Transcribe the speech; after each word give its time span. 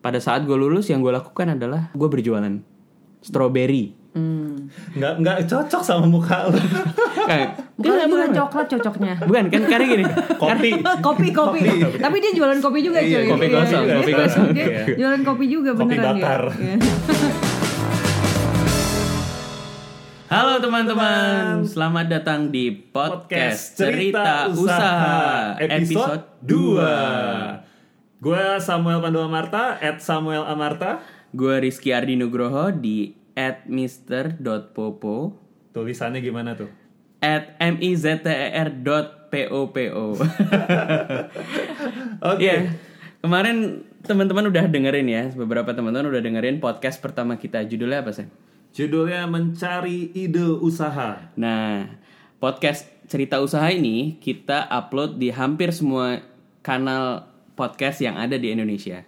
pada 0.00 0.16
saat 0.16 0.48
gue 0.48 0.56
lulus 0.56 0.88
yang 0.88 1.04
gue 1.04 1.12
lakukan 1.12 1.52
adalah 1.52 1.92
gue 1.92 2.08
berjualan 2.08 2.56
strawberry. 3.20 3.92
Nggak 4.90 5.12
nggak 5.20 5.38
cocok 5.46 5.82
sama 5.84 6.08
muka 6.08 6.48
lu. 6.48 6.56
Kayak- 7.28 7.68
Bukan, 7.80 7.96
Enggak, 7.96 8.08
bukan 8.08 8.28
bukan. 8.28 8.36
coklat 8.36 8.66
cocoknya. 8.68 9.14
Bukan 9.24 9.44
kan 9.48 9.62
karena 9.64 9.86
gini. 9.86 10.04
Kopi. 10.42 10.70
kopi, 11.00 11.28
kopi. 11.32 11.60
Tapi 11.96 12.16
dia 12.18 12.32
jualan 12.34 12.60
kopi 12.60 12.78
juga 12.80 13.00
Iya, 13.00 13.24
cuy. 13.24 13.28
kopi 13.28 13.46
Iya, 13.46 13.56
kosong, 13.56 13.82
iya. 13.82 13.94
kopi 13.96 14.12
kosong. 14.12 14.46
Dia 14.52 14.64
Iya. 14.66 14.82
jualan 15.00 15.20
kopi 15.22 15.44
juga 15.48 15.70
Kopi 15.72 15.82
beneran 15.88 16.16
bakar. 16.16 16.42
Iya. 16.56 16.76
Halo 20.28 20.54
teman-teman, 20.60 21.64
selamat 21.64 22.06
datang 22.06 22.40
di 22.48 22.68
podcast, 22.70 23.74
Cerita, 23.74 24.46
Usaha, 24.46 25.56
episode 25.58 26.22
2. 26.44 27.69
Gue 28.20 28.60
Samuel 28.60 29.00
Pandua 29.00 29.32
Marta 29.32 29.80
at 29.80 30.04
Samuel 30.04 30.44
Amarta. 30.44 31.00
Gue 31.32 31.56
Rizky 31.56 31.96
Ardi 31.96 32.20
Nugroho 32.20 32.68
di 32.68 33.16
at 33.32 33.64
mister.popo 33.64 35.32
Tulisannya 35.72 36.20
gimana 36.20 36.52
tuh? 36.52 36.68
at 37.24 37.56
mizter.popo 37.60 38.60
Oke. 42.20 42.44
Iya, 42.44 42.76
kemarin 43.24 43.88
teman-teman 44.04 44.52
udah 44.52 44.68
dengerin 44.68 45.08
ya, 45.08 45.32
beberapa 45.32 45.72
teman-teman 45.72 46.12
udah 46.12 46.20
dengerin 46.20 46.60
podcast 46.60 47.00
pertama 47.00 47.40
kita. 47.40 47.64
Judulnya 47.64 48.04
apa 48.04 48.12
sih? 48.12 48.28
Judulnya 48.76 49.24
mencari 49.28 50.12
ide 50.12 50.60
usaha. 50.60 51.32
Nah, 51.40 51.88
podcast 52.36 52.84
cerita 53.08 53.40
usaha 53.40 53.68
ini 53.72 54.20
kita 54.20 54.68
upload 54.68 55.16
di 55.16 55.32
hampir 55.32 55.72
semua 55.72 56.20
kanal 56.60 57.29
podcast 57.54 57.98
yang 58.00 58.14
ada 58.14 58.34
di 58.34 58.50
Indonesia. 58.50 59.02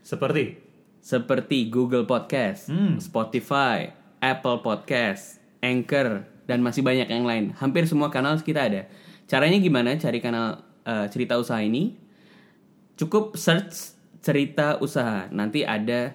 Seperti 0.00 0.56
Seperti 1.00 1.72
Google 1.72 2.04
Podcast, 2.04 2.68
Hmm. 2.68 3.00
Spotify, 3.00 3.88
Apple 4.20 4.60
Podcast, 4.60 5.40
Anchor, 5.64 6.28
dan 6.44 6.60
masih 6.60 6.84
banyak 6.84 7.08
yang 7.08 7.24
lain. 7.24 7.56
Hampir 7.56 7.88
semua 7.88 8.12
kanal 8.12 8.36
kita 8.36 8.68
ada. 8.68 8.84
Caranya 9.24 9.56
gimana 9.56 9.96
cari 9.96 10.20
kanal 10.20 10.60
eh, 10.84 11.06
cerita 11.08 11.40
usaha 11.40 11.56
ini? 11.60 11.96
Cukup 12.96 13.32
search 13.36 13.96
cerita 14.20 14.76
usaha. 14.76 15.24
Nanti 15.32 15.64
ada 15.64 16.12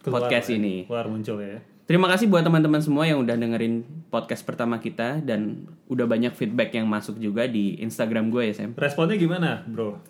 keluar 0.00 0.28
podcast 0.28 0.48
ya, 0.48 0.56
ini. 0.56 0.88
Keluar 0.88 1.12
muncul 1.12 1.36
ya. 1.40 1.60
Terima 1.84 2.08
kasih 2.08 2.26
buat 2.26 2.42
teman-teman 2.42 2.80
semua 2.82 3.04
yang 3.04 3.22
udah 3.22 3.36
dengerin 3.36 3.84
podcast 4.08 4.42
pertama 4.42 4.80
kita 4.80 5.20
dan 5.22 5.70
udah 5.86 6.08
banyak 6.08 6.32
feedback 6.34 6.74
yang 6.74 6.88
masuk 6.88 7.20
juga 7.20 7.44
di 7.46 7.78
Instagram 7.78 8.32
gue 8.32 8.48
ya 8.48 8.54
Sam. 8.56 8.72
Responnya 8.74 9.14
gimana, 9.14 9.62
bro? 9.68 10.00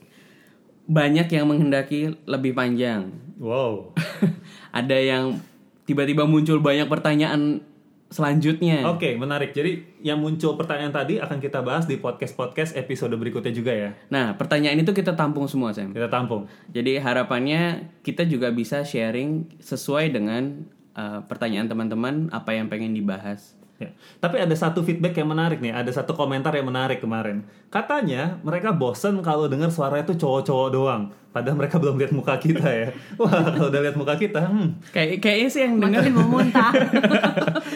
Banyak 0.87 1.29
yang 1.31 1.47
menghendaki 1.51 2.15
lebih 2.25 2.55
panjang. 2.55 3.11
Wow. 3.37 3.93
Ada 4.79 4.97
yang 4.97 5.43
tiba-tiba 5.87 6.27
muncul 6.27 6.59
banyak 6.63 6.87
pertanyaan 6.89 7.63
selanjutnya. 8.11 8.87
Oke, 8.87 9.19
menarik. 9.19 9.51
Jadi 9.51 9.83
yang 10.03 10.23
muncul 10.23 10.55
pertanyaan 10.55 10.95
tadi 10.95 11.19
akan 11.19 11.39
kita 11.43 11.63
bahas 11.63 11.91
di 11.91 11.99
podcast-podcast 11.99 12.79
episode 12.79 13.15
berikutnya 13.19 13.51
juga 13.51 13.73
ya. 13.75 13.91
Nah, 14.09 14.39
pertanyaan 14.39 14.79
itu 14.79 14.95
kita 14.95 15.19
tampung 15.19 15.51
semua 15.51 15.75
Sam. 15.75 15.91
Kita 15.91 16.07
tampung. 16.07 16.47
Jadi 16.71 17.03
harapannya 17.03 17.91
kita 18.07 18.23
juga 18.25 18.55
bisa 18.55 18.87
sharing 18.87 19.59
sesuai 19.59 20.15
dengan 20.15 20.67
uh, 20.95 21.27
pertanyaan 21.27 21.67
teman-teman 21.67 22.31
apa 22.31 22.55
yang 22.55 22.71
pengen 22.71 22.95
dibahas. 22.95 23.59
Ya. 23.77 23.93
Tapi 24.25 24.41
ada 24.41 24.57
satu 24.57 24.81
feedback 24.81 25.21
yang 25.21 25.29
menarik 25.29 25.61
nih, 25.61 25.69
ada 25.69 25.93
satu 25.93 26.17
komentar 26.17 26.49
yang 26.57 26.65
menarik 26.65 27.05
kemarin. 27.05 27.45
Katanya 27.69 28.41
mereka 28.41 28.73
bosen 28.73 29.21
kalau 29.21 29.53
dengar 29.53 29.69
suaranya 29.69 30.09
tuh 30.09 30.17
cowok-cowok 30.17 30.69
doang. 30.73 31.03
Padahal 31.29 31.61
mereka 31.61 31.77
belum 31.77 32.01
lihat 32.01 32.17
muka 32.17 32.41
kita 32.41 32.65
ya. 32.65 32.89
Wah, 33.21 33.53
kalau 33.53 33.69
udah 33.69 33.81
lihat 33.85 33.97
muka 34.01 34.17
kita, 34.17 34.49
hmm. 34.49 34.89
Kayak 34.89 35.21
kayaknya 35.21 35.49
sih 35.53 35.61
yang 35.69 35.77
denger 35.77 36.09
Makin 36.09 36.15
mau 36.17 36.29
muntah. 36.33 36.73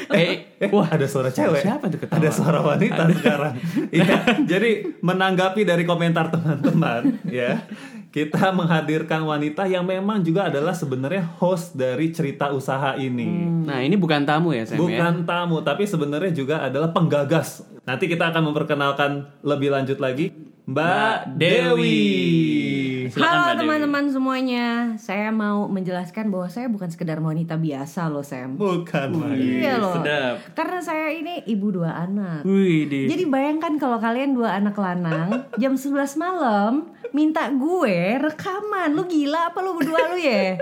kayak 0.08 0.36
Eh, 0.60 0.68
wah 0.68 0.84
ada 0.92 1.08
suara 1.08 1.32
cewek. 1.32 1.64
Siapa 1.64 1.88
tuh 1.88 2.04
ketawa? 2.04 2.20
Ada 2.20 2.28
suara 2.36 2.60
wanita 2.60 3.08
sekarang. 3.16 3.54
Iya. 3.88 4.16
Jadi 4.44 5.00
menanggapi 5.00 5.64
dari 5.64 5.88
komentar 5.88 6.28
teman-teman, 6.28 7.16
ya, 7.24 7.64
kita 8.10 8.50
menghadirkan 8.58 9.22
wanita 9.22 9.70
yang 9.70 9.86
memang 9.86 10.20
juga 10.20 10.50
adalah 10.50 10.74
sebenarnya 10.74 11.24
host 11.38 11.78
dari 11.78 12.10
cerita 12.10 12.50
usaha 12.50 12.98
ini. 12.98 13.46
Nah, 13.64 13.80
ini 13.80 13.94
bukan 13.94 14.26
tamu 14.26 14.50
ya 14.50 14.66
Sam 14.66 14.76
ya. 14.76 14.82
Bukan 14.82 15.14
tamu, 15.24 15.62
tapi 15.62 15.86
sebenarnya 15.86 16.34
juga 16.34 16.66
adalah 16.66 16.90
penggagas. 16.90 17.62
Nanti 17.86 18.10
kita 18.10 18.28
akan 18.34 18.50
memperkenalkan 18.50 19.10
lebih 19.46 19.72
lanjut 19.72 19.98
lagi 20.02 20.34
Mbak 20.66 21.38
Dewi. 21.38 22.89
Halo 23.08 23.56
teman-teman 23.56 24.12
semuanya, 24.12 24.92
saya 25.00 25.32
mau 25.32 25.64
menjelaskan 25.72 26.28
bahwa 26.28 26.50
saya 26.52 26.68
bukan 26.68 26.92
sekedar 26.92 27.16
wanita 27.16 27.56
biasa 27.56 28.12
loh 28.12 28.20
Sam. 28.20 28.60
Bukan 28.60 29.16
lagi. 29.16 29.64
Iya 29.64 29.80
loh. 29.80 29.96
sedap. 29.96 30.36
Karena 30.52 30.78
saya 30.84 31.08
ini 31.16 31.40
ibu 31.48 31.72
dua 31.72 31.96
anak. 31.96 32.44
Wih, 32.44 32.84
di. 32.84 33.08
Jadi 33.08 33.24
bayangkan 33.24 33.80
kalau 33.80 33.96
kalian 33.96 34.36
dua 34.36 34.60
anak 34.60 34.76
lanang 34.76 35.48
jam 35.56 35.78
11 35.78 36.20
malam 36.20 36.92
minta 37.16 37.48
gue 37.48 38.20
rekaman. 38.20 38.92
Lu 38.92 39.08
gila 39.08 39.54
apa 39.54 39.64
lu 39.64 39.78
berdua 39.80 40.12
lu 40.12 40.18
ya? 40.20 40.60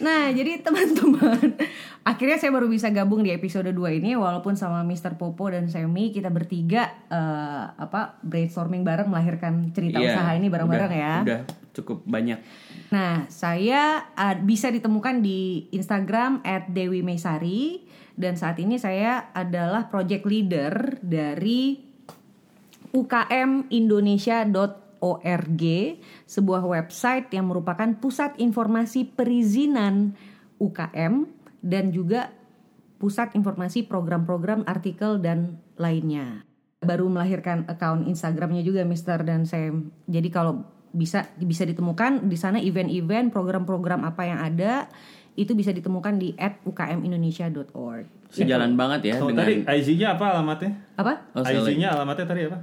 Nah, 0.00 0.32
jadi 0.32 0.64
teman-teman, 0.64 1.60
akhirnya 2.10 2.36
saya 2.40 2.50
baru 2.50 2.66
bisa 2.72 2.88
gabung 2.88 3.20
di 3.20 3.30
episode 3.30 3.68
2 3.68 4.00
ini 4.00 4.16
walaupun 4.16 4.56
sama 4.56 4.80
Mr. 4.82 5.20
Popo 5.20 5.52
dan 5.52 5.68
Semi 5.68 6.08
kita 6.10 6.32
bertiga 6.32 6.88
eh, 7.12 7.64
apa 7.76 8.16
brainstorming 8.24 8.80
bareng 8.80 9.12
melahirkan 9.12 9.68
cerita 9.76 10.00
Iya, 10.00 10.16
usaha 10.16 10.30
ini 10.32 10.48
bareng-bareng 10.48 10.92
ya. 10.96 11.14
Udah 11.22 11.40
cukup 11.76 12.02
banyak. 12.08 12.40
Nah, 12.90 13.30
saya 13.30 14.10
uh, 14.18 14.36
bisa 14.42 14.72
ditemukan 14.74 15.22
di 15.22 15.70
Instagram 15.70 16.42
@dewi_mesari 16.66 17.86
dan 18.18 18.34
saat 18.34 18.58
ini 18.58 18.76
saya 18.76 19.30
adalah 19.32 19.86
project 19.86 20.26
leader 20.26 20.98
dari 20.98 21.78
ukmindonesia.org, 25.00 25.62
sebuah 26.28 26.62
website 26.62 27.32
yang 27.32 27.48
merupakan 27.48 27.88
pusat 27.98 28.36
informasi 28.36 29.08
perizinan 29.08 30.14
UKM 30.60 31.24
dan 31.64 31.90
juga 31.90 32.30
pusat 33.00 33.32
informasi 33.32 33.88
program-program 33.88 34.68
artikel 34.68 35.16
dan 35.18 35.56
lainnya. 35.80 36.44
Baru 36.84 37.08
melahirkan 37.08 37.64
account 37.68 38.08
Instagramnya 38.08 38.60
juga 38.60 38.84
Mister 38.84 39.20
dan 39.24 39.48
Sam. 39.48 39.92
Jadi 40.08 40.28
kalau 40.28 40.64
bisa 40.92 41.28
bisa 41.40 41.64
ditemukan 41.64 42.28
di 42.28 42.36
sana 42.36 42.60
event-event, 42.60 43.32
program-program 43.32 44.04
apa 44.04 44.22
yang 44.28 44.40
ada 44.40 44.88
itu 45.38 45.56
bisa 45.56 45.72
ditemukan 45.72 46.20
di 46.20 46.36
@ukmindonesia.org. 46.36 48.04
Sejalan 48.28 48.76
banget 48.76 49.14
ya 49.14 49.22
Oh, 49.22 49.32
dengan 49.32 49.48
tadi 49.48 49.54
IG-nya 49.64 50.18
apa 50.18 50.24
alamatnya? 50.36 50.70
Apa? 51.00 51.12
Oh. 51.32 51.44
IG-nya 51.46 51.96
alamatnya 51.96 52.26
tadi 52.28 52.40
apa? 52.50 52.58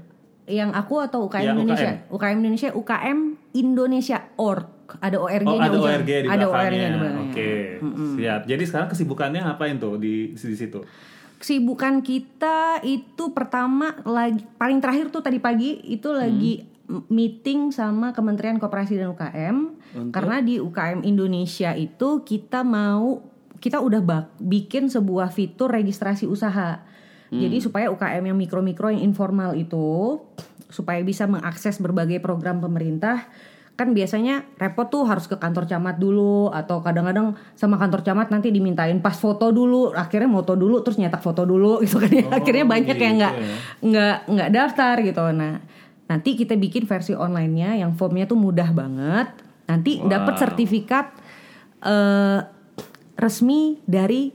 Yang 0.48 0.72
aku 0.74 0.96
atau 1.02 1.20
UKM 1.24 1.44
Ya, 1.44 1.52
Indonesia? 1.54 1.92
UKM 2.08 2.38
Indonesia, 2.40 2.70
UKM 2.72 3.20
Indonesia 3.54 4.18
org. 4.34 4.66
Ada 4.98 5.20
ORG-nya 5.20 5.52
Oh, 5.52 5.60
ada. 5.60 5.78
ORG 5.78 6.08
di 6.08 6.26
Ada 6.26 6.46
belakangnya. 6.46 6.88
ORG. 6.90 7.20
Oke, 7.28 7.52
siap. 8.16 8.42
Jadi 8.44 8.64
sekarang 8.64 8.88
kesibukannya 8.88 9.44
ngapain 9.44 9.76
tuh 9.76 10.00
di 10.00 10.32
di 10.32 10.56
situ? 10.56 10.80
Kesibukan 11.38 12.00
kita 12.00 12.80
itu 12.82 13.30
pertama 13.30 13.94
lagi 14.02 14.42
paling 14.56 14.80
terakhir 14.80 15.12
tuh 15.12 15.20
tadi 15.20 15.38
pagi 15.38 15.78
itu 15.86 16.10
lagi 16.10 16.64
m- 16.88 17.06
meeting 17.10 17.70
sama 17.70 18.10
Kementerian 18.10 18.58
Koperasi 18.58 18.96
dan 18.96 19.12
UKM 19.12 19.58
karena 20.10 20.40
di 20.40 20.58
UKM 20.58 21.04
Indonesia 21.04 21.76
itu 21.76 22.24
kita 22.24 22.64
mau 22.64 23.22
kita 23.56 23.78
udah 23.78 24.00
bak- 24.00 24.34
bikin 24.40 24.88
sebuah 24.88 25.30
fitur 25.30 25.68
registrasi 25.68 26.26
usaha. 26.26 26.82
Jadi 27.28 27.58
supaya 27.60 27.92
UKM 27.92 28.24
yang 28.24 28.38
mikro-mikro 28.40 28.88
yang 28.88 29.04
informal 29.04 29.52
itu 29.58 30.22
supaya 30.72 31.00
bisa 31.04 31.28
mengakses 31.28 31.80
berbagai 31.80 32.20
program 32.24 32.60
pemerintah 32.60 33.28
kan 33.78 33.94
biasanya 33.94 34.42
repot 34.58 34.90
tuh 34.90 35.06
harus 35.06 35.30
ke 35.30 35.38
kantor 35.38 35.70
camat 35.70 36.02
dulu 36.02 36.50
atau 36.50 36.82
kadang-kadang 36.82 37.38
sama 37.54 37.78
kantor 37.78 38.02
camat 38.02 38.34
nanti 38.34 38.50
dimintain 38.50 38.98
pas 39.06 39.14
foto 39.14 39.54
dulu 39.54 39.94
akhirnya 39.94 40.26
moto 40.26 40.58
dulu 40.58 40.82
terus 40.82 40.98
nyetak 40.98 41.22
foto 41.22 41.46
dulu 41.46 41.78
gitu 41.86 42.02
kan 42.02 42.10
ya. 42.10 42.26
Akhirnya 42.34 42.66
banyak 42.66 42.98
yang 42.98 43.16
nggak 43.22 43.36
ya. 43.38 43.56
nggak 43.86 44.18
nggak 44.34 44.50
daftar 44.50 44.96
gitu. 45.06 45.24
Nah 45.30 45.62
nanti 46.10 46.30
kita 46.34 46.58
bikin 46.58 46.90
versi 46.90 47.14
onlinenya 47.14 47.78
yang 47.78 47.94
formnya 47.94 48.26
tuh 48.26 48.42
mudah 48.42 48.74
banget. 48.74 49.30
Nanti 49.70 50.02
dapat 50.02 50.42
sertifikat 50.42 51.14
eh, 51.86 52.40
resmi 53.14 53.78
dari 53.86 54.34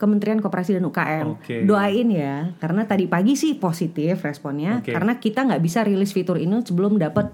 Kementerian 0.00 0.40
Koperasi 0.40 0.72
dan 0.72 0.88
UKM 0.88 1.26
Oke. 1.36 1.60
doain 1.62 2.08
ya 2.08 2.56
karena 2.56 2.88
tadi 2.88 3.04
pagi 3.04 3.36
sih 3.36 3.52
positif 3.54 4.24
responnya 4.24 4.80
Oke. 4.80 4.96
karena 4.96 5.20
kita 5.20 5.44
nggak 5.44 5.60
bisa 5.60 5.84
rilis 5.84 6.10
fitur 6.10 6.40
ini 6.40 6.64
sebelum 6.64 6.96
dapat 6.96 7.28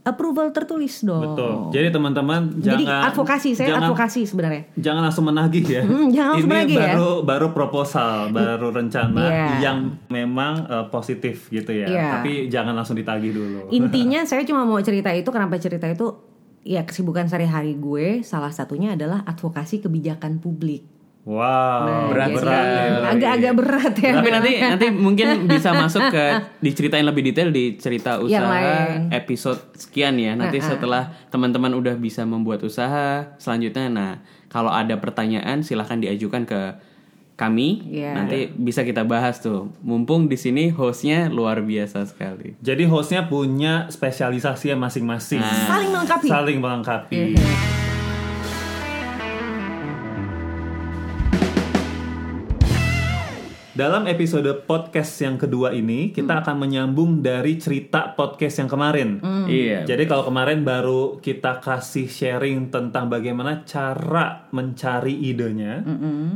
approval 0.00 0.48
tertulis 0.50 1.00
dong 1.00 1.36
Betul. 1.36 1.52
Jadi 1.76 1.88
teman-teman 1.92 2.40
Oh. 2.50 2.56
Jadi 2.56 2.84
jangan 2.88 3.08
advokasi 3.12 3.50
saya 3.52 3.68
jangan, 3.68 3.84
advokasi 3.84 4.20
sebenarnya 4.24 4.62
Jangan 4.76 5.02
langsung 5.04 5.24
menagih 5.28 5.64
ya. 5.64 5.82
Hmm, 5.84 6.08
jangan 6.08 6.30
langsung 6.36 6.48
Ini 6.48 6.56
menagih 6.56 6.76
ya. 6.76 6.84
baru 6.96 7.10
baru 7.20 7.46
proposal, 7.52 8.16
baru 8.32 8.68
rencana 8.72 9.20
Iya. 9.20 9.48
yang 9.60 9.78
memang 10.08 10.64
eh, 10.64 10.84
positif 10.88 11.48
gitu 11.48 11.68
ya. 11.72 11.84
Iya. 11.84 12.06
Tapi 12.16 12.48
jangan 12.48 12.72
langsung 12.72 12.96
ditagih 12.96 13.32
dulu. 13.32 13.68
intinya 13.78 14.24
saya 14.24 14.40
cuma 14.44 14.64
mau 14.64 14.80
cerita 14.80 15.12
itu 15.12 15.28
kenapa 15.28 15.60
cerita 15.60 15.84
itu 15.84 16.16
ya 16.60 16.84
kesibukan 16.84 17.24
sehari-hari 17.24 17.76
gue 17.76 18.20
salah 18.20 18.52
satunya 18.52 18.96
adalah 18.96 19.20
advokasi 19.24 19.80
kebijakan 19.80 20.40
publik. 20.40 20.80
Wow, 21.20 21.84
Nah, 21.84 22.02
berat 22.08 22.28
berat 22.32 22.64
ya. 22.64 22.84
Agak-agak 23.12 23.52
berat 23.52 23.94
ya. 24.00 24.12
Tapi 24.16 24.28
nanti 24.32 24.52
nanti 24.56 24.86
mungkin 24.88 25.28
bisa 25.52 25.76
masuk 25.76 26.08
ke 26.08 26.24
diceritain 26.64 27.04
lebih 27.04 27.28
detail 27.28 27.52
di 27.52 27.76
cerita 27.76 28.16
usaha 28.16 29.04
episode 29.12 29.60
sekian 29.76 30.16
ya. 30.16 30.32
Nanti 30.32 30.64
setelah 30.64 31.12
teman-teman 31.28 31.76
udah 31.76 31.92
bisa 32.00 32.24
membuat 32.24 32.64
usaha 32.64 33.36
selanjutnya 33.36 33.92
nah 33.92 34.12
kalau 34.48 34.72
ada 34.72 34.96
pertanyaan 34.96 35.60
silahkan 35.60 36.00
diajukan 36.00 36.48
ke 36.48 36.60
kami. 37.36 37.88
Iya. 37.88 38.16
Nanti 38.16 38.52
bisa 38.52 38.84
kita 38.84 39.04
bahas 39.04 39.40
tuh. 39.40 39.72
Mumpung 39.80 40.28
di 40.28 40.36
sini 40.36 40.68
hostnya 40.68 41.32
luar 41.32 41.64
biasa 41.64 42.04
sekali. 42.04 42.56
Jadi 42.60 42.84
hostnya 42.84 43.28
punya 43.28 43.88
spesialisasi 43.88 44.72
yang 44.72 44.80
masing-masing. 44.80 45.40
Saling 45.40 45.88
melengkapi. 45.88 46.26
Saling 46.28 46.58
melengkapi. 46.60 47.36
Iya. 47.36 47.79
Dalam 53.80 54.04
episode 54.12 54.68
podcast 54.68 55.08
yang 55.24 55.40
kedua 55.40 55.72
ini, 55.72 56.12
kita 56.12 56.44
akan 56.44 56.68
menyambung 56.68 57.24
dari 57.24 57.56
cerita 57.56 58.12
podcast 58.12 58.60
yang 58.60 58.68
kemarin. 58.68 59.24
Iya. 59.48 59.88
Jadi 59.88 60.04
kalau 60.04 60.28
kemarin 60.28 60.68
baru 60.68 61.16
kita 61.16 61.64
kasih 61.64 62.04
sharing 62.04 62.68
tentang 62.68 63.08
bagaimana 63.08 63.64
cara 63.64 64.52
mencari 64.52 65.16
idenya. 65.24 65.80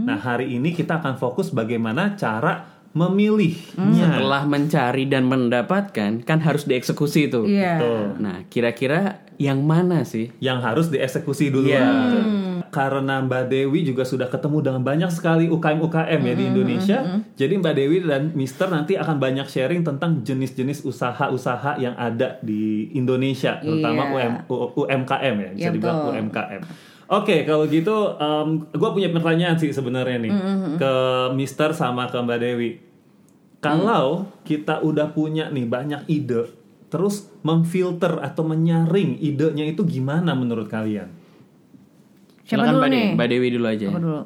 Nah, 0.08 0.16
hari 0.24 0.56
ini 0.56 0.72
kita 0.72 1.04
akan 1.04 1.20
fokus 1.20 1.52
bagaimana 1.52 2.16
cara 2.16 2.64
memilihnya. 2.96 3.92
Setelah 4.16 4.48
mencari 4.48 5.04
dan 5.04 5.28
mendapatkan 5.28 6.24
kan 6.24 6.38
harus 6.40 6.64
dieksekusi 6.64 7.28
itu. 7.28 7.44
Iya. 7.44 7.76
Tuh. 7.76 8.24
Nah, 8.24 8.48
kira-kira 8.48 9.20
yang 9.36 9.60
mana 9.60 10.08
sih? 10.08 10.32
Yang 10.40 10.58
harus 10.64 10.86
dieksekusi 10.88 11.52
dulu. 11.52 11.68
Iya. 11.68 11.84
Karena 12.74 13.22
Mbak 13.22 13.54
Dewi 13.54 13.86
juga 13.86 14.02
sudah 14.02 14.26
ketemu 14.26 14.58
dengan 14.58 14.82
banyak 14.82 15.06
sekali 15.14 15.46
UKM-UKM 15.46 16.20
ya 16.26 16.34
di 16.34 16.44
Indonesia. 16.50 16.98
Jadi 17.38 17.54
Mbak 17.62 17.74
Dewi 17.78 18.02
dan 18.02 18.34
Mister 18.34 18.66
nanti 18.66 18.98
akan 18.98 19.22
banyak 19.22 19.46
sharing 19.46 19.86
tentang 19.86 20.26
jenis-jenis 20.26 20.82
usaha-usaha 20.82 21.78
yang 21.78 21.94
ada 21.94 22.42
di 22.42 22.90
Indonesia, 22.98 23.62
terutama 23.62 24.10
Iya. 24.10 24.42
UM, 24.50 24.74
UMKM 24.74 25.34
ya, 25.38 25.50
bisa 25.54 25.62
Iya, 25.62 25.70
dibilang 25.70 25.98
betul. 26.02 26.10
UMKM. 26.18 26.62
Oke, 27.04 27.36
kalau 27.46 27.70
gitu, 27.70 27.96
gue 28.74 28.90
punya 28.90 29.12
pertanyaan 29.14 29.54
sih 29.54 29.70
sebenarnya 29.70 30.18
nih 30.18 30.32
ke 30.82 30.92
Mister 31.38 31.70
sama 31.70 32.10
ke 32.10 32.18
Mbak 32.18 32.38
Dewi. 32.42 32.70
Kalau 33.62 34.28
kita 34.42 34.82
udah 34.82 35.14
punya 35.14 35.46
nih 35.48 35.64
banyak 35.64 36.10
ide, 36.10 36.50
terus 36.90 37.30
memfilter 37.46 38.18
atau 38.18 38.44
menyaring 38.44 39.22
idenya 39.22 39.64
itu 39.64 39.86
gimana 39.86 40.36
menurut 40.36 40.66
kalian? 40.66 41.22
Siapa 42.44 42.64
dulu 42.66 42.78
Mbak 42.78 42.90
nih? 42.90 43.06
Mbak 43.14 43.28
Dewi 43.28 43.48
dulu 43.50 43.66
aja. 43.66 43.86
Aku 43.88 43.98
dulu. 43.98 44.22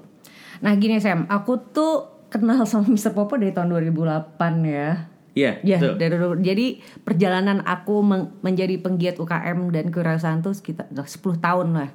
Nah 0.59 0.73
gini 0.75 0.99
Sam, 0.99 1.27
aku 1.27 1.53
tuh 1.71 1.95
kenal 2.29 2.63
sama 2.69 2.87
Mr. 2.87 3.13
Popo 3.13 3.35
dari 3.35 3.51
tahun 3.51 3.71
2008 3.71 4.37
ya. 4.65 4.91
Iya, 5.33 5.63
Ya, 5.63 5.79
betul. 5.79 5.95
dari 5.97 6.15
dulu. 6.15 6.35
Jadi 6.37 6.67
perjalanan 7.01 7.63
aku 7.63 8.03
meng- 8.03 8.35
menjadi 8.41 8.75
penggiat 8.77 9.17
UKM 9.17 9.71
dan 9.71 9.89
kewirausahaan 9.89 10.43
tuh 10.43 10.51
sekitar 10.51 10.91
10 10.91 11.07
tahun 11.39 11.69
lah. 11.73 11.91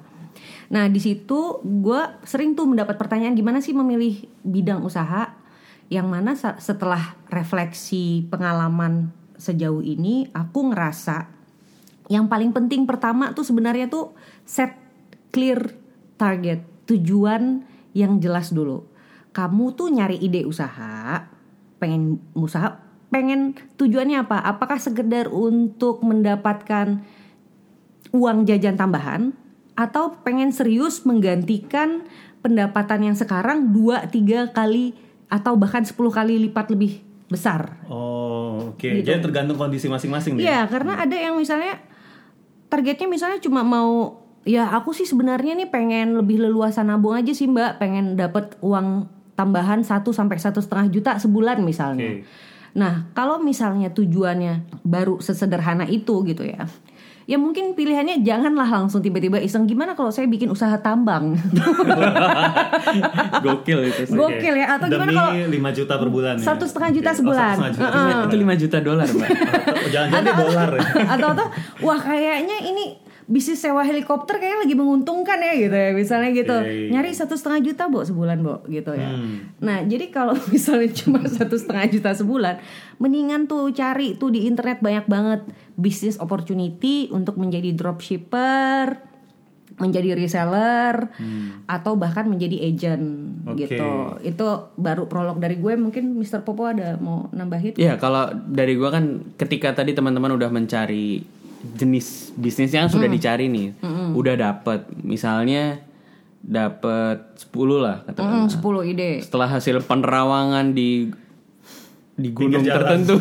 Nah 0.66 0.88
di 0.88 0.96
situ 0.96 1.60
gue 1.62 2.00
sering 2.24 2.56
tuh 2.56 2.64
mendapat 2.64 2.96
pertanyaan 2.96 3.36
gimana 3.36 3.60
sih 3.60 3.70
memilih 3.70 4.24
bidang 4.40 4.80
usaha 4.80 5.36
yang 5.86 6.08
mana 6.08 6.32
setelah 6.34 7.20
refleksi 7.28 8.24
pengalaman 8.26 9.12
sejauh 9.36 9.78
ini 9.78 10.26
aku 10.32 10.72
ngerasa 10.72 11.28
yang 12.08 12.26
paling 12.26 12.50
penting 12.50 12.82
pertama 12.82 13.30
tuh 13.30 13.44
sebenarnya 13.44 13.86
tuh 13.86 14.16
set 14.42 14.72
clear 15.28 15.76
target 16.16 16.64
tujuan 16.86 17.64
yang 17.94 18.18
jelas 18.18 18.50
dulu 18.50 18.86
kamu 19.34 19.74
tuh 19.74 19.90
nyari 19.90 20.18
ide 20.18 20.46
usaha 20.46 21.26
pengen 21.82 22.22
usaha 22.38 22.80
pengen 23.10 23.54
tujuannya 23.78 24.26
apa 24.26 24.42
apakah 24.42 24.78
sekedar 24.78 25.30
untuk 25.30 26.02
mendapatkan 26.02 27.02
uang 28.14 28.46
jajan 28.46 28.78
tambahan 28.78 29.34
atau 29.74 30.14
pengen 30.22 30.54
serius 30.54 31.02
menggantikan 31.02 32.06
pendapatan 32.42 33.10
yang 33.10 33.16
sekarang 33.18 33.74
dua 33.74 34.06
tiga 34.06 34.50
kali 34.54 34.94
atau 35.26 35.58
bahkan 35.58 35.82
10 35.82 35.98
kali 35.98 36.38
lipat 36.46 36.70
lebih 36.70 37.02
besar 37.26 37.80
Oh, 37.90 38.76
oke. 38.76 38.86
Gitu. 38.86 39.02
Jadi 39.02 39.18
tergantung 39.18 39.58
kondisi 39.58 39.90
masing-masing. 39.90 40.38
Iya, 40.38 40.70
karena 40.70 41.02
ada 41.02 41.16
yang 41.16 41.34
misalnya 41.34 41.82
targetnya 42.70 43.08
misalnya 43.10 43.38
cuma 43.42 43.66
mau 43.66 44.23
ya 44.44 44.70
aku 44.76 44.92
sih 44.92 45.08
sebenarnya 45.08 45.56
nih 45.56 45.68
pengen 45.72 46.20
lebih 46.20 46.40
leluasa 46.40 46.84
nabung 46.84 47.16
aja 47.16 47.32
sih 47.32 47.48
Mbak, 47.48 47.80
pengen 47.80 48.14
dapat 48.16 48.56
uang 48.60 49.08
tambahan 49.34 49.82
1 49.82 50.04
sampai 50.04 50.36
satu 50.38 50.62
setengah 50.62 50.86
juta 50.92 51.10
sebulan 51.18 51.64
misalnya. 51.64 52.22
Oke. 52.22 52.28
Nah, 52.74 53.06
kalau 53.14 53.38
misalnya 53.38 53.90
tujuannya 53.94 54.82
baru 54.82 55.22
sesederhana 55.22 55.86
itu 55.86 56.26
gitu 56.26 56.42
ya. 56.42 56.66
Ya 57.24 57.40
mungkin 57.40 57.72
pilihannya 57.72 58.20
janganlah 58.20 58.68
langsung 58.68 59.00
tiba-tiba 59.00 59.40
iseng 59.40 59.64
gimana 59.64 59.96
kalau 59.96 60.12
saya 60.12 60.28
bikin 60.28 60.52
usaha 60.52 60.76
tambang. 60.84 61.40
Gokil 63.44 63.88
itu 63.88 64.12
sih. 64.12 64.12
Gokil 64.12 64.54
ya 64.60 64.76
atau 64.76 64.92
gimana 64.92 65.08
kalau 65.08 65.32
5 65.32 65.78
juta 65.80 65.94
per 65.96 66.08
bulan 66.12 66.36
ya? 66.36 66.44
satu 66.44 66.68
setengah 66.68 66.90
juta. 66.92 67.10
Oh, 67.10 67.16
sebulan. 67.16 67.54
setengah 67.56 67.72
juta. 67.72 67.88
Heeh. 67.88 68.20
Itu 68.28 68.36
5 68.44 68.60
juta 68.60 68.76
dolar, 68.84 69.06
Mbak. 69.08 69.28
Oh, 69.32 69.88
Jangan-jangan 69.94 70.36
dolar 70.36 70.70
ya? 70.76 70.82
atau 71.16 71.28
atau 71.32 71.46
wah 71.80 72.00
kayaknya 72.04 72.56
ini 72.60 72.84
bisnis 73.24 73.56
sewa 73.56 73.80
helikopter 73.80 74.36
kayaknya 74.36 74.68
lagi 74.68 74.74
menguntungkan 74.76 75.40
ya 75.40 75.52
gitu 75.56 75.72
ya 75.72 75.90
misalnya 75.92 76.30
gitu 76.30 76.52
Oke. 76.52 76.92
nyari 76.92 77.10
satu 77.10 77.34
setengah 77.34 77.60
juta 77.64 77.88
bu 77.88 78.04
sebulan 78.04 78.38
bu 78.40 78.60
gitu 78.68 78.92
ya 78.92 79.08
Hmm. 79.08 79.48
nah 79.58 79.80
jadi 79.80 80.12
kalau 80.12 80.36
misalnya 80.52 80.92
cuma 80.92 81.24
satu 81.24 81.56
setengah 81.56 81.88
juta 81.88 82.12
sebulan 82.12 82.60
mendingan 82.96 83.48
tuh 83.48 83.72
cari 83.72 84.14
tuh 84.14 84.28
di 84.28 84.44
internet 84.44 84.80
banyak 84.80 85.06
banget 85.06 85.40
bisnis 85.74 86.20
opportunity 86.20 87.08
untuk 87.08 87.34
menjadi 87.34 87.72
dropshipper 87.72 89.12
menjadi 89.74 90.14
reseller 90.14 91.10
atau 91.66 91.98
bahkan 91.98 92.30
menjadi 92.30 92.62
agent 92.62 93.02
Oke. 93.42 93.66
gitu 93.66 94.14
itu 94.22 94.46
baru 94.78 95.10
prolog 95.10 95.42
dari 95.42 95.58
gue 95.58 95.74
mungkin 95.74 96.14
Mr. 96.14 96.46
Popo 96.46 96.70
ada 96.70 96.94
mau 97.02 97.26
nambahin 97.34 97.74
Ya 97.74 97.98
kalau 97.98 98.30
dari 98.46 98.78
gua 98.78 98.94
kan 98.94 99.34
ketika 99.34 99.74
tadi 99.74 99.90
teman-teman 99.90 100.30
udah 100.30 100.46
mencari 100.46 101.26
jenis 101.72 102.06
bisnis 102.34 102.70
yang 102.70 102.86
sudah 102.86 103.08
dicari 103.08 103.48
nih, 103.48 103.72
udah 104.12 104.34
dapet 104.34 104.84
misalnya 104.96 105.80
dapet 106.38 107.40
10 107.48 107.56
lah 107.78 108.04
katakan. 108.04 108.44
Hmm, 108.44 108.52
10 108.52 108.60
ide 108.86 109.10
Setelah 109.18 109.48
hasil 109.48 109.80
penerawangan 109.80 110.70
di 110.70 111.08
di 112.14 112.30
gunung 112.30 112.62
tertentu. 112.62 113.18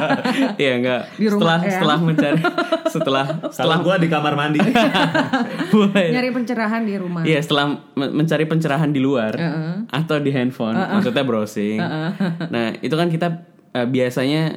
Iya 0.56 0.72
enggak. 0.78 1.02
Di 1.12 1.26
Setelah 1.26 1.58
rumah, 1.58 1.58
ya. 1.60 1.72
setelah 1.74 1.98
mencari 2.00 2.40
setelah 2.88 3.24
setelah 3.50 3.76
gua 3.80 3.96
di 3.96 4.08
kamar 4.08 4.32
mandi. 4.32 4.58
nyari 6.14 6.30
pencerahan 6.30 6.82
di 6.82 6.94
rumah 6.96 7.22
Iya 7.22 7.40
setelah 7.40 7.64
men- 7.94 8.14
mencari 8.14 8.44
pencerahan 8.44 8.88
di 8.88 8.98
luar 8.98 9.34
atau 9.86 10.16
di 10.16 10.30
handphone, 10.30 10.72
maksudnya 10.72 11.20
browsing. 11.20 11.78
Nah 12.48 12.78
itu 12.80 12.94
kan 12.94 13.08
kita 13.08 13.28
eh, 13.72 13.84
biasanya 13.84 14.56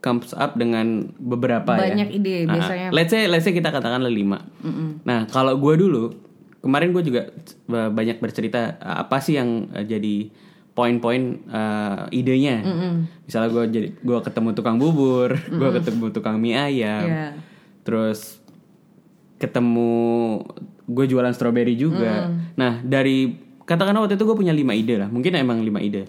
comes 0.00 0.32
up 0.32 0.52
dengan 0.54 1.12
beberapa 1.14 1.76
ya. 1.76 1.92
Banyak 1.92 2.08
ide, 2.10 2.44
Ah, 2.44 2.56
biasanya. 2.56 2.88
let's 2.90 3.08
say 3.08 3.24
let's 3.24 3.44
say 3.44 3.52
kita 3.52 3.68
katakan 3.68 4.00
lima. 4.02 4.40
Nah 5.02 5.24
kalau 5.26 5.54
gue 5.54 5.74
dulu 5.76 6.12
kemarin 6.58 6.90
gue 6.90 7.02
juga 7.02 7.28
eh, 7.68 7.90
banyak 7.90 8.16
bercerita 8.18 8.76
eh, 8.76 8.96
apa 8.98 9.16
sih 9.18 9.36
yang 9.36 9.68
eh, 9.70 9.84
jadi 9.84 10.28
poin-poin 10.70 11.22
eh, 11.44 12.00
idenya. 12.14 12.56
Misalnya 13.22 13.48
gue 13.50 13.64
jadi 13.70 13.88
gue 13.94 14.18
ketemu 14.20 14.48
tukang 14.52 14.76
bubur, 14.76 15.36
gue 15.36 15.70
ketemu 15.74 16.04
tukang 16.10 16.36
mie 16.36 16.56
ayam, 16.56 17.04
Iya. 17.04 17.26
terus 17.80 18.40
ketemu 19.36 19.92
gue 20.84 21.04
jualan 21.06 21.30
stroberi 21.30 21.74
juga. 21.74 22.28
Nah 22.54 22.80
dari 22.80 23.36
katakanlah 23.62 24.04
waktu 24.04 24.16
itu 24.16 24.24
gue 24.24 24.36
punya 24.36 24.52
lima 24.52 24.72
ide 24.72 24.96
lah, 24.96 25.08
mungkin 25.08 25.32
emang 25.34 25.60
lima 25.60 25.78
ide. 25.78 26.08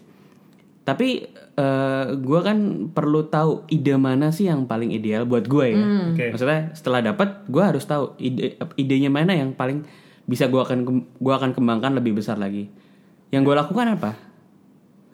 Tapi 0.81 1.27
eh 1.51 2.05
gue 2.15 2.39
kan 2.39 2.87
perlu 2.95 3.27
tahu 3.27 3.67
ide 3.67 3.99
mana 3.99 4.31
sih 4.31 4.47
yang 4.47 4.63
paling 4.63 4.95
ideal 4.95 5.27
buat 5.27 5.45
gue 5.45 5.65
ya. 5.75 5.83
Oke. 6.15 6.25
Maksudnya 6.31 6.71
setelah 6.71 7.03
dapat 7.03 7.43
gue 7.51 7.63
harus 7.63 7.83
tahu 7.83 8.15
ide 8.17 8.55
idenya 8.79 9.11
mana 9.11 9.35
yang 9.35 9.51
paling 9.51 9.83
bisa 10.31 10.47
gue 10.47 10.61
akan 10.61 10.85
gua 11.19 11.41
akan 11.41 11.51
kembangkan 11.51 11.97
lebih 11.97 12.15
besar 12.15 12.39
lagi. 12.39 12.71
Yang 13.35 13.51
gue 13.51 13.55
lakukan 13.57 13.85
apa? 13.99 14.11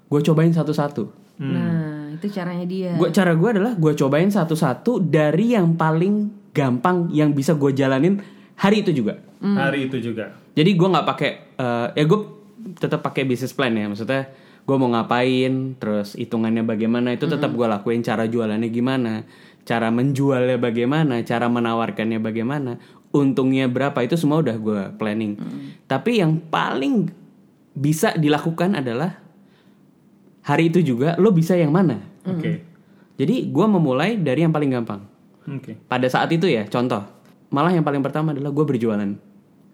Gue 0.07 0.21
cobain 0.21 0.53
satu-satu. 0.53 1.03
Nah, 1.41 2.13
itu 2.13 2.29
caranya 2.33 2.65
dia. 2.65 2.93
Gua 2.97 3.09
cara 3.09 3.33
gue 3.33 3.49
adalah 3.49 3.73
gue 3.73 3.93
cobain 3.97 4.29
satu-satu 4.29 5.01
dari 5.01 5.57
yang 5.57 5.73
paling 5.73 6.29
gampang 6.53 7.09
yang 7.13 7.33
bisa 7.33 7.57
gue 7.57 7.73
jalanin 7.73 8.21
hari 8.57 8.85
itu 8.85 8.93
juga. 8.93 9.17
Hari 9.41 9.89
itu 9.89 9.97
juga. 10.01 10.33
Jadi 10.53 10.69
gue 10.73 10.87
nggak 10.89 11.05
pakai 11.05 11.31
eh, 11.57 11.87
ya 11.97 12.03
gue 12.05 12.19
tetap 12.77 13.01
pakai 13.05 13.25
business 13.25 13.53
plan 13.53 13.73
ya. 13.73 13.85
Maksudnya 13.89 14.29
gue 14.67 14.75
mau 14.75 14.91
ngapain, 14.91 15.79
terus 15.79 16.19
hitungannya 16.19 16.67
bagaimana 16.67 17.15
itu 17.15 17.23
tetap 17.23 17.55
gue 17.55 17.63
lakuin. 17.63 18.03
Cara 18.03 18.27
jualannya 18.27 18.67
gimana, 18.67 19.23
cara 19.63 19.87
menjualnya 19.87 20.59
bagaimana, 20.59 21.23
cara 21.23 21.47
menawarkannya 21.47 22.19
bagaimana. 22.19 22.75
untungnya 23.07 23.71
berapa 23.71 23.95
itu 24.03 24.19
semua 24.19 24.43
udah 24.43 24.57
gue 24.59 24.81
planning. 24.99 25.39
Tapi 25.87 26.19
yang 26.19 26.43
paling 26.51 27.07
bisa 27.71 28.13
dilakukan 28.19 28.75
adalah 28.83 29.15
hari 30.43 30.67
itu 30.67 30.83
juga 30.83 31.15
lo 31.15 31.31
bisa 31.31 31.55
yang 31.55 31.71
mana. 31.71 32.03
Oke. 32.27 32.63
Jadi 33.17 33.47
gue 33.47 33.65
memulai 33.65 34.19
dari 34.19 34.43
yang 34.43 34.53
paling 34.53 34.69
gampang. 34.75 35.01
Oke. 35.47 35.79
Pada 35.87 36.05
saat 36.11 36.27
itu 36.35 36.45
ya, 36.51 36.67
contoh, 36.67 37.01
malah 37.49 37.71
yang 37.71 37.87
paling 37.87 38.03
pertama 38.03 38.35
adalah 38.35 38.51
gue 38.51 38.65
berjualan 38.67 39.11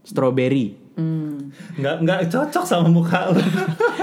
strawberry. 0.03 0.75
Hmm. 0.93 1.49
Nggak 1.73 1.95
nggak 2.01 2.19
cocok 2.29 2.63
sama 2.63 2.85
muka 2.85 3.27
lu. 3.27 3.41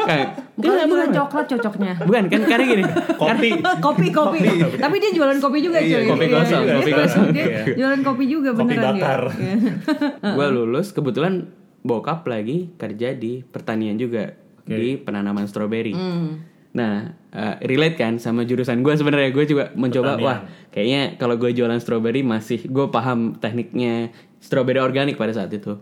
Kayak- 0.02 0.50
Bukan, 0.60 0.76
Enggak, 0.76 0.88
bukan 0.90 1.08
coklat 1.14 1.46
cocoknya. 1.48 1.92
Bukan 2.02 2.22
kan 2.26 2.40
karena 2.44 2.64
gini. 2.66 2.84
Kopi. 3.22 3.48
kopi 3.80 4.06
kopi 4.10 4.38
tapi 4.76 4.96
dia 4.98 5.10
jualan 5.10 5.38
kopi 5.38 5.58
juga 5.58 5.78
Iya, 5.78 5.96
cuy 5.96 6.06
kopi 6.06 6.24
Iya, 6.26 6.36
kosong, 6.36 6.62
iya. 6.62 6.74
kopi 6.76 6.90
kosong. 6.92 7.24
dia 7.30 7.44
Iya. 7.46 7.60
jualan 7.78 8.00
kopi 8.02 8.24
juga 8.26 8.50
Kopi 8.52 8.60
beneran 8.66 8.92
dia 8.92 9.00
bakar. 9.00 9.22
Iya. 9.32 9.54
gue 10.36 10.46
lulus 10.50 10.86
kebetulan 10.90 11.48
bokap 11.80 12.26
lagi 12.26 12.74
kerja 12.74 13.08
di 13.14 13.40
pertanian 13.42 13.96
juga 13.96 14.36
Oke. 14.60 14.68
di 14.68 14.88
penanaman 14.98 15.46
stroberi. 15.46 15.94
Hmm. 15.94 16.44
Nah, 16.70 16.94
eh, 17.30 17.56
relate 17.64 17.96
kan 17.96 18.14
sama 18.16 18.44
jurusan 18.44 18.78
gue 18.78 18.92
sebenarnya 18.92 19.32
gue 19.32 19.44
juga 19.44 19.72
mencoba 19.72 20.14
Pertanian. 20.14 20.26
wah 20.26 20.38
kayaknya 20.68 21.02
kalau 21.16 21.34
gue 21.34 21.50
jualan 21.50 21.78
strawberry 21.78 22.20
masih 22.20 22.62
gue 22.62 22.86
paham 22.88 23.32
tekniknya 23.34 24.12
strawberry 24.38 24.78
organik 24.78 25.16
pada 25.16 25.32
saat 25.32 25.48
itu. 25.48 25.80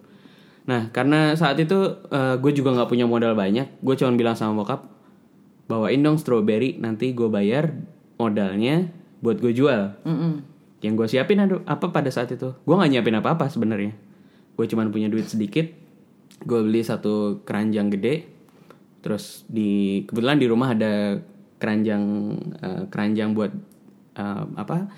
Nah, 0.69 0.93
karena 0.93 1.33
saat 1.33 1.57
itu 1.57 1.97
gue 2.13 2.53
juga 2.53 2.77
nggak 2.77 2.93
punya 2.93 3.09
modal 3.09 3.33
banyak, 3.33 3.81
gue 3.81 3.95
cuma 3.97 4.13
bilang 4.13 4.37
sama 4.37 4.53
bokap 4.61 4.85
bawain 5.69 6.01
dong 6.01 6.17
strawberry 6.17 6.81
nanti 6.81 7.13
gue 7.13 7.29
bayar 7.29 7.77
modalnya 8.17 8.89
buat 9.21 9.37
gue 9.39 9.53
jual. 9.53 10.01
Mm-mm. 10.05 10.45
Yang 10.81 10.95
gue 10.95 11.07
siapin 11.13 11.45
aduh, 11.45 11.61
apa 11.69 11.93
pada 11.93 12.09
saat 12.09 12.33
itu? 12.33 12.57
Gue 12.65 12.75
nggak 12.75 12.91
nyiapin 12.93 13.17
apa-apa 13.21 13.53
sebenarnya. 13.53 13.93
Gue 14.57 14.65
cuman 14.65 14.89
punya 14.89 15.13
duit 15.13 15.29
sedikit. 15.29 15.69
Gue 16.43 16.65
beli 16.65 16.81
satu 16.81 17.45
keranjang 17.45 17.93
gede. 17.93 18.25
Terus 19.05 19.45
di 19.47 20.03
kebetulan 20.09 20.39
di 20.41 20.47
rumah 20.49 20.73
ada 20.73 21.19
keranjang 21.59 22.03
eh, 22.63 22.83
keranjang 22.89 23.35
buat 23.35 23.53
eh, 24.17 24.45
apa? 24.57 24.89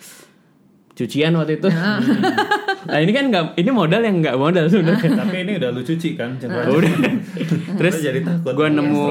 Cucian 1.01 1.33
waktu 1.33 1.57
itu. 1.57 1.69
nah 2.91 2.99
ini 3.01 3.13
kan 3.17 3.25
nggak 3.33 3.45
ini 3.57 3.71
modal 3.73 4.05
yang 4.05 4.21
nggak 4.21 4.37
modal 4.37 4.69
sebenarnya. 4.69 5.17
Tapi 5.25 5.37
ini 5.49 5.53
udah 5.57 5.69
lu 5.73 5.81
cuci 5.81 6.09
kan? 6.13 6.37
Jangan 6.37 6.69
Udah. 6.77 6.93
Terus 7.81 7.95
Gua 7.97 8.05
jadi 8.05 8.21
takut 8.21 8.53
gue 8.53 8.67
sama 8.69 8.77
nemu 8.77 9.05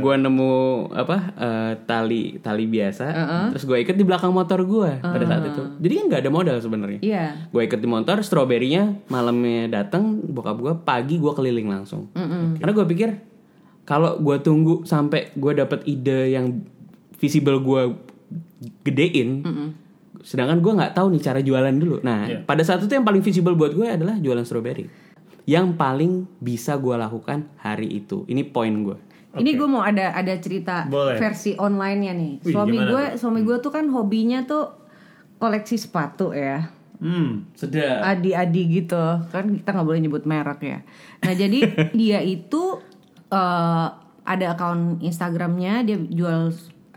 gue 0.00 0.14
nemu 0.24 0.52
apa 0.96 1.16
eh, 1.36 1.72
tali 1.84 2.40
tali 2.40 2.64
biasa. 2.64 3.04
Terus 3.52 3.64
gue 3.68 3.76
ikat 3.84 3.96
di 4.00 4.04
belakang 4.08 4.32
motor 4.32 4.64
gue 4.64 5.04
pada 5.04 5.24
saat 5.28 5.44
itu. 5.44 5.62
Jadi 5.84 5.92
kan 6.00 6.04
nggak 6.08 6.20
ada 6.24 6.30
modal 6.32 6.56
sebenarnya. 6.64 7.00
iya 7.04 7.24
Gue 7.52 7.68
ikat 7.68 7.84
di 7.84 7.88
motor, 7.92 8.24
stroberinya 8.24 8.96
malamnya 9.12 9.68
datang, 9.68 10.24
bokap 10.24 10.56
gue 10.56 10.74
pagi 10.80 11.20
gue 11.20 11.32
keliling 11.36 11.68
langsung. 11.68 12.08
Karena 12.56 12.72
gue 12.72 12.86
pikir 12.88 13.08
kalau 13.84 14.16
gue 14.16 14.40
tunggu 14.40 14.88
sampai 14.88 15.36
gue 15.36 15.52
dapet 15.52 15.84
ide 15.84 16.32
yang 16.32 16.64
visible 17.20 17.60
gue 17.60 17.82
gedein, 18.80 19.44
sedangkan 20.24 20.64
gue 20.64 20.72
nggak 20.72 20.96
tahu 20.96 21.12
nih 21.12 21.22
cara 21.22 21.40
jualan 21.44 21.76
dulu. 21.76 22.00
Nah, 22.00 22.24
Iya. 22.24 22.38
pada 22.42 22.64
saat 22.64 22.80
itu 22.80 22.90
yang 22.90 23.04
paling 23.04 23.20
visible 23.20 23.52
buat 23.52 23.76
gue 23.76 23.84
adalah 23.84 24.16
jualan 24.16 24.40
strawberry. 24.42 24.88
Yang 25.44 25.76
paling 25.76 26.12
bisa 26.40 26.80
gue 26.80 26.96
lakukan 26.96 27.52
hari 27.60 28.00
itu. 28.00 28.24
Ini 28.24 28.48
poin 28.48 28.72
gue. 28.72 28.96
Ini 29.36 29.50
gue 29.52 29.68
mau 29.68 29.84
ada 29.84 30.16
ada 30.16 30.32
cerita 30.40 30.88
Boleh. 30.88 31.20
versi 31.20 31.52
online-nya 31.52 32.12
nih. 32.16 32.32
Wih, 32.40 32.54
suami 32.56 32.78
gue, 32.80 33.04
suami 33.20 33.40
gue 33.44 33.56
tuh 33.60 33.68
kan 33.68 33.84
hobinya 33.92 34.48
tuh 34.48 34.72
koleksi 35.36 35.76
sepatu 35.76 36.32
ya. 36.32 36.72
Hmm. 37.02 37.44
Sedap. 37.52 38.00
Adi-adi 38.00 38.80
gitu. 38.80 39.04
Kan 39.28 39.60
kita 39.60 39.76
nggak 39.76 39.84
boleh 39.84 40.00
nyebut 40.00 40.24
merek 40.24 40.60
ya. 40.64 40.78
Nah, 41.20 41.34
jadi 41.36 41.60
dia 42.00 42.24
itu 42.24 42.80
eh, 43.28 43.86
ada 44.24 44.46
akun 44.56 45.04
Instagramnya 45.04 45.84
dia 45.84 46.00
jual 46.00 46.48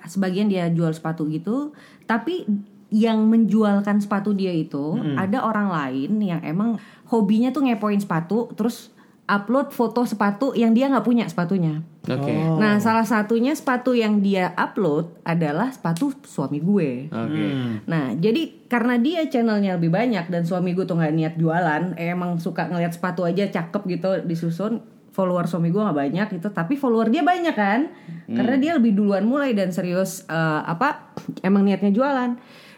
sebagian 0.08 0.48
dia 0.48 0.72
jual 0.72 0.96
sepatu 0.96 1.28
gitu, 1.28 1.76
tapi 2.08 2.48
yang 2.88 3.28
menjualkan 3.28 4.00
sepatu 4.00 4.32
dia 4.32 4.56
itu 4.56 4.96
ada 5.20 5.44
orang 5.44 5.68
lain 5.68 6.24
yang 6.24 6.40
emang 6.40 6.80
hobinya 7.12 7.52
tuh 7.52 7.68
ngepoin 7.68 8.00
sepatu 8.00 8.48
terus 8.56 8.96
upload 9.28 9.76
foto 9.76 10.08
sepatu 10.08 10.56
yang 10.56 10.72
dia 10.72 10.88
nggak 10.88 11.04
punya 11.04 11.28
sepatunya. 11.28 11.84
Oke. 12.08 12.32
Oh. 12.32 12.56
Nah, 12.56 12.80
salah 12.80 13.04
satunya 13.04 13.52
sepatu 13.52 13.92
yang 13.92 14.24
dia 14.24 14.56
upload 14.56 15.20
adalah 15.28 15.68
sepatu 15.68 16.16
suami 16.24 16.64
gue. 16.64 17.12
Oke. 17.12 17.46
Hmm. 17.52 17.84
Nah, 17.84 18.16
jadi 18.16 18.64
karena 18.72 18.96
dia 18.96 19.28
channelnya 19.28 19.76
lebih 19.76 19.92
banyak 19.92 20.32
dan 20.32 20.48
suami 20.48 20.72
gue 20.72 20.88
tuh 20.88 20.96
nggak 20.96 21.12
niat 21.12 21.34
jualan, 21.36 22.00
eh, 22.00 22.16
emang 22.16 22.40
suka 22.40 22.72
ngeliat 22.72 22.96
sepatu 22.96 23.28
aja 23.28 23.52
cakep 23.52 24.00
gitu 24.00 24.10
disusun. 24.24 24.80
Follower 25.12 25.50
suami 25.50 25.74
gue 25.74 25.82
nggak 25.82 25.98
banyak 25.98 26.28
gitu, 26.38 26.54
tapi 26.54 26.78
follower 26.78 27.10
dia 27.10 27.26
banyak 27.26 27.58
kan, 27.58 27.90
karena 28.30 28.56
dia 28.62 28.72
lebih 28.78 28.94
duluan 28.94 29.26
mulai 29.26 29.58
dan 29.58 29.74
serius 29.74 30.22
eh, 30.30 30.62
apa, 30.62 31.12
emang 31.42 31.66
niatnya 31.66 31.90
jualan. 31.90 32.38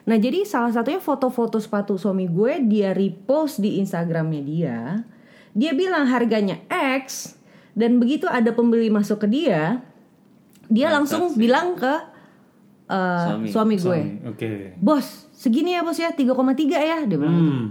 Nah, 0.10 0.18
jadi 0.18 0.42
salah 0.42 0.74
satunya 0.74 0.98
foto-foto 0.98 1.62
sepatu 1.62 1.94
suami 1.94 2.26
gue 2.26 2.66
dia 2.66 2.98
repost 2.98 3.62
di 3.62 3.78
Instagramnya 3.78 4.42
dia. 4.42 4.78
Dia 5.54 5.78
bilang 5.78 6.10
harganya 6.10 6.58
X 6.66 7.38
dan 7.78 8.02
begitu 8.02 8.26
ada 8.26 8.50
pembeli 8.50 8.90
masuk 8.90 9.22
ke 9.22 9.28
dia, 9.30 9.86
dia 10.66 10.90
langsung 10.90 11.38
bilang 11.38 11.78
ke 11.78 11.94
eh, 12.90 13.26
Suami. 13.30 13.48
suami 13.54 13.76
gue. 13.78 14.00
Oke. 14.34 14.50
Bos, 14.82 15.30
segini 15.30 15.78
ya 15.78 15.86
bos 15.86 16.02
ya, 16.02 16.10
3,3 16.10 16.26
ya 16.74 17.06
Dia 17.06 17.18
bilang 17.18 17.38
gitu. 17.38 17.54
Hmm. 17.54 17.68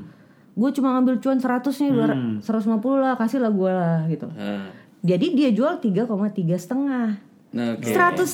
Gue 0.55 0.71
cuma 0.75 0.95
ngambil 0.95 1.19
cuan 1.19 1.39
100 1.43 1.75
nih, 1.75 1.91
Hmm. 1.91 2.39
150 2.39 3.03
lah, 3.03 3.15
kasih 3.19 3.43
lah 3.43 3.51
gue 3.51 3.73
lah 3.75 4.07
gitu 4.07 4.31
Ah. 4.39 4.71
Jadi 5.03 5.27
dia 5.35 5.51
jual 5.51 5.79
3,3 5.79 6.55
setengah 6.55 7.19
Nah, 7.49 7.75
oke. 7.75 7.87
150 7.91 8.27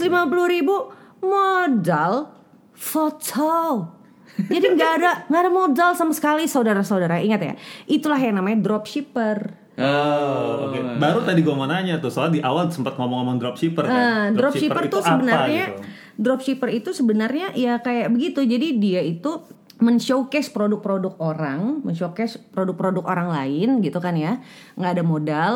ribu 0.50 0.92
modal 1.24 2.34
foto 2.74 3.88
Jadi 4.34 4.66
nggak 4.74 4.92
ada 4.98 5.10
nggak 5.30 5.40
ada 5.46 5.52
modal 5.54 5.90
sama 5.94 6.10
sekali 6.10 6.50
saudara-saudara 6.50 7.22
Ingat 7.22 7.40
ya, 7.40 7.54
itulah 7.86 8.18
yang 8.18 8.38
namanya 8.38 8.66
dropshipper 8.66 9.64
Oh, 9.74 10.70
Oke. 10.70 10.78
Baru 11.02 11.26
tadi 11.26 11.42
gue 11.42 11.50
mau 11.50 11.66
nanya 11.66 11.98
tuh, 11.98 12.06
soal 12.06 12.30
di 12.30 12.38
awal 12.38 12.70
sempat 12.70 12.94
ngomong-ngomong 12.94 13.42
dropshipper 13.42 13.82
kan. 13.82 13.90
Nah, 13.90 14.24
dropshipper 14.30 14.86
itu 14.86 14.94
tuh 14.94 15.02
sebenarnya 15.02 15.64
gitu? 15.74 15.82
dropshipper 16.14 16.70
itu 16.70 16.90
sebenarnya 16.94 17.46
ya 17.58 17.82
kayak 17.82 18.14
begitu. 18.14 18.46
Jadi 18.46 18.78
dia 18.78 19.02
itu 19.02 19.42
men-showcase 19.82 20.54
produk-produk 20.54 21.18
orang, 21.18 21.82
men-showcase 21.82 22.38
produk-produk 22.54 23.02
orang 23.02 23.34
lain 23.34 23.82
gitu 23.82 23.98
kan 23.98 24.14
ya. 24.14 24.38
nggak 24.78 24.92
ada 24.94 25.02
modal. 25.02 25.54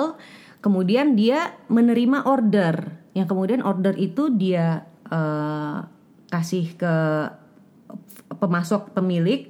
Kemudian 0.59 1.15
dia 1.15 1.55
menerima 1.71 2.27
order. 2.27 2.99
Yang 3.15 3.27
kemudian 3.31 3.63
order 3.63 3.95
itu 3.95 4.35
dia 4.35 4.83
eh, 5.07 5.79
kasih 6.29 6.77
ke 6.77 6.95
pemasok 8.37 8.93
pemilik 8.93 9.49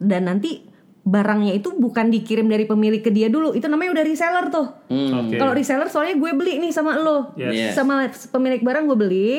dan 0.00 0.28
nanti 0.28 0.68
barangnya 1.00 1.56
itu 1.56 1.72
bukan 1.74 2.12
dikirim 2.12 2.46
dari 2.46 2.68
pemilik 2.68 3.00
ke 3.00 3.08
dia 3.08 3.32
dulu. 3.32 3.56
Itu 3.56 3.66
namanya 3.66 4.00
udah 4.00 4.04
reseller 4.04 4.46
tuh. 4.52 4.66
Hmm. 4.92 5.26
Oke. 5.26 5.36
Kalau 5.40 5.52
reseller 5.56 5.88
soalnya 5.88 6.20
gue 6.20 6.30
beli 6.36 6.60
nih 6.60 6.72
sama 6.72 7.00
lo, 7.00 7.32
Yes. 7.36 7.72
Sama 7.72 8.06
pemilik 8.30 8.60
barang 8.60 8.84
gue 8.84 8.98
beli, 8.98 9.30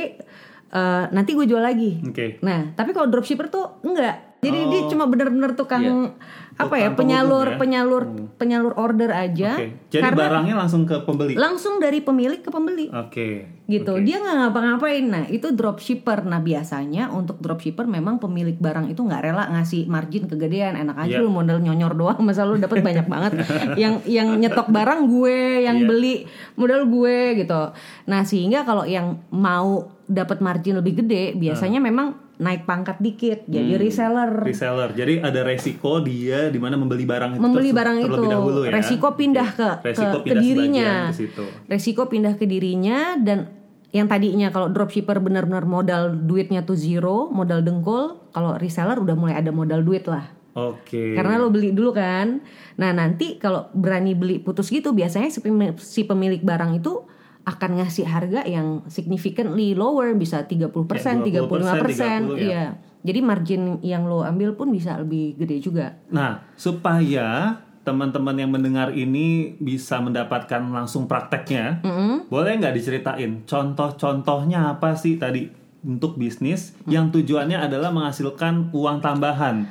eh, 0.74 1.04
nanti 1.14 1.32
gue 1.38 1.46
jual 1.46 1.62
lagi. 1.62 2.02
Oke. 2.02 2.42
Nah, 2.42 2.74
tapi 2.74 2.92
kalau 2.92 3.08
dropshipper 3.08 3.48
tuh 3.54 3.82
enggak. 3.86 4.31
Jadi 4.41 4.57
Oh. 4.57 4.67
dia 4.67 4.81
cuma 4.89 5.05
bener-bener 5.05 5.53
tukang 5.53 5.86
Iya. 5.86 6.17
apa 6.57 6.75
ya 6.75 6.89
penyalur 6.91 7.48
ya? 7.48 7.57
penyalur 7.57 8.03
penyalur 8.36 8.74
order 8.75 9.10
aja. 9.10 9.53
Oke. 9.55 9.77
Jadi 9.88 10.01
karena 10.03 10.17
barangnya 10.19 10.55
langsung 10.57 10.83
ke 10.83 10.98
pembeli. 11.00 11.33
langsung 11.36 11.77
dari 11.77 12.01
pemilik 12.01 12.38
ke 12.38 12.50
pembeli 12.50 12.89
Oke. 12.89 13.45
gitu. 13.65 13.93
Oke. 13.93 14.01
Dia 14.01 14.17
nggak 14.17 14.36
ngapa-ngapain. 14.41 15.05
Nah, 15.05 15.24
itu 15.27 15.50
dropshipper. 15.51 16.21
Nah, 16.24 16.38
biasanya 16.39 17.10
untuk 17.10 17.38
dropshipper 17.38 17.86
memang 17.86 18.17
pemilik 18.17 18.53
barang 18.55 18.89
itu 18.89 18.98
nggak 19.00 19.21
rela 19.24 19.45
ngasih 19.48 19.86
margin 19.86 20.25
kegedean. 20.25 20.74
Enak 20.75 20.98
aja 21.00 21.17
Iya. 21.17 21.21
lu 21.21 21.29
modal 21.29 21.62
nyonyor 21.62 21.93
doang, 21.93 22.17
masa 22.19 22.41
lu 22.41 22.57
dapat 22.57 22.81
banyak 22.81 23.05
banget. 23.13 23.45
Yang 23.75 23.93
yang 24.07 24.27
nyetok 24.36 24.67
barang 24.67 25.05
gue, 25.07 25.38
yang 25.63 25.77
Iya. 25.77 25.88
beli 25.88 26.15
modal 26.55 26.81
gue 26.83 27.17
gitu. 27.38 27.62
Nah, 28.03 28.21
sehingga 28.24 28.62
kalau 28.63 28.83
yang 28.83 29.21
mau 29.29 29.86
dapat 30.03 30.41
margin 30.41 30.75
lebih 30.75 31.00
gede, 31.00 31.33
biasanya 31.36 31.77
Hmm. 31.77 31.88
memang 31.88 32.07
naik 32.41 32.65
pangkat 32.65 32.98
dikit, 32.98 33.45
jadi 33.45 33.77
reseller. 33.77 34.41
reseller. 34.41 34.89
Jadi 34.98 35.21
ada 35.21 35.45
resiko 35.45 36.01
dia 36.01 36.50
di 36.50 36.57
mana 36.57 36.74
membeli 36.74 37.05
barang 37.05 37.38
itu 37.38 37.41
membeli 37.41 37.69
barang 37.69 37.98
itu 38.01 38.10
terlebih 38.10 38.33
dahulu 38.33 38.60
ya. 38.65 38.71
resiko 38.74 39.07
pindah 39.13 39.50
Oke. 39.53 39.57
ke 39.62 39.69
resiko 39.93 40.17
ke, 40.17 40.17
ke 40.17 40.25
pindah 40.25 40.41
dirinya 40.41 40.89
sebagian 40.89 41.13
ke 41.13 41.19
situ. 41.21 41.45
resiko 41.69 42.03
pindah 42.10 42.33
ke 42.33 42.45
dirinya 42.50 42.98
dan 43.21 43.39
yang 43.91 44.07
tadinya 44.07 44.50
kalau 44.50 44.71
dropshipper 44.71 45.21
benar-benar 45.21 45.67
modal 45.67 46.15
duitnya 46.15 46.63
tuh 46.63 46.79
zero 46.79 47.27
modal 47.29 47.62
dengkul 47.62 48.31
kalau 48.33 48.57
reseller 48.57 48.98
udah 48.98 49.15
mulai 49.19 49.36
ada 49.38 49.51
modal 49.51 49.83
duit 49.83 50.07
lah 50.07 50.31
Oke. 50.55 51.15
karena 51.15 51.38
lo 51.38 51.51
beli 51.51 51.75
dulu 51.75 51.91
kan 51.91 52.39
nah 52.79 52.95
nanti 52.95 53.36
kalau 53.38 53.67
berani 53.75 54.15
beli 54.15 54.39
putus 54.39 54.71
gitu 54.71 54.95
biasanya 54.95 55.29
si 55.77 56.01
pemilik 56.07 56.41
barang 56.41 56.79
itu 56.79 57.03
akan 57.51 57.84
ngasih 57.84 58.08
harga 58.08 58.48
yang 58.48 58.88
significantly 58.88 59.75
lower 59.75 60.15
bisa 60.15 60.48
30% 60.48 60.72
Ya, 60.72 61.43
35% 61.43 62.39
30%, 62.39 62.39
iya. 62.39 62.65
jadi 63.03 63.20
margin 63.20 63.84
yang 63.84 64.08
lo 64.08 64.24
ambil 64.24 64.55
pun 64.55 64.72
bisa 64.72 64.96
lebih 64.96 65.36
gede 65.36 65.60
juga. 65.60 66.00
Nah, 66.08 66.48
supaya 66.55 67.60
teman-teman 67.81 68.38
yang 68.38 68.53
mendengar 68.53 68.93
ini 68.93 69.58
bisa 69.58 69.98
mendapatkan 70.00 70.62
langsung 70.70 71.10
prakteknya, 71.10 71.81
boleh 72.29 72.62
nggak 72.62 72.75
diceritain? 72.77 73.41
Contoh-contohnya 73.43 74.77
apa 74.77 74.93
sih 74.93 75.17
tadi 75.17 75.50
untuk 75.81 76.15
bisnis 76.15 76.77
yang 76.86 77.10
tujuannya 77.10 77.58
adalah 77.58 77.89
menghasilkan 77.89 78.70
uang 78.70 79.01
tambahan 79.01 79.65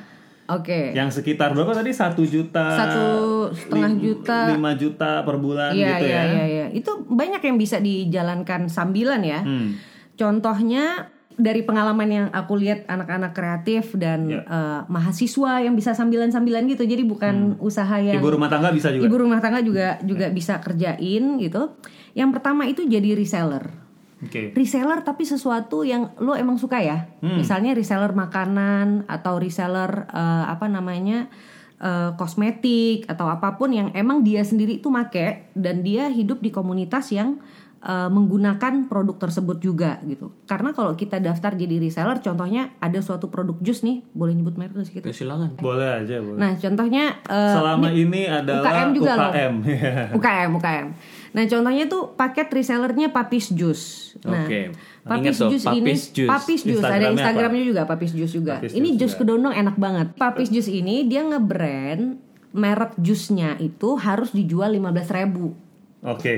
Oke. 0.53 0.91
yang 0.93 1.09
sekitar 1.09 1.51
berapa 1.51 1.71
tadi 1.73 1.91
satu 1.91 2.23
juta, 2.23 2.75
Satu 2.75 3.05
setengah 3.53 3.93
juta. 3.97 4.39
lima 4.51 4.75
juta 4.75 5.21
per 5.21 5.37
bulan 5.37 5.71
Iya, 5.71 5.89
gitu 5.93 6.05
iya, 6.05 6.15
ya. 6.17 6.23
iya, 6.27 6.45
iya. 6.47 6.67
Itu 6.71 7.05
banyak 7.05 7.39
yang 7.41 7.57
bisa 7.57 7.79
dijalankan 7.79 8.67
sambilan 8.67 9.21
ya. 9.21 9.41
Hmm. 9.41 9.79
Contohnya 10.15 11.09
dari 11.33 11.63
pengalaman 11.63 12.05
yang 12.07 12.27
aku 12.29 12.53
lihat 12.55 12.85
anak-anak 12.85 13.33
kreatif 13.33 13.95
dan 13.95 14.29
Ya. 14.29 14.41
eh, 14.43 14.81
mahasiswa 14.87 15.59
yang 15.59 15.73
bisa 15.73 15.91
sambilan-sambilan 15.91 16.69
gitu. 16.69 16.85
Jadi 16.85 17.03
bukan 17.03 17.57
usaha 17.59 17.97
yang 17.97 18.19
Hmm. 18.19 18.23
Ibu 18.23 18.37
rumah 18.37 18.49
tangga 18.49 18.69
bisa 18.71 18.91
juga. 18.91 19.07
ibu 19.07 19.17
rumah 19.17 19.41
tangga 19.41 19.61
juga 19.61 19.97
juga 20.01 20.29
bisa 20.29 20.59
kerjain 20.59 21.25
gitu. 21.39 21.73
Yang 22.13 22.31
pertama 22.33 22.67
itu 22.67 22.85
jadi 22.85 23.15
reseller. 23.15 23.90
Oke. 24.21 24.53
Reseller 24.53 25.01
tapi 25.01 25.25
sesuatu 25.25 25.81
yang 25.81 26.13
lo 26.21 26.37
emang 26.37 26.61
suka 26.61 26.81
ya. 26.85 27.09
Hmm. 27.25 27.41
Misalnya 27.41 27.73
reseller 27.73 28.13
makanan 28.13 29.09
atau 29.09 29.41
reseller 29.41 30.05
eh, 30.13 30.45
apa 30.45 30.69
namanya 30.69 31.33
eh, 31.81 32.13
kosmetik 32.21 33.09
atau 33.09 33.33
apa 33.33 33.57
pun 33.57 33.73
yang 33.73 33.89
emang 33.97 34.21
dia 34.21 34.45
sendiri 34.45 34.77
itu 34.77 34.93
make 34.93 35.49
dan 35.57 35.81
dia 35.81 36.13
hidup 36.13 36.45
di 36.45 36.53
komunitas 36.53 37.09
yang 37.17 37.41
eh, 37.81 38.11
menggunakan 38.13 38.93
produk 38.93 39.17
tersebut 39.17 39.57
juga 39.57 39.97
gitu. 40.05 40.37
Karena 40.45 40.77
kalau 40.77 40.93
kita 41.01 41.17
daftar 41.17 41.57
jadi 41.57 41.81
reseller, 41.81 42.21
contohnya 42.21 42.77
ada 42.77 43.01
suatu 43.01 43.33
produk 43.33 43.57
jus 43.65 43.81
nih, 43.81 44.05
boleh 44.13 44.37
nyebut 44.37 44.61
merek 44.61 44.85
kita? 44.85 45.09
Ya, 45.09 45.17
silakan. 45.17 45.57
Boleh 45.57 46.05
aja, 46.05 46.21
boleh. 46.21 46.37
Nah, 46.37 46.53
contohnya 46.61 47.25
eh, 47.25 47.55
Selama 47.57 47.89
ini 47.89 48.29
adalah 48.29 48.69
UKM 48.69 48.89
juga 48.93 49.13
loh. 49.17 49.33
UKM. 49.33 49.55
UKM, 50.21 50.51
UKM. 50.61 50.89
Nah, 51.31 51.47
contohnya 51.47 51.87
tuh 51.87 52.15
paket 52.19 52.51
resellernya 52.51 53.15
Papis 53.15 53.55
Juice. 53.55 54.19
Nah, 54.27 54.45
Oke. 54.45 54.75
Papis 55.07 55.39
Ingat 55.39 55.51
Juice 55.51 55.67
ini, 55.71 55.81
Papis 55.81 56.03
Juice. 56.13 56.31
Papis 56.31 56.61
Juice 56.67 56.85
ada 56.85 57.07
Instagramnya 57.09 57.65
juga 57.65 57.83
Papis 57.87 58.13
Juice 58.13 58.35
juga. 58.35 58.59
Papis 58.59 58.75
ini 58.75 58.99
jus 58.99 59.15
kedondong 59.15 59.55
enak 59.55 59.77
banget. 59.79 60.09
Papis 60.19 60.51
Juice 60.51 60.69
ini 60.69 61.07
dia 61.07 61.23
nge-brand 61.23 62.19
merek 62.51 62.99
jusnya 62.99 63.55
itu 63.63 63.95
harus 63.95 64.35
dijual 64.35 64.75
15.000 64.75 65.55
Oke. 66.03 66.35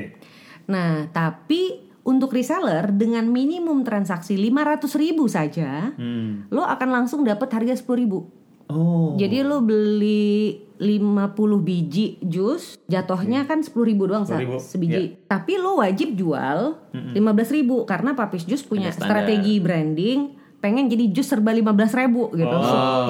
Nah, 0.68 1.08
tapi 1.08 1.80
untuk 2.02 2.34
reseller 2.34 2.90
dengan 2.92 3.25
minimum 3.30 3.87
transaksi 3.87 4.34
500.000 4.34 5.30
saja, 5.30 5.94
Hmm. 5.94 6.50
lo 6.50 6.66
akan 6.66 6.88
langsung 6.90 7.22
dapat 7.22 7.49
harga 7.49 7.78
10.000 7.78 8.26
Oh. 8.72 9.18
Jadi 9.20 9.44
lo 9.44 9.61
beli 9.61 10.56
50 10.82 11.38
biji 11.62 12.18
jus, 12.20 12.74
jatuhnya 12.90 13.46
kan 13.46 13.62
10.000 13.62 13.70
ribu 13.86 14.10
doang 14.10 14.26
Sa, 14.26 14.34
10.000, 14.34 14.58
sebiji. 14.58 15.14
Tapi 15.30 15.54
lo 15.54 15.78
wajib 15.78 16.18
jual 16.18 16.74
15.000 16.90 17.56
ribu 17.56 17.86
karena 17.86 18.18
Papis 18.18 18.42
Jus 18.42 18.66
punya 18.66 18.90
strategi 18.90 19.62
branding 19.62 20.42
pengen 20.58 20.86
jadi 20.86 21.10
jus 21.10 21.26
serba 21.26 21.50
15.000 21.50 22.06
ribu 22.06 22.30
gitu. 22.34 22.56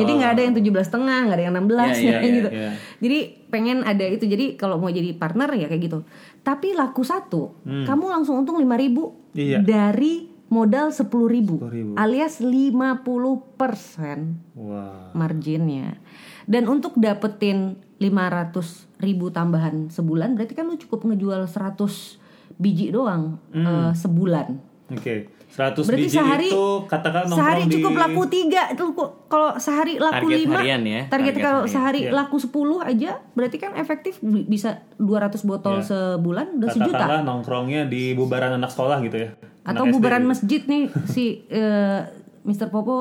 Jadi 0.01 0.11
nggak 0.11 0.31
ada 0.33 0.43
yang 0.43 0.55
17 0.57 0.89
setengah, 0.89 1.19
nggak 1.29 1.37
ada 1.37 1.45
yang 1.45 1.55
16 1.61 1.69
Iya, 1.69 1.77
iya, 1.77 1.93
kayak 1.93 2.25
iya, 2.25 2.33
gitu. 2.33 2.49
iya. 2.49 2.71
Jadi 2.97 3.19
pengen 3.49 3.79
ada 3.85 4.05
itu. 4.09 4.25
Jadi 4.25 4.45
kalau 4.57 4.81
mau 4.81 4.89
jadi 4.89 5.13
partner 5.13 5.53
ya 5.53 5.69
kayak 5.69 5.83
gitu. 5.85 5.99
Tapi 6.41 6.73
laku 6.73 7.05
satu, 7.05 7.61
kamu 7.65 8.05
langsung 8.09 8.41
untung 8.41 8.57
5.000 8.57 8.65
ribu 8.81 9.05
Iya. 9.37 9.61
dari 9.61 10.33
modal 10.49 10.93
10.000 10.93 11.09
ribu 11.29 11.57
10.000. 11.61 11.97
alias 11.97 12.41
50 12.41 13.57
persen 13.57 14.41
Wah. 14.53 15.13
marginnya. 15.13 15.97
Dan 16.45 16.67
untuk 16.67 16.95
dapetin 16.95 17.75
500 17.97 18.55
ribu 18.99 19.29
tambahan 19.29 19.87
sebulan, 19.89 20.35
berarti 20.35 20.53
kan 20.53 20.65
lu 20.65 20.77
cukup 20.77 21.05
ngejual 21.05 21.45
100 21.45 22.19
biji 22.55 22.91
doang 22.91 23.39
eh, 23.51 23.93
sebulan. 23.93 24.59
Oke. 24.91 25.31
100 25.49 25.85
Berarti 25.85 26.01
biji 26.01 26.17
sehari 26.17 26.49
itu 26.49 26.65
katakan 26.87 27.29
sehari 27.29 27.69
di 27.69 27.77
cukup 27.77 27.93
laku 27.95 28.25
tiga 28.25 28.73
tuh 28.73 28.97
kok 28.97 29.29
kalau 29.29 29.53
sehari 29.59 30.01
laku 30.01 30.25
Target 30.25 30.49
5 30.49 30.57
harian 30.57 30.81
ya, 30.83 31.01
target, 31.03 31.13
target 31.13 31.35
kalau 31.37 31.61
harian. 31.61 31.75
sehari 31.77 32.01
Iya. 32.01 32.13
laku 32.15 32.37
10 32.41 32.49
aja 32.83 33.11
berarti 33.31 33.57
kan 33.59 33.73
efektif 33.75 34.17
bi- 34.25 34.49
bisa 34.49 34.81
200 34.97 35.45
botol 35.45 35.77
Iya. 35.77 35.93
sebulan 36.17 36.57
udah 36.57 36.69
sejuta 36.73 36.97
katakanlah 36.97 37.21
nongkrongnya 37.23 37.85
di 37.85 38.17
bubaran 38.17 38.57
anak 38.57 38.73
sekolah 38.73 38.97
gitu 39.03 39.17
ya. 39.19 39.37
atau 39.63 39.85
Anak 39.85 39.85
SD 39.85 39.95
bubaran 39.95 40.23
gitu. 40.23 40.31
masjid 40.31 40.61
nih 40.65 40.83
si 41.07 41.25
eh, 41.47 42.01
Mr. 42.43 42.73
Popo 42.73 42.97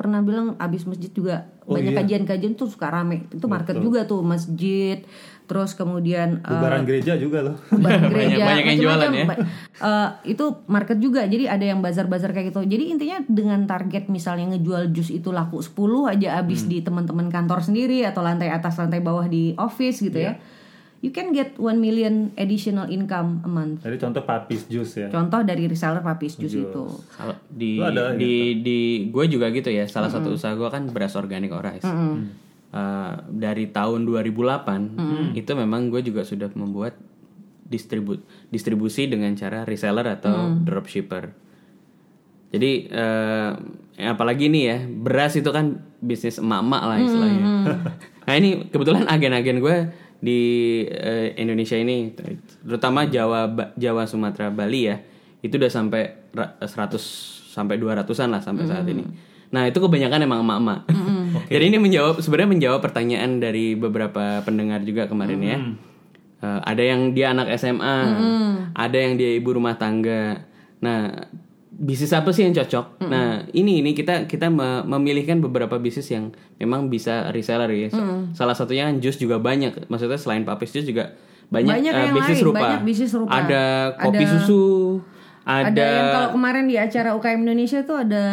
pernah 0.00 0.24
bilang 0.24 0.56
abis 0.56 0.88
masjid 0.88 1.12
juga 1.12 1.52
Oh, 1.68 1.76
banyak 1.76 1.92
iya. 1.92 1.98
kajian-kajian 2.02 2.56
tuh 2.56 2.66
suka 2.66 2.88
rame 2.88 3.28
itu 3.28 3.46
market 3.46 3.78
juga 3.78 4.02
tuh 4.02 4.24
masjid 4.24 5.04
terus 5.44 5.74
kemudian 5.74 6.40
eh, 6.40 6.50
Bubaran 6.50 6.82
gereja 6.82 7.14
juga 7.14 7.42
loh. 7.42 7.56
Banyak 7.84 8.06
gereja, 8.08 8.36
banyak 8.40 8.64
yang 8.64 8.78
jualan 8.80 9.10
ya. 9.12 9.24
Eh, 9.76 10.08
itu 10.30 10.44
market 10.66 10.98
juga. 10.98 11.26
Jadi 11.26 11.44
ada 11.44 11.62
yang 11.62 11.78
bazar-bazar 11.78 12.30
kayak 12.30 12.50
gitu. 12.50 12.62
Jadi 12.64 12.84
intinya 12.88 13.18
dengan 13.26 13.66
target 13.66 14.06
misalnya 14.06 14.54
ngejual 14.54 14.90
jus 14.90 15.10
itu 15.10 15.30
laku 15.30 15.58
10 15.58 15.74
aja 16.06 16.38
habis 16.38 16.62
Hmm. 16.62 16.70
di 16.70 16.78
teman-teman 16.80 17.26
kantor 17.28 17.60
sendiri 17.60 18.02
atau 18.02 18.22
lantai 18.22 18.46
atas 18.46 18.78
lantai 18.78 18.98
bawah 18.98 19.26
di 19.26 19.52
office 19.54 20.00
gitu 20.00 20.16
Iya. 20.16 20.38
ya. 20.38 20.59
You 21.00 21.16
can 21.16 21.32
get 21.32 21.56
1 21.56 21.80
million 21.80 22.28
additional 22.36 22.84
income 22.92 23.40
a 23.40 23.48
month. 23.48 23.80
Jadi 23.80 23.96
contoh 23.96 24.20
papis 24.20 24.68
jus 24.68 25.00
ya. 25.00 25.08
Contoh 25.08 25.40
dari 25.40 25.64
reseller 25.64 26.04
papis 26.04 26.36
jus 26.36 26.52
itu. 26.52 26.84
Di 27.48 27.80
ada 27.80 28.12
di 28.12 28.60
di 28.60 29.08
gue 29.08 29.24
juga 29.24 29.48
gitu 29.48 29.72
ya. 29.72 29.88
Salah 29.88 30.12
satu 30.12 30.36
usaha 30.36 30.52
gue 30.52 30.68
kan 30.68 30.84
beras 30.92 31.16
organik 31.16 31.56
orais. 31.56 31.80
Uh, 32.70 33.16
dari 33.32 33.72
tahun 33.72 34.04
2008 34.04 35.34
itu 35.40 35.50
memang 35.56 35.88
gue 35.88 36.04
juga 36.04 36.22
sudah 36.22 36.52
membuat 36.52 37.00
distribu 37.64 38.20
distribusi 38.52 39.08
dengan 39.08 39.32
cara 39.40 39.64
reseller 39.64 40.04
atau 40.04 40.52
dropshipper. 40.60 41.32
Jadi 42.52 42.92
uh, 42.92 43.56
apalagi 43.96 44.52
nih 44.52 44.64
ya 44.68 44.78
beras 44.84 45.32
itu 45.38 45.48
kan 45.48 45.80
bisnis 46.02 46.36
emak-emak 46.36 46.82
lah 46.82 46.98
istilahnya. 47.00 47.44
Nah 48.28 48.34
ini 48.38 48.68
kebetulan 48.68 49.08
agen-agen 49.10 49.58
gue 49.58 49.76
di 50.20 50.40
eh, 50.84 51.32
Indonesia 51.34 51.74
ini 51.74 52.12
terutama 52.62 53.04
Jawa 53.04 53.48
Ba- 53.48 53.72
Jawa 53.74 54.04
Sumatera 54.04 54.52
Bali 54.52 54.86
ya 54.86 55.00
itu 55.40 55.56
udah 55.56 55.68
sampai 55.68 56.02
ra- 56.30 56.60
100 56.60 57.00
sampai 57.50 57.76
200-an 57.76 58.28
lah 58.30 58.38
sampai 58.38 58.64
saat 58.64 58.86
ini. 58.86 59.02
Nah, 59.50 59.66
itu 59.66 59.76
kebanyakan 59.76 60.22
emang 60.22 60.46
emak-emak. 60.46 60.80
Jadi 61.52 61.64
ini 61.66 61.78
menjawab 61.80 62.22
sebenarnya 62.22 62.50
menjawab 62.52 62.80
pertanyaan 62.80 63.42
dari 63.42 63.74
beberapa 63.74 64.38
pendengar 64.40 64.78
juga 64.80 65.10
kemarin 65.10 65.40
ya. 65.42 65.58
Eh, 66.40 66.60
ada 66.62 66.78
yang 66.80 67.10
dia 67.10 67.34
anak 67.34 67.50
SMA, 67.58 67.96
ada 68.72 68.94
yang 68.94 69.18
dia 69.18 69.34
ibu 69.34 69.50
rumah 69.50 69.74
tangga. 69.74 70.46
Nah, 70.78 71.26
bisnis 71.80 72.12
apa 72.12 72.28
sih 72.28 72.44
yang 72.44 72.52
cocok? 72.52 73.00
Nah, 73.02 73.26
ini 73.50 73.80
ini 73.80 73.90
kita 73.90 74.26
kita 74.26 74.46
me- 74.46 74.84
memilihkan 74.86 75.40
beberapa 75.40 75.74
bisnis 75.76 76.06
yang 76.06 76.28
memang 76.54 76.86
bisa 76.86 77.32
reseller 77.32 77.72
ya. 77.72 77.88
Salah 78.30 78.52
satunya 78.52 78.84
kan 78.84 79.00
jus 79.00 79.16
juga 79.16 79.36
banyak. 79.38 79.88
Maksudnya 79.88 80.14
selain 80.14 80.44
papis 80.44 80.70
jus 80.70 80.84
juga 80.84 81.16
banyak, 81.48 81.72
Banyak 81.74 81.92
yang 81.94 82.12
bisnis 82.14 82.36
lain, 82.36 82.42
serupa. 82.44 82.60
banyak 82.60 82.82
bisnis 82.84 83.10
serupa. 83.10 83.32
Ada 83.34 83.62
kopi 83.98 84.20
Ada- 84.20 84.30
susu, 84.30 84.64
ada, 85.42 85.66
Ada, 85.66 85.86
yang 85.88 86.08
kalau 86.12 86.28
kemarin 86.32 86.64
di 86.64 86.76
acara 86.76 87.08
UKM 87.12 87.40
Indonesia 87.42 87.80
tuh 87.82 87.96
ada 87.98 88.24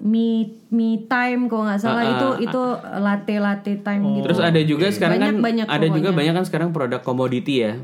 me 0.00 0.28
me 0.68 0.88
time 1.04 1.46
kalau 1.46 1.66
nggak 1.66 1.76
salah 1.76 2.00
Ah, 2.00 2.12
itu 2.12 2.28
ah, 2.28 2.34
itu 2.40 2.62
latte 2.98 3.34
latte 3.36 3.72
time 3.78 4.02
gitu. 4.14 4.24
Terus 4.24 4.40
ada 4.40 4.60
juga 4.62 4.86
sekarang 4.88 5.18
Banyak- 5.18 5.32
kan 5.32 5.44
banyak 5.44 5.66
ada 5.66 5.76
juga 5.84 5.90
pokoknya. 5.90 6.16
banyak 6.16 6.32
kan 6.32 6.44
sekarang 6.44 6.68
produk 6.70 7.00
komoditi 7.02 7.60
ya. 7.60 7.74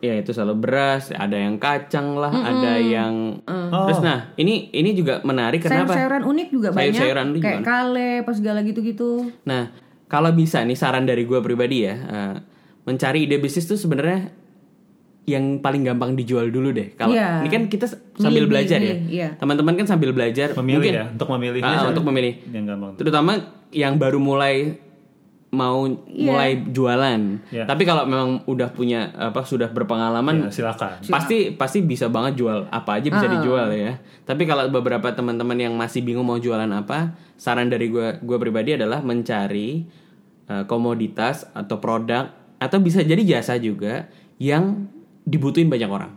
Ya 0.00 0.14
itu 0.14 0.30
selalu 0.30 0.54
beras, 0.58 1.10
ada 1.10 1.34
yang 1.34 1.56
kacang 1.56 2.14
lah, 2.14 2.30
ada 2.30 2.76
yang 2.76 3.42
Terus 3.88 4.00
nah, 4.00 4.32
ini 4.34 4.68
ini 4.70 4.92
juga 4.92 5.20
menarik 5.22 5.62
kenapa? 5.62 5.94
Sayur-sayuran 5.94 6.22
unik 6.24 6.48
juga 6.48 6.68
banyak. 6.70 6.94
Sayur-sayuran 6.94 7.26
unik 7.30 7.42
kayak 7.42 7.60
gimana? 7.60 7.68
kale, 7.68 8.10
apa 8.22 8.32
segala 8.34 8.58
gitu-gitu. 8.62 9.10
Nah, 9.44 9.62
kalau 10.06 10.30
bisa 10.32 10.60
nih 10.60 10.74
saran 10.74 11.04
dari 11.04 11.22
gue 11.22 11.38
pribadi 11.38 11.84
ya, 11.84 11.94
eh, 11.94 12.34
mencari 12.82 13.24
ide 13.24 13.36
bisnis 13.36 13.64
tuh 13.64 13.76
sebenarnya 13.76 14.32
yang 15.28 15.60
paling 15.60 15.84
gampang 15.84 16.16
dijual 16.16 16.48
dulu 16.48 16.72
deh. 16.72 16.96
Kalau 16.96 17.12
Iya. 17.12 17.44
ini 17.44 17.52
kan 17.52 17.62
kita 17.68 17.84
sambil 18.16 18.48
Milih, 18.48 18.48
belajar 18.48 18.80
milih, 18.80 18.88
ya. 18.88 18.96
iya. 19.12 19.28
Teman-teman 19.36 19.76
kan 19.76 19.84
sambil 19.86 20.10
belajar 20.16 20.56
Memilih 20.56 20.72
mungkin 20.72 20.92
ya, 20.96 21.04
untuk 21.12 21.28
memilih. 21.28 21.60
Ah, 21.60 21.84
untuk 21.84 22.04
memilih. 22.08 22.32
Yang 22.48 22.64
gampang. 22.64 22.92
Terutama 22.96 23.32
yang 23.68 24.00
baru 24.00 24.16
mulai 24.16 24.80
mau 25.48 25.88
Iya. 25.88 26.28
mulai 26.28 26.50
jualan. 26.62 27.20
Iya. 27.48 27.64
Tapi 27.64 27.82
kalau 27.82 28.04
memang 28.04 28.44
udah 28.44 28.68
punya 28.68 29.08
apa 29.12 29.40
sudah 29.42 29.68
berpengalaman 29.68 30.44
Ya, 30.44 30.52
silakan. 30.52 31.00
pasti 31.02 31.52
pasti 31.52 31.80
bisa 31.80 32.06
banget 32.06 32.36
jual 32.36 32.68
apa 32.68 33.00
aja 33.00 33.08
bisa 33.08 33.26
dijual 33.26 33.72
ya. 33.72 33.96
Tapi 34.22 34.44
kalau 34.44 34.68
beberapa 34.68 35.08
teman-teman 35.08 35.56
yang 35.56 35.72
masih 35.72 36.04
bingung 36.04 36.24
mau 36.24 36.36
jualan 36.36 36.68
apa, 36.68 37.16
saran 37.34 37.66
dari 37.66 37.88
gua 37.88 38.20
gua 38.20 38.36
pribadi 38.36 38.76
adalah 38.76 39.00
mencari 39.00 39.88
eh, 40.46 40.64
komoditas 40.64 41.48
atau 41.52 41.76
produk 41.76 42.28
atau 42.56 42.78
bisa 42.78 43.00
jadi 43.00 43.20
jasa 43.22 43.56
juga 43.56 44.08
yang 44.36 44.84
dibutuhin 45.22 45.68
banyak 45.68 45.88
orang. 45.88 46.12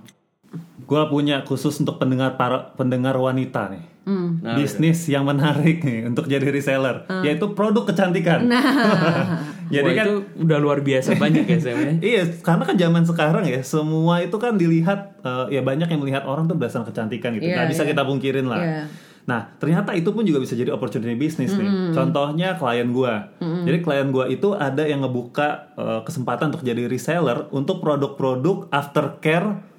Gua 0.84 1.08
punya 1.08 1.48
khusus 1.48 1.80
untuk 1.80 2.02
pendengar 2.02 2.36
para 2.36 2.76
pendengar 2.76 3.16
wanita 3.16 3.72
nih. 3.72 3.86
Hmm. 4.02 4.42
Nah, 4.42 4.58
Bisnis 4.58 5.06
yang 5.08 5.30
menarik 5.30 5.86
nih 5.86 6.10
untuk 6.10 6.26
jadi 6.26 6.50
reseller, 6.50 7.06
yaitu 7.22 7.54
produk 7.54 7.86
kecantikan. 7.86 8.50
Nah, 8.50 8.60
Jadi 9.72 9.88
Wah, 9.88 9.98
kan 9.98 10.06
itu 10.06 10.16
udah 10.44 10.58
luar 10.60 10.80
biasa 10.84 11.16
banyak 11.16 11.48
ya 11.48 11.58
Sam 11.64 11.78
ya. 11.80 11.92
Iya, 12.12 12.22
karena 12.44 12.64
kan 12.68 12.76
zaman 12.76 13.04
sekarang 13.08 13.44
ya 13.48 13.64
semua 13.64 14.20
itu 14.20 14.36
kan 14.36 14.60
dilihat 14.60 15.24
eh, 15.24 15.56
ya 15.56 15.62
banyak 15.64 15.88
yang 15.88 16.02
melihat 16.04 16.24
orang 16.28 16.46
tuh 16.52 16.60
berdasarkan 16.60 16.92
kecantikan 16.92 17.40
gitu. 17.40 17.48
Iya, 17.48 17.56
Nggak 17.56 17.70
bisa 17.72 17.84
iya. 17.88 17.90
kita 17.96 18.04
pungkirin 18.04 18.46
lah. 18.52 18.60
Iya. 18.60 18.84
Nah, 19.22 19.42
ternyata 19.62 19.96
itu 19.96 20.12
pun 20.12 20.28
juga 20.28 20.44
bisa 20.44 20.60
jadi 20.60 20.76
opportunity 20.76 21.16
bisnis 21.16 21.56
nih. 21.56 21.96
Contohnya 21.96 22.60
klien 22.60 22.90
gua. 22.92 23.32
Jadi 23.40 23.78
klien 23.80 24.12
gua 24.12 24.28
itu 24.28 24.52
ada 24.52 24.84
yang 24.84 25.08
ngebuka 25.08 25.78
eh, 25.80 26.02
kesempatan 26.04 26.52
untuk 26.52 26.68
jadi 26.68 26.92
reseller 26.92 27.48
untuk 27.56 27.80
produk-produk 27.80 28.68
aftercare 28.76 29.71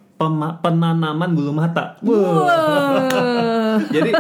penanaman 0.61 1.31
bulu 1.33 1.53
mata. 1.55 1.97
Wah. 2.05 3.09
jadi 3.95 4.11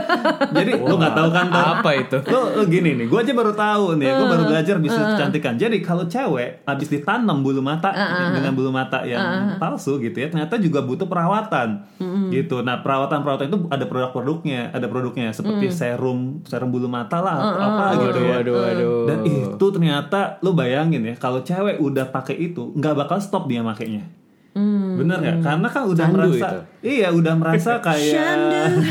jadi 0.53 0.73
lu 0.81 0.97
nggak 0.97 1.15
tahu 1.15 1.29
kan? 1.33 1.47
Apa 1.53 1.91
itu? 1.97 2.17
Lo, 2.33 2.57
lo 2.57 2.63
gini 2.65 2.97
nih, 2.97 3.07
gue 3.09 3.19
aja 3.19 3.33
baru 3.37 3.53
tahu 3.53 4.01
nih, 4.01 4.09
gue 4.09 4.27
baru 4.27 4.45
belajar 4.49 4.77
bisnis 4.81 5.07
kecantikan. 5.17 5.55
Jadi 5.61 5.85
kalau 5.85 6.09
cewek 6.09 6.65
habis 6.65 6.89
ditanam 6.89 7.45
bulu 7.45 7.61
mata 7.61 7.93
dengan 8.33 8.53
bulu 8.57 8.71
mata 8.73 9.05
yang 9.05 9.57
palsu 9.61 10.01
gitu 10.01 10.17
ya, 10.17 10.29
ternyata 10.33 10.57
juga 10.57 10.81
butuh 10.83 11.07
perawatan 11.07 11.85
gitu. 12.33 12.65
Nah 12.65 12.81
perawatan 12.81 13.21
perawatan 13.23 13.47
itu 13.53 13.59
ada 13.69 13.85
produk-produknya, 13.85 14.73
ada 14.73 14.87
produknya 14.89 15.31
seperti 15.35 15.69
serum 15.73 16.41
serum 16.47 16.73
bulu 16.73 16.89
mata 16.89 17.21
lah, 17.21 17.37
atau 17.39 17.61
apa 17.61 17.85
gitu 18.09 18.19
ya. 18.25 18.31
waduh, 18.41 18.55
waduh. 18.57 19.01
Dan 19.09 19.19
itu 19.27 19.67
ternyata 19.73 20.41
lo 20.41 20.57
bayangin 20.57 21.03
ya, 21.05 21.15
kalau 21.19 21.45
cewek 21.45 21.79
udah 21.83 22.09
pakai 22.09 22.37
itu, 22.39 22.73
nggak 22.77 22.95
bakal 22.97 23.19
stop 23.21 23.47
dia 23.47 23.61
makainya. 23.61 24.22
Bener 24.53 25.17
nggak? 25.17 25.37
Karena 25.41 25.69
kan 25.69 25.83
udah 25.89 26.07
Candu 26.07 26.17
merasa, 26.21 26.49
itu. 26.49 26.59
iya 26.85 27.09
udah 27.09 27.35
merasa 27.41 27.73
kayak 27.89 28.37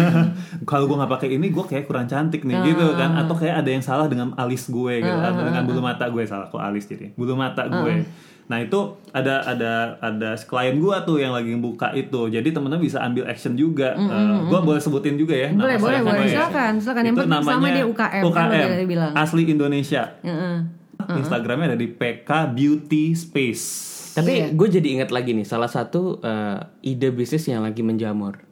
kalau 0.70 0.90
gue 0.90 0.98
nggak 0.98 1.12
pakai 1.12 1.30
ini 1.38 1.48
gue 1.50 1.66
kayak 1.66 1.86
kurang 1.86 2.10
cantik 2.10 2.42
nih 2.42 2.58
gitu 2.66 2.98
kan? 2.98 3.14
Atau 3.16 3.38
kayak 3.38 3.62
ada 3.62 3.70
yang 3.70 3.84
salah 3.86 4.10
dengan 4.10 4.34
alis 4.36 4.66
gue 4.68 4.94
gitu, 5.00 5.20
atau 5.22 5.42
dengan 5.46 5.62
bulu 5.64 5.82
mata 5.82 6.10
gue 6.10 6.24
salah 6.26 6.50
kok 6.50 6.58
alis 6.58 6.90
jadi 6.90 7.14
bulu 7.14 7.38
mata 7.38 7.70
gue. 7.70 8.06
Nah 8.50 8.60
itu 8.60 8.80
ada 9.16 9.48
ada 9.48 9.96
ada 10.02 10.36
klien 10.36 10.76
gue 10.76 10.96
tuh 11.08 11.24
yang 11.24 11.32
lagi 11.32 11.56
buka 11.56 11.96
itu, 11.96 12.28
jadi 12.28 12.44
temen-temen 12.44 12.84
bisa 12.84 13.00
ambil 13.00 13.24
action 13.30 13.56
juga. 13.56 13.96
gue 14.44 14.60
boleh 14.60 14.82
sebutin 14.82 15.16
juga 15.16 15.38
ya? 15.38 15.54
Boleh, 15.54 15.78
nama 15.78 15.80
boleh, 15.80 15.96
saya 15.96 16.02
boleh. 16.04 16.20
ya? 16.20 16.34
Silakan, 16.36 16.74
silakan. 16.82 17.04
Yang 17.06 17.16
Itu 17.16 17.26
namanya 17.30 17.70
dia 17.72 17.86
UKM, 17.88 18.24
kan 18.28 18.48
tadi 18.52 18.86
bilang. 18.90 19.12
asli 19.16 19.42
Indonesia. 19.48 20.04
Heeh. 20.20 20.58
Instagramnya 21.02 21.74
ada 21.74 21.80
di 21.80 21.90
PK 21.90 22.30
Beauty 22.52 23.16
Space. 23.16 23.91
Tapi 24.14 24.32
Iya. 24.34 24.48
gue 24.52 24.68
jadi 24.70 24.88
ingat 24.94 25.10
lagi 25.10 25.32
nih 25.32 25.44
salah 25.44 25.68
satu 25.68 26.20
eh, 26.20 26.60
ide 26.84 27.10
bisnis 27.10 27.46
yang 27.46 27.62
lagi 27.62 27.80
menjamur. 27.80 28.44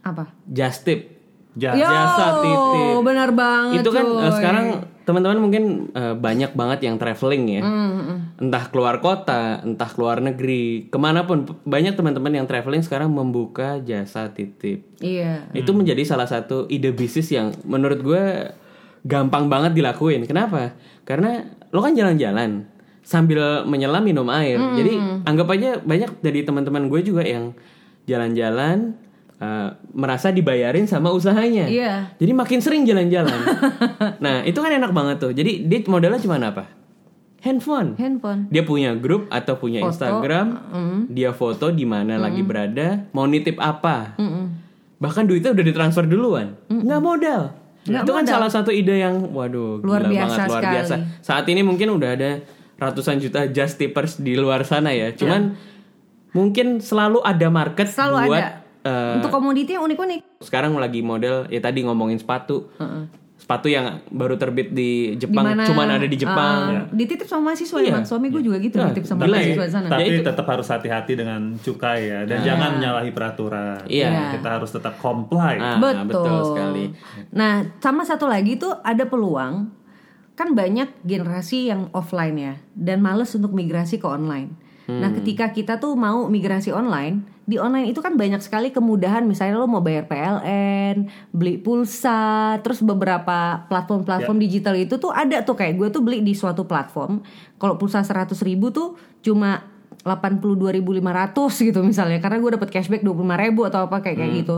Apa? 0.00 0.30
Just 0.44 0.82
tip. 0.82 1.10
Ja- 1.52 1.72
Yo, 1.72 1.84
Jasa 1.84 2.40
titip. 2.40 3.04
benar 3.04 3.28
banget 3.30 3.84
itu 3.84 3.90
kan 3.90 4.06
cuy. 4.06 4.32
sekarang 4.32 4.66
teman-teman 5.02 5.36
mungkin 5.38 5.64
eh, 5.90 6.14
banyak 6.14 6.52
banget 6.52 6.78
yang 6.82 6.96
traveling 6.96 7.44
ya. 7.50 7.62
Entah 8.34 8.64
keluar 8.66 8.98
kota, 8.98 9.60
entah 9.60 9.86
keluar 9.86 10.18
negeri, 10.18 10.88
ke 10.88 10.96
mana 10.96 11.22
pun 11.22 11.44
banyak 11.62 11.92
teman-teman 11.92 12.32
yang 12.32 12.46
traveling 12.46 12.80
sekarang 12.80 13.10
membuka 13.10 13.76
jasa 13.78 14.30
titip. 14.30 14.86
Iya. 14.98 15.52
Itu 15.52 15.70
menjadi 15.72 16.00
salah 16.02 16.24
satu 16.24 16.64
ide 16.66 16.88
bisnis 16.90 17.28
yang 17.28 17.52
menurut 17.62 18.00
gue 18.00 18.24
gampang 19.02 19.46
banget 19.46 19.74
dilakuin. 19.74 20.24
Kenapa? 20.24 20.72
Karena 21.02 21.42
lo 21.68 21.78
kan 21.78 21.92
jalan-jalan 21.92 22.64
sambil 23.02 23.66
menyelam 23.66 24.02
minum 24.02 24.26
air. 24.30 24.58
Jadi 24.78 24.94
anggap 25.26 25.46
aja 25.52 25.70
banyak 25.82 26.22
dari 26.22 26.46
teman-teman 26.46 26.86
gue 26.86 27.00
juga 27.02 27.22
yang 27.26 27.52
jalan-jalan 28.06 28.94
eh, 29.38 29.68
merasa 29.94 30.30
dibayarin 30.30 30.86
sama 30.86 31.10
usahanya. 31.10 31.66
Iya. 31.66 32.14
Jadi 32.16 32.32
makin 32.32 32.58
sering 32.62 32.82
jalan-jalan. 32.86 33.38
nah 34.24 34.46
itu 34.46 34.58
kan 34.58 34.70
enak 34.70 34.94
banget 34.94 35.16
tuh. 35.18 35.32
Jadi 35.34 35.66
dia 35.66 35.82
modalnya 35.86 36.22
cuma 36.22 36.38
apa? 36.38 36.64
Handphone. 37.42 37.98
Handphone. 37.98 38.46
Dia 38.54 38.62
punya 38.62 38.94
grup 38.94 39.26
atau 39.26 39.58
punya 39.58 39.82
Foto, 39.82 39.90
Instagram, 39.90 40.46
dia 41.10 41.34
foto 41.34 41.74
di 41.74 41.82
mana 41.82 42.14
lagi 42.14 42.38
berada, 42.46 43.10
mau 43.10 43.26
nitip 43.26 43.58
apa. 43.58 44.14
Bahkan 45.02 45.26
duitnya 45.26 45.50
udah 45.50 45.64
ditransfer 45.66 46.06
duluan, 46.06 46.54
nggak 46.70 47.02
modal. 47.02 47.50
Nggak 47.82 48.02
itu 48.06 48.12
kan 48.14 48.22
modal. 48.22 48.34
salah 48.38 48.50
satu 48.54 48.70
ide 48.70 48.94
yang, 49.02 49.26
waduh, 49.34 49.82
Luar 49.82 50.06
gila 50.06 50.22
biasa 50.22 50.38
banget, 50.38 50.46
luar 50.46 50.62
sekali. 50.62 50.74
biasa. 50.78 50.94
Saat 51.18 51.44
ini 51.50 51.66
mungkin 51.66 51.90
udah 51.90 52.10
ada 52.14 52.30
ratusan 52.82 53.16
juta 53.16 53.46
just 53.46 53.76
tippers 53.76 54.16
di 54.16 54.34
luar 54.34 54.62
sana 54.62 54.90
ya. 54.90 55.10
Cuman 55.10 55.54
mungkin 56.30 56.78
selalu 56.78 57.20
ada 57.20 57.48
market 57.48 57.86
Selalu 57.86 58.16
buat 58.26 58.40
ada. 58.40 58.50
eh, 58.82 59.14
Untuk 59.16 59.30
komoditi 59.30 59.72
yang 59.72 59.84
unik-unik. 59.84 60.20
sekarang 60.40 60.74
lagi 60.74 61.00
model 61.00 61.46
ya 61.46 61.60
tadi 61.60 61.82
ngomongin 61.82 62.16
sepatu. 62.16 62.72
Sepatu 63.34 63.66
yang 63.66 63.98
baru 64.06 64.38
terbit 64.38 64.70
di 64.70 65.18
Jepang, 65.18 65.42
mana? 65.44 65.66
cuman 65.66 65.88
ada 65.92 66.06
di 66.06 66.14
Jepang. 66.14 66.58
ah, 66.78 66.86
dititip 66.88 67.26
sama 67.26 67.50
mahasiswa 67.50 67.74
Iya. 67.76 67.90
ya, 67.90 67.92
Mat. 67.92 68.06
Suami 68.06 68.30
gue 68.30 68.38
juga 68.38 68.54
gitu, 68.56 68.78
Nah, 68.78 68.86
dititip 68.86 69.02
sama 69.04 69.18
gila 69.20 69.34
ya. 69.34 69.42
mahasiswa 69.50 69.66
sana. 69.68 69.86
Tapi 69.90 70.04
Ya, 70.06 70.22
tetap 70.22 70.46
harus 70.46 70.66
hati-hati 70.68 71.12
dengan 71.12 71.40
cukai 71.58 72.00
ya 72.06 72.20
dan 72.22 72.38
jangan 72.40 72.78
menyalahi 72.78 73.10
peraturan. 73.10 73.82
Iya. 73.84 74.30
Kita 74.32 74.46
harus 74.48 74.70
tetap 74.70 74.94
comply. 74.96 75.58
Ah, 75.58 75.74
betul. 75.74 76.06
betul 76.06 76.38
sekali. 76.48 76.84
Nah, 77.34 77.52
sama 77.76 78.06
satu 78.06 78.24
lagi 78.24 78.54
tuh 78.54 78.78
ada 78.78 79.02
peluang 79.02 79.74
kan 80.32 80.56
banyak 80.56 80.88
generasi 81.04 81.68
yang 81.68 81.92
offline 81.92 82.36
ya 82.36 82.54
dan 82.72 83.04
males 83.04 83.32
untuk 83.32 83.52
migrasi 83.52 84.00
ke 84.00 84.08
online. 84.08 84.56
Nah, 84.82 85.08
Hmm. 85.08 85.22
ketika 85.22 85.54
kita 85.54 85.78
tuh 85.78 85.94
mau 85.94 86.26
migrasi 86.26 86.74
online, 86.74 87.22
di 87.46 87.54
online 87.54 87.94
itu 87.94 88.02
kan 88.02 88.18
banyak 88.18 88.42
sekali 88.42 88.74
kemudahan 88.74 89.22
misalnya 89.22 89.54
lo 89.54 89.70
mau 89.70 89.78
bayar 89.78 90.10
PLN, 90.10 91.06
beli 91.30 91.54
pulsa, 91.54 92.58
terus 92.66 92.82
beberapa 92.82 93.62
platform-platform 93.70 94.38
Ya. 94.38 94.42
digital 94.42 94.74
itu 94.74 94.98
tuh 94.98 95.14
ada 95.14 95.46
tuh 95.46 95.54
kayak 95.54 95.78
gue 95.78 95.88
tuh 95.88 96.02
beli 96.02 96.18
di 96.20 96.34
suatu 96.34 96.66
platform. 96.66 97.22
Kalau 97.62 97.78
pulsa 97.78 98.02
100.000 98.02 98.42
ribu 98.42 98.74
tuh 98.74 98.98
cuma 99.22 99.62
82.500 100.02 101.62
gitu 101.62 101.80
misalnya 101.82 102.18
karena 102.18 102.42
gue 102.42 102.50
dapet 102.58 102.68
cashback 102.70 103.02
25.000 103.02 103.62
atau 103.70 103.86
apa 103.86 104.02
kayak 104.02 104.18
Hmm. 104.18 104.22
kayak 104.26 104.32
gitu. 104.42 104.56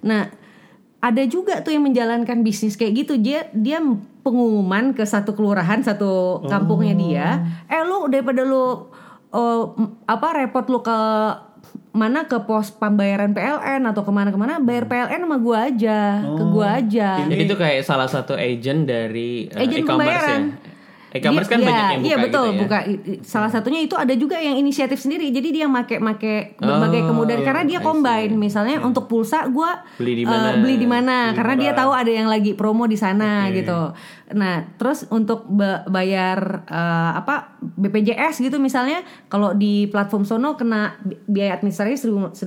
Nah, 0.00 0.22
ada 1.00 1.22
juga 1.24 1.60
tuh 1.60 1.72
yang 1.72 1.84
menjalankan 1.84 2.40
bisnis 2.40 2.76
kayak 2.76 3.04
gitu 3.04 3.16
dia 3.16 3.48
dia 3.52 3.80
pengumuman 4.20 4.92
ke 4.92 5.02
satu 5.02 5.32
kelurahan 5.32 5.80
satu 5.80 6.44
kampungnya 6.44 6.94
dia. 6.94 7.28
Eh 7.66 7.82
lu 7.82 8.06
daripada 8.06 8.42
lu 8.42 8.88
eh, 9.28 9.62
m- 9.74 9.96
apa 10.04 10.28
repot 10.36 10.66
lu 10.66 10.80
ke 10.80 10.98
mana 11.90 12.22
ke 12.22 12.38
pos 12.40 12.70
pembayaran 12.72 13.30
PLN 13.30 13.82
atau 13.84 14.02
ke 14.02 14.10
mana-kemana 14.10 14.58
bayar 14.58 14.86
PLN 14.86 15.20
sama 15.20 15.36
gua 15.36 15.58
aja 15.66 15.98
ke 16.22 16.44
gua 16.46 16.66
aja. 16.76 17.08
Jadi 17.20 17.34
itu 17.40 17.54
kayak 17.54 17.82
salah 17.82 18.06
satu 18.06 18.32
agent 18.32 18.86
dari 18.86 19.46
uh, 19.48 19.58
Agent 19.58 19.82
e-commerce 19.82 20.06
pembayaran. 20.06 20.40
ya. 20.54 20.69
E-commerce 21.10 21.46
kan 21.46 21.58
Dia- 21.58 21.66
banyak 21.66 21.74
iya, 21.74 21.90
yang 21.90 21.98
buka 21.98 22.06
Iya 22.06 22.16
betul, 22.20 22.46
gitu 22.46 22.54
ya. 22.54 22.60
buka 22.60 22.78
salah 23.20 23.50
satunya 23.50 23.80
itu 23.80 23.94
ada 23.94 24.14
juga 24.14 24.36
yang 24.36 24.54
inisiatif 24.54 24.96
sendiri. 24.96 25.26
Jadi 25.28 25.48
dia 25.52 25.66
make 25.66 25.98
make 25.98 26.54
berbagai 26.56 27.02
Oh, 27.02 27.06
kemudahan 27.10 27.42
karena 27.42 27.62
dia 27.64 27.78
combine. 27.80 28.30
Misalnya 28.32 28.78
untuk 28.78 29.04
pulsa 29.04 29.42
gua 29.46 29.82
Beli 29.96 30.14
di 30.14 30.22
eh, 30.22 30.28
mana? 30.28 30.54
beli 30.56 30.76
di 30.76 30.86
mana 30.86 31.16
karena 31.32 31.54
dia 31.56 31.70
murah. 31.70 31.80
tahu 31.80 31.90
ada 31.96 32.12
yang 32.12 32.26
lagi 32.26 32.52
promo 32.52 32.84
di 32.84 32.94
sana 32.94 33.46
Oke. 33.46 33.58
gitu. 33.58 33.80
Nah, 34.30 34.62
terus 34.76 35.02
untuk 35.08 35.46
ba- 35.46 35.82
bayar 35.84 36.38
eh, 36.64 37.12
apa 37.16 37.58
BPJS 37.60 38.38
gitu 38.40 38.56
misalnya 38.56 39.02
kalau 39.26 39.50
di 39.50 39.86
platform 39.86 40.22
sono 40.22 40.54
kena 40.54 40.94
bi- 41.00 41.18
biaya 41.26 41.56
administrasi 41.56 42.06
1.500, 42.06 42.38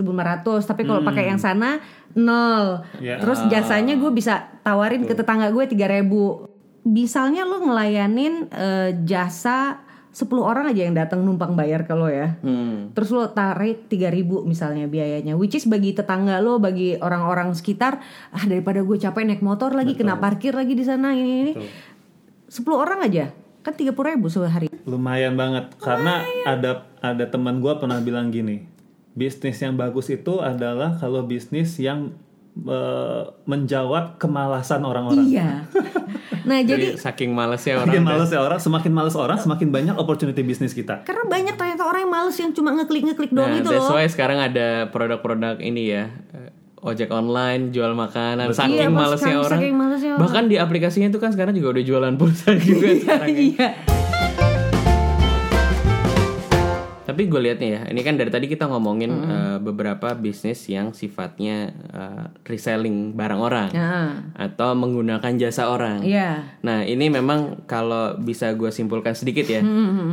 tapi 0.64 0.84
kalau 0.84 1.04
pakai 1.04 1.28
yang 1.28 1.38
sana 1.38 1.84
nol. 2.14 2.80
Ya. 2.98 3.20
Terus 3.20 3.44
jasanya 3.50 3.94
gue 3.94 4.08
bisa 4.10 4.56
tawarin 4.62 5.04
ke 5.04 5.12
tetangga 5.12 5.50
gue 5.50 5.66
3000 5.66 6.53
misalnya 6.84 7.48
lu 7.48 7.68
ngelayanin 7.68 8.52
eh, 8.52 8.90
jasa 9.08 9.84
10 10.14 10.30
orang 10.38 10.70
aja 10.70 10.86
yang 10.86 10.94
datang 10.94 11.26
numpang 11.26 11.58
bayar 11.58 11.90
ke 11.90 11.94
lo 11.98 12.06
ya. 12.06 12.38
Hmm. 12.46 12.94
Terus 12.94 13.10
lo 13.10 13.34
tarik 13.34 13.90
3000 13.90 14.46
misalnya 14.46 14.86
biayanya. 14.86 15.34
Which 15.34 15.58
is 15.58 15.66
bagi 15.66 15.98
tetangga 15.98 16.38
lo, 16.38 16.62
bagi 16.62 16.94
orang-orang 17.02 17.58
sekitar, 17.58 17.98
ah 18.30 18.44
daripada 18.46 18.86
gue 18.86 18.98
capek 19.02 19.26
naik 19.26 19.42
motor 19.42 19.74
lagi, 19.74 19.98
kena 19.98 20.22
parkir 20.22 20.54
lagi 20.54 20.78
di 20.78 20.86
sana 20.86 21.18
ini 21.18 21.50
ini. 21.50 21.54
10 21.58 22.62
orang 22.78 23.02
aja. 23.02 23.34
Kan 23.66 23.74
30 23.74 23.90
ribu 24.14 24.30
sehari. 24.30 24.70
Lumayan 24.86 25.34
banget 25.34 25.74
karena 25.82 26.22
ada 26.46 26.86
ada 27.02 27.26
teman 27.26 27.58
gua 27.64 27.82
pernah 27.82 27.98
bilang 28.04 28.30
gini, 28.30 28.68
bisnis 29.18 29.58
yang 29.64 29.80
bagus 29.80 30.12
itu 30.14 30.44
adalah 30.44 31.00
kalau 31.00 31.26
bisnis 31.26 31.80
yang 31.82 32.14
eh, 32.60 33.24
menjawab 33.50 34.22
kemalasan 34.22 34.86
orang-orang. 34.86 35.26
Iya. 35.26 35.66
Nah 36.44 36.60
Jadi, 36.60 36.70
jadi 36.72 36.88
saking 36.98 37.32
malesnya 37.32 37.74
orang. 37.76 37.88
Semakin 37.90 38.04
males 38.04 38.30
ya 38.30 38.40
orang, 38.40 38.60
semakin 38.60 38.92
males 38.92 39.16
orang, 39.16 39.38
semakin 39.38 39.68
banyak 39.70 39.96
opportunity 39.96 40.42
bisnis 40.42 40.72
kita. 40.72 41.04
karena 41.04 41.24
banyak 41.24 41.54
ternyata 41.54 41.84
orang 41.84 42.02
yang 42.02 42.14
males 42.14 42.36
yang 42.36 42.52
cuma 42.52 42.70
ngeklik-ngeklik 42.74 43.30
doang 43.30 43.50
Nah, 43.50 43.60
itu 43.60 43.70
that's 43.70 43.86
loh. 43.86 43.96
why 43.96 44.06
sekarang 44.06 44.38
ada 44.38 44.68
produk-produk 44.88 45.58
ini 45.60 45.84
ya. 45.90 46.04
eh, 46.32 46.52
Ojek 46.84 47.08
online, 47.10 47.72
jual 47.72 47.92
makanan, 47.94 48.52
saking 48.52 48.76
Iya, 48.78 48.92
malesnya 48.92 49.16
saking- 49.32 49.40
orang. 49.42 49.60
saking 49.62 49.74
malesnya 49.74 50.12
orang. 50.12 50.22
Bahkan 50.22 50.44
di 50.46 50.56
aplikasinya 50.58 51.08
itu 51.08 51.16
kan 51.16 51.32
sekarang 51.32 51.54
juga 51.54 51.72
udah 51.72 51.84
jualan 51.86 52.14
pulsa 52.14 52.52
juga 52.60 52.88
sekarang. 52.94 53.30
ya. 53.30 53.40
Iya. 53.40 53.68
Tapi 57.14 57.24
gue 57.26 57.38
lihat 57.40 57.58
nih 57.58 57.72
ya, 57.72 57.82
ini 57.88 58.02
kan 58.02 58.18
dari 58.18 58.28
tadi 58.28 58.46
kita 58.46 58.66
ngomongin 58.66 59.12
eh, 59.24 59.58
beberapa 59.60 60.12
bisnis 60.14 60.66
yang 60.66 60.92
sifatnya 60.92 61.58
eh, 61.70 62.26
reselling 62.44 63.14
barang 63.14 63.38
orang 63.38 63.70
Nah, 63.70 64.34
atau 64.36 64.74
menggunakan 64.74 65.38
jasa 65.38 65.70
orang. 65.70 66.02
iya. 66.02 66.58
Nah 66.60 66.82
ini 66.82 67.08
memang 67.08 67.64
kalau 67.64 68.18
bisa 68.18 68.50
gue 68.52 68.70
simpulkan 68.70 69.14
sedikit 69.14 69.46
ya. 69.46 69.62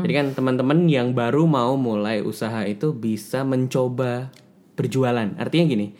Jadi 0.01 0.13
kan 0.13 0.27
teman-teman 0.31 0.85
yang 0.85 1.11
baru 1.11 1.45
mau 1.45 1.75
mulai 1.75 2.21
usaha 2.21 2.63
itu 2.63 2.93
bisa 2.93 3.41
mencoba 3.43 4.29
berjualan. 4.73 5.37
Artinya 5.37 5.65
gini, 5.67 5.93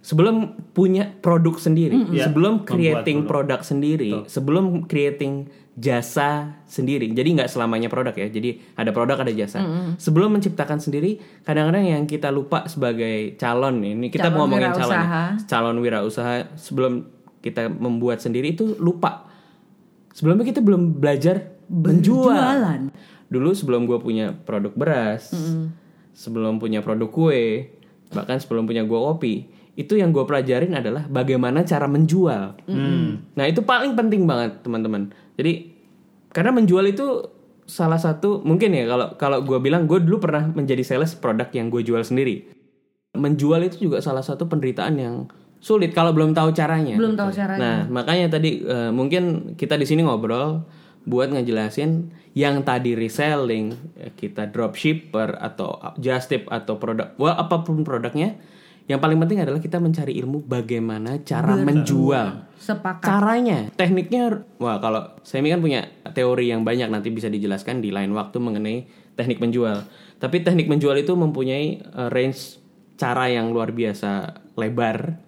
sebelum 0.00 0.58
punya 0.70 1.14
produk 1.16 1.54
sendiri, 1.56 1.94
Ya, 2.10 2.26
sebelum 2.26 2.60
membuat 2.60 2.70
creating 2.70 3.18
produk. 3.22 3.30
produk 3.30 3.60
sendiri, 3.62 4.10
sebelum 4.26 4.64
creating 4.84 5.46
jasa 5.76 6.56
sendiri. 6.64 7.12
Jadi 7.12 7.36
nggak 7.36 7.52
selamanya 7.52 7.86
produk 7.86 8.16
ya. 8.16 8.26
Jadi 8.26 8.74
ada 8.74 8.90
produk 8.90 9.20
ada 9.20 9.28
jasa. 9.30 9.60
Sebelum 9.96 10.32
menciptakan 10.32 10.80
sendiri, 10.80 11.20
kadang-kadang 11.44 11.84
yang 11.84 12.02
kita 12.04 12.32
lupa 12.32 12.64
sebagai 12.64 13.36
calon 13.36 13.84
ini 13.84 14.08
kita 14.08 14.32
Calon 14.32 14.36
ngomongin 14.40 14.72
calon 14.72 14.88
ya. 14.90 15.04
wirausaha. 15.04 15.24
calon 15.44 15.76
wirausaha 15.78 16.34
sebelum 16.56 16.92
kita 17.38 17.68
membuat 17.68 18.18
sendiri 18.18 18.56
itu 18.56 18.74
lupa 18.76 19.28
sebelumnya 20.10 20.42
kita 20.42 20.58
belum 20.58 20.96
belajar 20.96 21.54
menjual 21.68 22.32
Berjualan. 22.32 22.80
dulu 23.28 23.50
sebelum 23.52 23.84
gue 23.84 23.98
punya 24.00 24.34
produk 24.34 24.74
beras 24.74 25.30
sebelum 26.10 26.58
punya 26.58 26.80
produk 26.80 27.06
kue 27.06 27.70
bahkan 28.10 28.40
sebelum 28.40 28.64
punya 28.64 28.82
gue 28.82 28.98
kopi 28.98 29.34
itu 29.74 29.94
yang 29.94 30.10
gue 30.10 30.24
pelajarin 30.24 30.72
adalah 30.72 31.04
bagaimana 31.04 31.62
cara 31.62 31.86
menjual 31.86 32.56
nah 33.30 33.44
itu 33.44 33.60
paling 33.60 33.94
penting 33.94 34.24
banget 34.24 34.64
teman-teman 34.64 35.12
jadi 35.36 35.72
karena 36.32 36.52
menjual 36.52 36.84
itu 36.88 37.36
salah 37.66 37.98
satu 37.98 38.40
mungkin 38.46 38.72
ya 38.72 38.86
kalau 38.86 39.06
kalau 39.18 39.38
gue 39.42 39.58
bilang 39.58 39.90
gue 39.90 39.98
dulu 39.98 40.22
pernah 40.22 40.46
menjadi 40.48 40.82
sales 40.86 41.12
produk 41.18 41.50
yang 41.52 41.68
gue 41.68 41.82
jual 41.84 42.00
sendiri. 42.02 42.48
Menjual 43.16 43.64
itu 43.64 43.88
juga 43.88 44.04
salah 44.04 44.20
satu 44.20 44.44
penderitaan 44.44 44.94
yang 45.00 45.14
sulit 45.60 45.96
kalau 45.96 46.12
belum 46.12 46.36
tahu 46.36 46.52
caranya. 46.52 47.00
Belum 47.00 47.16
tahu 47.16 47.32
caranya. 47.32 47.60
Nah, 47.60 47.78
makanya 47.88 48.36
tadi 48.36 48.60
eh, 48.60 48.92
mungkin 48.92 49.56
kita 49.56 49.80
di 49.80 49.88
sini 49.88 50.04
ngobrol 50.04 50.62
buat 51.06 51.32
ngejelasin 51.32 52.12
yang 52.36 52.60
tadi 52.66 52.92
reselling, 52.92 53.72
eh, 53.96 54.12
kita 54.12 54.52
dropshipper 54.52 55.40
atau 55.40 55.80
just 55.96 56.28
tip 56.28 56.44
atau 56.52 56.76
produk, 56.76 57.16
wah 57.16 57.40
apa 57.40 57.64
pun 57.64 57.80
produknya, 57.86 58.36
yang 58.86 59.02
paling 59.02 59.18
penting 59.18 59.42
adalah 59.42 59.58
kita 59.58 59.82
mencari 59.82 60.14
ilmu 60.22 60.46
bagaimana 60.46 61.18
cara 61.26 61.58
menjual. 61.58 62.46
Sepakat. 62.56 63.02
Caranya, 63.02 63.68
tekniknya, 63.74 64.46
wah 64.62 64.78
kalau 64.78 65.10
Semi 65.26 65.50
kan 65.50 65.58
punya 65.58 65.90
teori 66.14 66.50
yang 66.50 66.62
banyak 66.62 66.86
nanti 66.90 67.10
bisa 67.10 67.26
dijelaskan 67.26 67.82
di 67.82 67.90
lain 67.90 68.14
waktu 68.14 68.38
mengenai 68.38 68.86
teknik 69.18 69.42
menjual. 69.42 69.82
Tapi 70.22 70.46
teknik 70.46 70.70
menjual 70.70 70.94
itu 71.02 71.12
mempunyai 71.18 71.82
eh, 71.82 72.08
range 72.14 72.62
cara 72.96 73.28
yang 73.28 73.52
luar 73.52 73.74
biasa 73.76 74.42
lebar. 74.56 75.20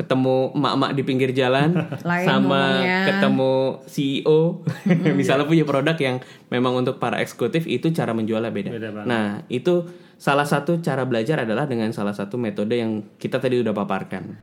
Ketemu 0.00 0.56
emak-emak 0.56 0.90
di 0.96 1.02
pinggir 1.04 1.30
jalan 1.36 1.76
Lain 2.08 2.24
sama 2.24 2.80
ngomongnya. 2.80 2.98
ketemu 3.04 3.52
CEO, 3.84 4.40
misalnya 5.20 5.44
punya 5.44 5.64
produk 5.68 5.96
yang 6.00 6.16
memang 6.48 6.72
untuk 6.80 6.96
para 6.96 7.20
eksekutif 7.20 7.68
itu 7.68 7.92
cara 7.92 8.16
menjualnya 8.16 8.48
beda. 8.48 8.70
Beda 8.72 8.90
banget. 8.90 9.06
Nah, 9.06 9.26
itu 9.52 9.84
salah 10.22 10.46
satu 10.46 10.78
cara 10.78 11.02
belajar 11.02 11.42
adalah 11.42 11.66
dengan 11.66 11.90
salah 11.90 12.14
satu 12.14 12.38
metode 12.38 12.78
yang 12.78 13.02
kita 13.18 13.42
tadi 13.42 13.58
udah 13.58 13.74
paparkan. 13.74 14.38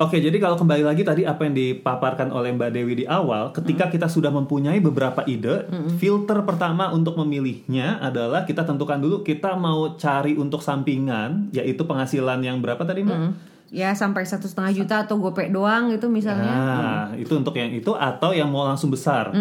Oke, 0.00 0.18
jadi 0.18 0.34
kalau 0.40 0.58
kembali 0.58 0.82
lagi 0.82 1.04
tadi 1.06 1.22
apa 1.28 1.46
yang 1.46 1.54
dipaparkan 1.54 2.32
oleh 2.34 2.56
Mbak 2.56 2.70
Dewi 2.74 3.04
di 3.04 3.06
awal, 3.06 3.52
ketika 3.54 3.86
kita 3.86 4.08
sudah 4.10 4.34
mempunyai 4.34 4.80
beberapa 4.82 5.22
ide, 5.28 5.68
filter 6.00 6.42
pertama 6.42 6.90
untuk 6.90 7.14
memilihnya 7.20 8.02
adalah 8.02 8.42
kita 8.48 8.66
tentukan 8.66 8.98
dulu 8.98 9.22
kita 9.22 9.54
mau 9.54 9.94
cari 9.94 10.34
untuk 10.34 10.58
sampingan, 10.64 11.52
yaitu 11.54 11.84
penghasilan 11.84 12.40
yang 12.42 12.58
berapa 12.58 12.82
tadi 12.82 13.04
Mbak? 13.06 13.51
Ya 13.72 13.96
sampai 13.96 14.28
satu 14.28 14.44
setengah 14.44 14.68
juta 14.76 15.08
atau 15.08 15.16
gopek 15.16 15.48
doang 15.48 15.88
gitu 15.88 16.04
misalnya. 16.06 16.44
Nah, 16.44 17.02
itu 17.16 17.32
untuk 17.32 17.56
yang 17.56 17.72
itu 17.72 17.88
atau 17.90 18.36
yang 18.36 18.52
mau 18.52 18.68
langsung 18.68 18.92
besar, 18.92 19.32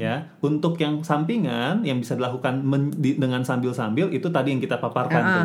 ya. 0.00 0.24
Untuk 0.40 0.80
yang 0.80 1.04
sampingan 1.04 1.84
yang 1.84 2.00
bisa 2.00 2.16
dilakukan 2.16 2.64
men- 2.64 2.96
di- 2.96 3.20
dengan 3.20 3.44
sambil-sambil 3.44 4.08
itu 4.08 4.24
tadi 4.32 4.56
yang 4.56 4.64
kita 4.64 4.80
paparkan 4.80 5.20
tuh, 5.20 5.44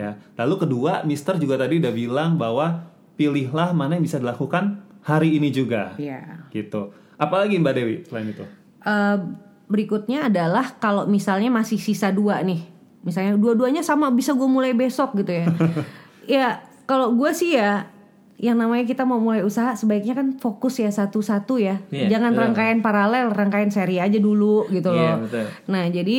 ya. 0.00 0.16
Lalu 0.40 0.64
kedua, 0.64 1.04
Mister 1.04 1.36
juga 1.36 1.60
tadi 1.60 1.76
udah 1.76 1.92
bilang 1.92 2.40
bahwa 2.40 2.88
pilihlah 3.14 3.70
mana 3.70 3.94
yang 3.94 4.02
bisa 4.02 4.16
dilakukan 4.16 4.80
hari 5.04 5.36
ini 5.36 5.52
juga, 5.52 5.92
Iya. 5.94 6.48
gitu. 6.48 6.88
Apalagi 7.14 7.60
Mbak 7.60 7.74
Dewi 7.76 7.94
selain 8.08 8.32
itu? 8.32 8.44
Eh, 8.80 9.16
berikutnya 9.64 10.32
adalah 10.32 10.72
kalau 10.80 11.04
misalnya 11.04 11.52
masih 11.52 11.76
sisa 11.76 12.08
dua 12.08 12.40
nih, 12.40 12.64
misalnya 13.04 13.36
dua-duanya 13.36 13.84
sama 13.84 14.08
bisa 14.08 14.32
gue 14.32 14.48
mulai 14.48 14.72
besok 14.72 15.12
gitu 15.14 15.30
ya. 15.30 15.46
ya 16.40 16.48
kalau 16.84 17.12
gue 17.12 17.30
sih 17.30 17.54
ya, 17.54 17.88
yang 18.34 18.54
namanya 18.54 18.82
kita 18.82 19.02
mau 19.02 19.16
mulai 19.16 19.40
usaha 19.40 19.72
sebaiknya 19.72 20.12
kan 20.12 20.36
fokus 20.36 20.76
ya 20.76 20.88
satu-satu 20.88 21.54
ya, 21.56 21.80
Iya, 21.88 22.10
jangan 22.10 22.32
betul. 22.32 22.42
rangkaian 22.44 22.78
paralel, 22.80 23.26
rangkaian 23.30 23.68
seri 23.68 23.96
aja 23.96 24.16
dulu 24.16 24.66
gitu 24.68 24.90
Iya, 24.90 25.10
loh. 25.14 25.16
betul. 25.24 25.44
Nah 25.66 25.84
jadi 25.86 26.16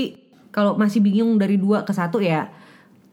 kalau 0.50 0.74
masih 0.74 1.00
bingung 1.00 1.36
dari 1.36 1.56
dua 1.56 1.84
ke 1.84 1.92
satu 1.92 2.18
ya, 2.18 2.48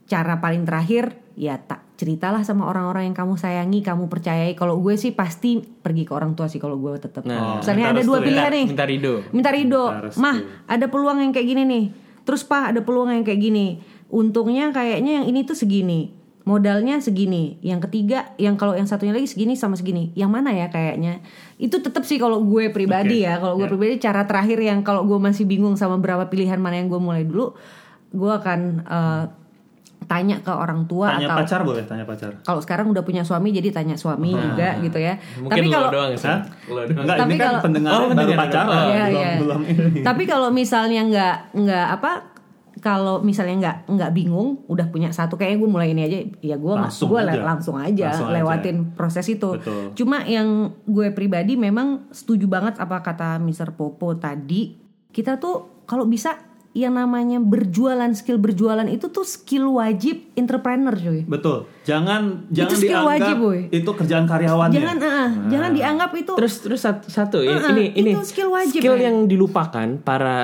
cara 0.05 0.39
paling 0.39 0.63
terakhir 0.63 1.13
ya 1.33 1.57
tak 1.57 1.83
ceritalah 1.97 2.43
sama 2.43 2.67
orang-orang 2.67 3.07
yang 3.07 3.17
kamu 3.17 3.35
sayangi, 3.35 3.81
kamu 3.81 4.07
percayai. 4.07 4.53
Kalau 4.53 4.79
gue 4.79 4.95
sih 4.95 5.11
pasti 5.11 5.59
pergi 5.59 6.03
ke 6.03 6.13
orang 6.13 6.33
tua 6.33 6.47
sih 6.47 6.59
kalau 6.59 6.77
gue 6.77 6.95
tetap. 6.97 7.23
Nah, 7.23 7.59
Misalnya 7.59 7.91
ada 7.91 8.03
dua 8.03 8.19
ya. 8.19 8.25
pilihan 8.25 8.51
nih 8.53 8.67
Minta 8.69 8.85
rido. 8.85 9.15
minta 9.31 9.51
ridho 9.51 9.85
Minta 9.89 10.03
restu. 10.05 10.19
mah 10.19 10.37
ada 10.67 10.87
peluang 10.87 11.19
yang 11.19 11.31
kayak 11.31 11.49
gini 11.49 11.63
nih 11.65 11.85
terus 12.23 12.43
pak 12.43 12.71
ada 12.71 12.81
peluang 12.81 13.11
yang 13.11 13.23
kayak 13.23 13.41
gini 13.41 13.83
untungnya 14.07 14.71
kayaknya 14.71 15.19
yang 15.19 15.27
ini 15.27 15.43
tuh 15.43 15.55
segini 15.55 16.15
modalnya 16.43 16.99
segini 16.99 17.55
yang 17.61 17.79
ketiga 17.81 18.35
yang 18.35 18.55
kalau 18.55 18.73
yang 18.73 18.85
satunya 18.85 19.11
lagi 19.11 19.27
segini 19.27 19.55
sama 19.55 19.75
segini. 19.75 20.11
Yang 20.13 20.31
mana 20.33 20.51
ya 20.51 20.67
kayaknya? 20.69 21.23
Itu 21.57 21.79
tetap 21.79 22.03
sih 22.03 22.17
kalau 22.17 22.43
gue 22.43 22.69
pribadi 22.69 23.23
Oke, 23.23 23.27
ya 23.27 23.39
kalau 23.39 23.55
gue 23.55 23.65
ya. 23.65 23.71
pribadi 23.71 23.95
cara 23.97 24.23
terakhir 24.23 24.59
yang 24.59 24.81
kalau 24.81 25.03
gue 25.03 25.17
masih 25.17 25.45
bingung 25.45 25.75
sama 25.75 25.97
berapa 25.97 26.27
pilihan 26.27 26.57
mana 26.57 26.77
yang 26.77 26.89
gue 26.89 26.99
mulai 26.99 27.23
dulu 27.23 27.55
gue 28.11 28.33
akan 28.35 28.61
eh, 28.83 29.25
tanya 30.03 30.37
ke 30.37 30.51
orang 30.51 30.85
tua 30.85 31.15
Tanya 31.15 31.25
atau 31.25 31.39
pacar 31.39 31.61
boleh, 31.63 31.87
tanya 31.87 32.03
pacar. 32.03 32.43
kalau 32.43 32.59
sekarang 32.59 32.91
udah 32.91 33.01
punya 33.01 33.23
suami 33.23 33.49
jadi 33.49 33.71
tanya 33.71 33.95
suami 33.95 34.35
juga 34.35 34.77
gitu 34.79 34.99
ya. 34.99 35.15
Mungkin 35.39 35.49
tapi 35.49 35.67
lo 35.67 35.73
kalau 35.73 35.91
doang 35.91 36.11
sih. 36.13 36.27
Enggak, 36.27 37.17
Tapi 37.17 37.31
ini 37.31 37.39
kan 37.39 37.47
kalau- 37.49 37.63
pendengar 37.63 37.91
Oh, 37.95 38.07
baru 38.11 38.33
pacaran, 38.35 38.83
Oh, 38.83 38.91
belum 38.91 39.33
belum. 39.39 39.61
Ini. 39.63 40.01
Tapi 40.03 40.23
kalau 40.27 40.51
misalnya 40.51 41.01
nggak 41.07 41.37
nggak 41.55 41.87
apa 41.97 42.11
kalau 42.83 43.23
misalnya 43.23 43.55
nggak 43.57 43.77
nggak 43.89 44.13
bingung 44.13 44.67
udah 44.67 44.91
punya 44.91 45.09
satu 45.09 45.39
kayaknya 45.39 45.59
gue 45.59 45.71
mulai 45.71 45.89
ini 45.95 46.03
aja 46.03 46.19
ya 46.43 46.57
gue 46.59 46.75
Langsung 46.75 47.09
gue 47.09 47.23
aja. 47.23 47.39
langsung 47.39 47.77
aja 47.79 48.11
Langsung 48.11 48.29
aja. 48.29 48.37
lewatin 48.37 48.77
proses 48.93 49.25
itu 49.25 49.55
Betul. 49.55 49.95
cuma 49.95 50.27
yang 50.27 50.75
gue 50.83 51.15
pribadi 51.15 51.55
memang 51.55 52.11
setuju 52.11 52.51
banget 52.51 52.77
apa 52.77 52.99
kata 53.01 53.39
Mr. 53.39 53.73
Popo 53.73 54.19
tadi 54.19 54.75
kita 55.09 55.39
tuh 55.39 55.87
kalau 55.87 56.05
bisa 56.05 56.35
yang 56.73 56.97
namanya 56.97 57.37
berjualan 57.37 58.09
skill 58.17 58.41
berjualan 58.41 58.89
itu 58.89 59.13
tuh 59.13 59.29
skill 59.29 59.77
wajib 59.77 60.25
entrepreneur 60.33 60.97
cuy 60.97 61.21
Betul. 61.29 61.69
Jangan 61.85 62.49
jangan 62.49 62.73
skill 62.73 63.05
dianggap 63.05 63.13
wajib, 63.13 63.35
boy. 63.37 63.59
itu 63.69 63.91
kerjaan 63.93 64.25
karyawannya. 64.25 64.77
jangan 64.81 64.97
ah, 65.05 65.31
jangan 65.53 65.71
dianggap 65.77 66.11
itu 66.17 66.33
Terus 66.33 66.55
terus 66.65 66.81
satu, 66.81 67.07
satu 67.13 67.39
ini 67.45 67.53
Uh-uh, 67.53 67.71
ini 67.77 67.85
ini 67.93 68.11
itu 68.17 68.25
skill 68.25 68.49
wajib, 68.49 68.81
skill 68.81 68.97
yang 68.97 69.29
dilupakan 69.29 70.01
para 70.01 70.41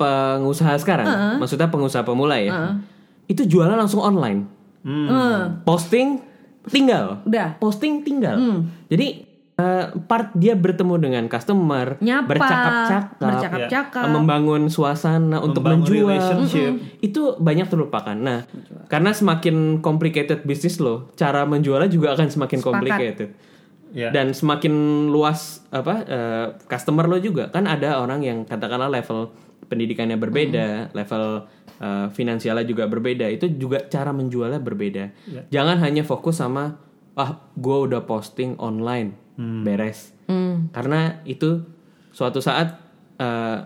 pengusaha 0.00 0.72
sekarang, 0.80 1.36
maksudnya 1.36 1.68
pengusaha 1.68 2.00
pemula 2.06 2.40
ya. 2.40 2.80
Itu 3.26 3.44
jualan 3.44 3.76
langsung 3.76 4.00
online. 4.00 4.46
Hmm. 4.86 5.08
Eh, 5.10 5.42
Posting 5.66 6.22
tinggal. 6.70 7.20
udah 7.26 7.58
Posting 7.58 8.06
tinggal. 8.06 8.64
Jadi 8.86 9.25
eh, 9.56 9.84
part 10.04 10.32
dia 10.32 10.52
bertemu 10.52 10.94
dengan 10.96 11.24
customer, 11.26 11.96
Nyapa, 11.98 12.28
bercakap-cakap, 12.28 13.04
bercakap-cakap. 13.18 14.04
eh, 14.04 14.12
membangun 14.12 14.62
suasana 14.68 15.40
untuk 15.40 15.64
Membangun 15.64 15.80
menjual, 15.82 16.08
relationship. 16.12 16.72
Mm-mm. 16.74 17.00
itu 17.00 17.22
banyak 17.36 17.66
terlupakan. 17.66 18.12
Nah, 18.12 18.44
karena 18.86 19.10
semakin 19.10 19.80
complicated 19.80 20.44
bisnis 20.44 20.76
lo, 20.76 21.08
cara 21.14 21.42
menjualnya 21.42 21.88
juga 21.88 22.12
akan 22.12 22.28
semakin 22.28 22.58
Sepakat. 22.58 22.70
complicated 22.70 23.30
Ya. 23.88 24.10
dan 24.10 24.30
semakin 24.30 24.74
luas 25.08 25.64
apa 25.70 25.94
eh, 26.04 26.46
customer 26.66 27.06
lo 27.06 27.16
juga 27.16 27.48
kan 27.48 27.64
ada 27.64 27.96
orang 27.96 28.20
yang 28.20 28.38
katakanlah 28.42 28.90
level 28.90 29.30
pendidikannya 29.64 30.18
berbeda 30.18 30.90
level 30.92 31.46
eh, 31.78 32.06
finansialnya 32.10 32.66
juga 32.66 32.84
berbeda 32.84 33.24
itu 33.26 33.46
juga 33.48 33.86
cara 33.86 34.10
menjualnya 34.10 34.58
berbeda 34.58 35.04
jangan 35.48 35.80
hanya 35.80 36.02
fokus 36.02 36.36
sama 36.36 36.76
ah 37.14 37.30
gue 37.54 37.76
udah 37.88 38.04
posting 38.04 38.58
online 38.58 39.16
beres. 39.38 40.12
Hmm. 40.26 40.74
karena 40.74 41.22
itu 41.22 41.62
suatu 42.10 42.42
saat 42.42 42.82
eh, 43.22 43.60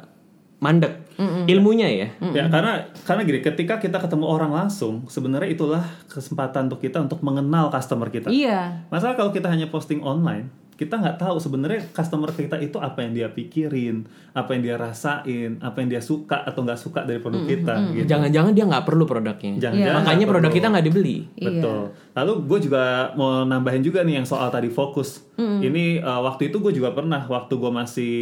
mandek. 0.60 1.08
Ilmunya 1.20 1.88
ya. 1.88 2.08
Ya 2.32 2.48
karena 2.48 2.88
karena 3.04 3.22
gini, 3.28 3.40
ketika 3.44 3.76
kita 3.76 4.00
ketemu 4.00 4.24
orang 4.24 4.52
langsung, 4.52 5.04
sebenarnya 5.08 5.52
itulah 5.52 5.84
kesempatan 6.08 6.68
untuk 6.72 6.80
kita 6.80 7.00
untuk 7.00 7.20
mengenal 7.20 7.68
customer 7.68 8.08
kita. 8.08 8.32
iya. 8.32 8.88
Masalah 8.88 9.16
kalau 9.20 9.32
kita 9.32 9.48
hanya 9.48 9.68
posting 9.68 10.00
online, 10.00 10.48
kita 10.80 10.96
nggak 10.96 11.20
tahu 11.20 11.36
sebenarnya 11.36 11.92
customer 11.92 12.32
kita 12.32 12.56
itu 12.56 12.80
apa 12.80 13.04
yang 13.04 13.12
dia 13.12 13.28
pikirin, 13.28 14.08
apa 14.32 14.56
yang 14.56 14.62
dia 14.64 14.76
rasain, 14.80 15.60
apa 15.60 15.76
yang 15.84 15.92
dia 15.92 16.00
suka 16.00 16.40
atau 16.40 16.64
nggak 16.64 16.80
suka 16.80 17.04
dari 17.04 17.20
produk 17.20 17.44
kita. 17.44 17.74
Gitu. 17.92 18.08
Jangan-jangan 18.08 18.56
dia 18.56 18.64
nggak 18.64 18.88
perlu 18.88 19.04
produknya. 19.04 19.60
Jangan-jangan 19.60 20.00
Makanya 20.00 20.16
nggak 20.16 20.32
produk 20.32 20.48
perlu. 20.48 20.56
kita 20.56 20.66
nggak 20.72 20.86
dibeli. 20.88 21.16
Betul. 21.36 21.80
Lalu 22.16 22.32
gue 22.48 22.58
juga 22.64 22.84
mau 23.12 23.44
nambahin 23.44 23.84
juga 23.84 24.00
nih 24.08 24.24
yang 24.24 24.26
soal 24.26 24.48
tadi 24.48 24.72
fokus. 24.72 25.20
Ini 25.36 26.00
uh, 26.00 26.24
waktu 26.24 26.48
itu 26.48 26.56
gue 26.64 26.72
juga 26.72 26.96
pernah 26.96 27.28
waktu 27.28 27.52
gue 27.60 27.72
masih 27.72 28.16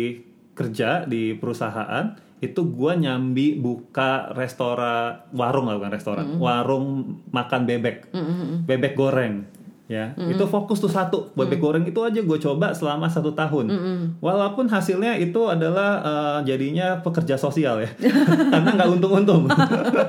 kerja 0.58 1.06
di 1.06 1.38
perusahaan 1.38 2.18
itu 2.42 2.60
gue 2.70 2.92
nyambi 2.98 3.54
buka 3.58 4.34
restoran 4.34 5.26
warung 5.34 5.70
lah 5.70 5.78
bukan 5.78 5.94
restoran 5.94 6.26
warung 6.38 7.18
makan 7.34 7.66
bebek 7.66 8.14
bebek 8.62 8.94
goreng 8.94 9.57
ya 9.88 10.12
itu 10.28 10.44
fokus 10.44 10.84
tuh 10.84 10.92
satu 10.92 11.32
bebek 11.32 11.58
goreng 11.64 11.84
itu 11.88 11.96
aja 12.04 12.20
gue 12.20 12.38
coba 12.38 12.76
selama 12.76 13.08
satu 13.08 13.32
tahun. 13.32 13.72
Walaupun 14.20 14.68
hasilnya 14.68 15.16
itu 15.16 15.48
adalah 15.48 15.90
uh, 16.04 16.38
jadinya 16.44 17.00
pekerja 17.00 17.34
sosial 17.40 17.80
ya. 17.80 17.90
Karena 18.52 18.70
nggak 18.76 18.88
untung-untung. 18.98 19.48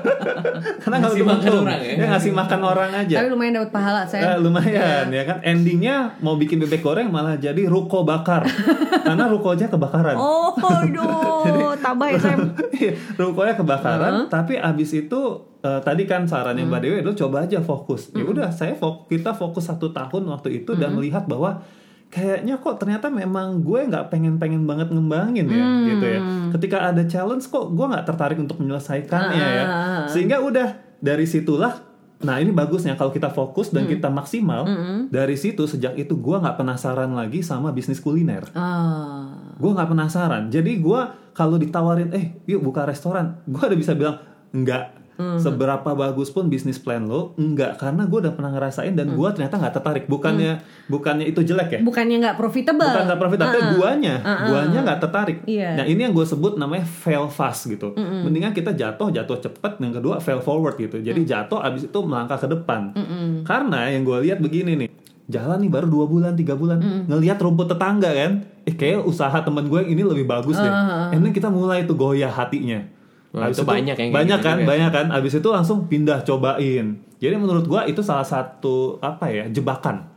Karena 0.82 0.96
nggak 1.00 1.12
untung-untung. 1.16 1.64
orang 1.64 1.80
ya? 1.80 1.92
ya 1.96 2.06
ngasih 2.12 2.32
makan 2.36 2.60
orang 2.60 2.90
aja. 2.92 3.16
Tapi 3.22 3.28
lumayan 3.32 3.52
dapat 3.60 3.70
pahala 3.72 4.02
saya. 4.04 4.34
Eh, 4.34 4.38
lumayan 4.38 5.06
ya 5.08 5.22
kan? 5.24 5.38
Endingnya 5.40 6.14
mau 6.20 6.36
bikin 6.36 6.60
bebek 6.60 6.84
goreng 6.84 7.08
malah 7.08 7.40
jadi 7.40 7.66
ruko 7.66 8.04
bakar. 8.04 8.44
Karena 9.06 9.26
rukonya 9.26 9.66
kebakaran. 9.72 10.16
Oh, 10.16 10.52
aduh, 10.56 11.74
tabah 11.80 12.08
ya 12.12 12.18
saya. 12.20 12.36
Iya, 12.70 12.92
rukonya 13.16 13.54
kebakaran. 13.56 14.12
Tapi 14.28 14.60
abis 14.60 14.92
itu 14.94 15.49
eh, 15.60 15.80
tadi 15.80 16.02
kan 16.04 16.26
sarannya 16.26 16.64
mbak 16.66 16.80
Dewi 16.80 16.96
itu 17.04 17.12
coba 17.24 17.44
aja 17.44 17.60
fokus. 17.60 18.12
Ya 18.16 18.24
udah 18.24 18.48
saya 18.50 18.76
fok 18.76 19.08
kita 19.08 19.36
fokus 19.36 19.68
satu 19.68 19.92
tahun 19.92 20.28
waktu 20.28 20.64
itu 20.64 20.76
dan 20.76 20.96
melihat 20.96 21.24
bahwa 21.28 21.62
kayaknya 22.10 22.58
kok 22.58 22.82
ternyata 22.82 23.06
memang 23.06 23.62
gue 23.62 23.86
nggak 23.86 24.10
pengen-pengen 24.10 24.66
banget 24.66 24.90
ngembangin 24.90 25.46
ya 25.46 25.64
gitu 25.86 26.06
ya. 26.06 26.20
Ketika 26.58 26.90
ada 26.90 27.02
challenge 27.06 27.46
kok 27.46 27.70
gue 27.70 27.86
nggak 27.86 28.04
tertarik 28.04 28.38
untuk 28.42 28.58
menyelesaikannya 28.58 29.46
ya. 29.46 29.64
Sehingga 30.10 30.42
udah 30.42 30.98
dari 31.00 31.24
situlah 31.24 31.90
Nah 32.20 32.36
ini 32.36 32.52
bagusnya 32.52 33.00
kalau 33.00 33.08
kita 33.08 33.32
fokus 33.32 33.72
dan 33.72 33.88
kita 33.88 34.12
maksimal 34.12 34.68
dari 35.08 35.40
situ 35.40 35.64
sejak 35.64 35.96
itu 35.96 36.20
gue 36.20 36.36
nggak 36.36 36.60
penasaran 36.60 37.08
lagi 37.16 37.40
sama 37.40 37.72
bisnis 37.72 37.96
kuliner. 37.96 38.44
Ah. 38.52 39.56
Gue 39.56 39.72
nggak 39.72 39.88
penasaran. 39.88 40.52
Jadi 40.52 40.84
gue 40.84 41.00
kalau 41.32 41.56
ditawarin, 41.56 42.12
eh 42.12 42.36
yuk 42.44 42.60
buka 42.60 42.84
restoran, 42.84 43.40
gue 43.48 43.62
udah 43.64 43.78
bisa 43.78 43.96
bilang 43.96 44.20
enggak. 44.52 44.92
Seberapa 45.18 45.92
bagus 45.92 46.32
pun 46.32 46.48
bisnis 46.48 46.80
plan 46.80 47.04
lo, 47.04 47.36
enggak 47.36 47.76
karena 47.76 48.08
gue 48.08 48.18
udah 48.24 48.32
pernah 48.32 48.56
ngerasain 48.56 48.96
dan 48.96 49.12
gue 49.12 49.28
ternyata 49.36 49.60
nggak 49.60 49.74
tertarik. 49.76 50.04
Bukannya 50.08 50.64
bukannya 50.88 51.28
itu 51.28 51.44
jelek 51.44 51.68
ya? 51.76 51.80
Bukannya 51.84 52.16
nggak 52.24 52.36
profitable. 52.40 52.88
Bukan 52.88 53.04
nggak 53.04 53.20
profit, 53.20 53.38
tapi 53.44 53.58
guanya, 53.76 54.14
guanya 54.24 54.78
nggak 54.80 55.00
tertarik. 55.04 55.38
Iya. 55.44 55.76
Nah 55.76 55.84
ini 55.84 56.08
yang 56.08 56.16
gue 56.16 56.24
sebut 56.24 56.56
namanya 56.56 56.88
fail 56.88 57.28
fast 57.28 57.68
gitu. 57.68 57.92
Mendingan 57.96 58.56
kita 58.56 58.72
jatuh, 58.72 59.12
jatuh 59.12 59.38
cepet. 59.44 59.72
Yang 59.80 60.00
kedua 60.00 60.14
fail 60.24 60.40
forward 60.40 60.80
gitu. 60.80 60.96
Jadi 61.00 61.20
jatuh, 61.28 61.60
abis 61.60 61.88
itu 61.88 61.98
melangkah 62.00 62.40
ke 62.40 62.48
depan. 62.48 62.96
Karena 63.44 63.92
yang 63.92 64.08
gue 64.08 64.24
lihat 64.24 64.40
begini 64.40 64.72
nih, 64.72 64.88
jalan 65.28 65.60
nih 65.60 65.70
baru 65.70 65.86
dua 65.86 66.08
bulan, 66.08 66.32
tiga 66.32 66.56
bulan, 66.56 66.80
ngelihat 67.06 67.36
rumput 67.44 67.68
tetangga 67.68 68.08
kan, 68.08 68.40
eh 68.64 68.72
kayak 68.72 69.04
usaha 69.04 69.36
temen 69.44 69.68
gue 69.68 69.84
yang 69.84 69.90
ini 70.00 70.02
lebih 70.02 70.24
bagus 70.24 70.56
deh. 70.56 70.72
And 71.12 71.20
then 71.20 71.36
kita 71.36 71.52
mulai 71.52 71.84
tuh 71.84 72.00
goyah 72.00 72.32
hatinya. 72.32 72.99
Abis 73.30 73.62
itu 73.62 73.66
banyak 73.66 73.94
yang 73.94 74.10
banyak 74.10 74.38
gitu 74.42 74.46
kan, 74.46 74.56
juga. 74.58 74.68
banyak 74.74 74.90
kan. 74.90 75.06
Abis 75.14 75.32
itu 75.38 75.48
langsung 75.48 75.86
pindah 75.86 76.26
cobain. 76.26 76.86
Jadi 77.20 77.34
menurut 77.38 77.64
gue 77.68 77.80
itu 77.92 78.02
salah 78.02 78.26
satu 78.26 78.98
apa 78.98 79.30
ya 79.30 79.44
jebakan 79.50 80.10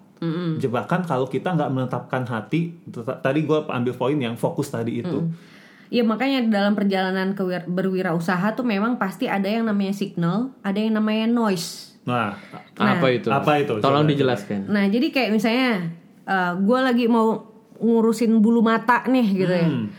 jebakan 0.55 1.03
kalau 1.03 1.27
kita 1.27 1.51
nggak 1.51 1.67
menetapkan 1.67 2.23
hati 2.23 2.71
tadi 3.19 3.43
gue 3.43 3.59
ambil 3.67 3.91
poin 3.91 4.15
yang 4.15 4.39
fokus 4.39 4.71
tadi 4.71 5.03
itu 5.03 5.27
Ya 5.93 6.01
makanya 6.01 6.49
dalam 6.49 6.73
perjalanan 6.73 7.37
ke 7.37 7.45
berwirausaha 7.69 8.57
tuh 8.57 8.65
memang 8.65 8.97
pasti 8.97 9.29
ada 9.29 9.45
yang 9.45 9.69
namanya 9.69 9.93
signal, 9.93 10.49
ada 10.65 10.81
yang 10.81 10.97
namanya 10.97 11.29
noise. 11.29 11.93
nah 12.01 12.33
apa 12.81 13.13
itu? 13.13 13.29
apa 13.29 13.61
itu? 13.61 13.77
Tolong 13.77 14.01
Coba. 14.01 14.09
dijelaskan. 14.09 14.73
Nah 14.73 14.89
jadi 14.89 15.13
kayak 15.13 15.29
misalnya 15.29 15.93
gue 16.57 16.79
lagi 16.81 17.05
mau 17.05 17.45
ngurusin 17.77 18.41
bulu 18.41 18.65
mata 18.65 19.05
nih 19.05 19.27
gitu 19.37 19.53
ya. 19.53 19.69
Hmm. 19.69 19.93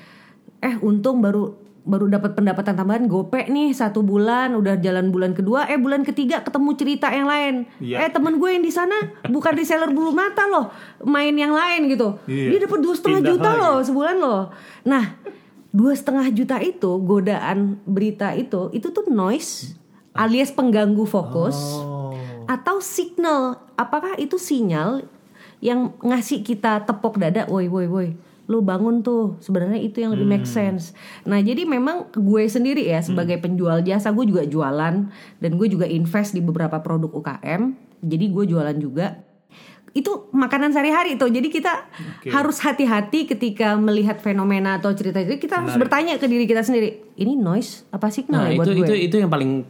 Eh 0.59 0.75
untung 0.83 1.23
baru 1.23 1.55
baru 1.85 2.09
dapat 2.09 2.33
pendapatan 2.33 2.75
tambahan 2.75 3.05
gope 3.05 3.45
nih 3.45 3.71
satu 3.71 4.01
bulan 4.01 4.57
udah 4.57 4.81
jalan 4.81 5.13
bulan 5.13 5.37
kedua 5.37 5.69
eh 5.69 5.77
bulan 5.77 6.01
ketiga 6.01 6.41
ketemu 6.41 6.71
cerita 6.75 7.13
yang 7.13 7.29
lain 7.29 7.55
Iya. 7.77 7.97
eh 8.01 8.11
temen 8.11 8.37
gue 8.37 8.49
yang 8.49 8.65
di 8.65 8.73
sana 8.73 8.97
bukan 9.29 9.53
reseller 9.53 9.93
bulu 9.93 10.11
mata 10.11 10.49
loh 10.49 10.73
main 11.05 11.33
yang 11.33 11.53
lain 11.53 11.93
gitu 11.93 12.17
Iya. 12.25 12.49
dia 12.51 12.61
dapat 12.65 12.79
dua 12.81 12.95
setengah 12.97 13.21
juta 13.23 13.51
lagi. 13.51 13.61
loh 13.61 13.77
sebulan 13.85 14.17
loh 14.17 14.43
nah 14.83 15.05
dua 15.71 15.93
setengah 15.93 16.27
juta 16.31 16.57
itu 16.59 16.91
godaan 16.99 17.77
berita 17.85 18.33
itu 18.33 18.73
itu 18.73 18.89
tuh 18.89 19.05
noise 19.07 19.77
alias 20.13 20.51
pengganggu 20.51 21.05
fokus 21.05 21.57
oh 21.79 21.95
atau 22.45 22.77
signal 22.77 23.57
apakah 23.75 24.17
itu 24.17 24.37
sinyal 24.37 25.09
yang 25.65 25.97
ngasih 25.99 26.45
kita 26.45 26.85
tepok 26.85 27.17
dada 27.17 27.49
woi 27.49 27.73
woi 27.73 27.89
woi 27.89 28.09
lu 28.45 28.61
bangun 28.61 29.01
tuh. 29.01 29.41
Sebenarnya 29.41 29.81
itu 29.81 30.05
yang 30.05 30.13
lebih 30.13 30.29
make 30.29 30.49
sense. 30.49 30.93
Nah 31.25 31.41
jadi 31.41 31.65
memang 31.65 32.13
gue 32.13 32.45
sendiri 32.45 32.85
ya 32.85 33.01
sebagai 33.01 33.41
penjual 33.41 33.81
jasa 33.81 34.13
gue 34.13 34.25
juga 34.29 34.45
jualan 34.45 34.95
dan 35.41 35.51
gue 35.57 35.69
juga 35.69 35.89
invest 35.89 36.37
di 36.37 36.45
beberapa 36.45 36.81
produk 36.85 37.09
UKM 37.13 37.95
jadi 38.05 38.25
gue 38.29 38.45
jualan 38.45 38.77
juga. 38.77 39.25
Itu 39.95 40.27
makanan 40.35 40.75
sehari-hari 40.75 41.15
tuh. 41.15 41.31
Jadi 41.31 41.49
kita 41.49 41.87
Oke. 42.19 42.29
harus 42.35 42.59
hati-hati 42.61 43.31
ketika 43.31 43.79
melihat 43.79 44.19
fenomena 44.19 44.83
atau 44.83 44.91
cerita 44.93 45.23
itu. 45.23 45.39
Kita 45.39 45.63
harus 45.63 45.79
bertanya 45.79 46.19
ke 46.19 46.27
diri 46.27 46.45
kita 46.51 46.67
sendiri 46.67 47.15
ini 47.15 47.39
noise 47.39 47.87
apa 47.95 48.11
signal 48.11 48.43
Nah, 48.43 48.51
ya 48.51 48.59
buat 48.59 48.67
itu 48.69 48.73
gue? 48.75 48.87
itu 48.91 48.95
itu 49.09 49.17
yang 49.23 49.31
paling 49.31 49.63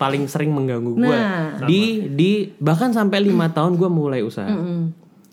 paling 0.00 0.24
sering 0.32 0.50
mengganggu 0.56 0.96
gue. 0.96 1.12
Nah. 1.12 1.60
Di 1.68 2.08
di 2.08 2.30
bahkan 2.56 2.90
sampai 2.90 3.20
lima 3.20 3.52
tahun 3.52 3.76
gue 3.76 3.90
mulai 3.92 4.24
usaha. 4.24 4.48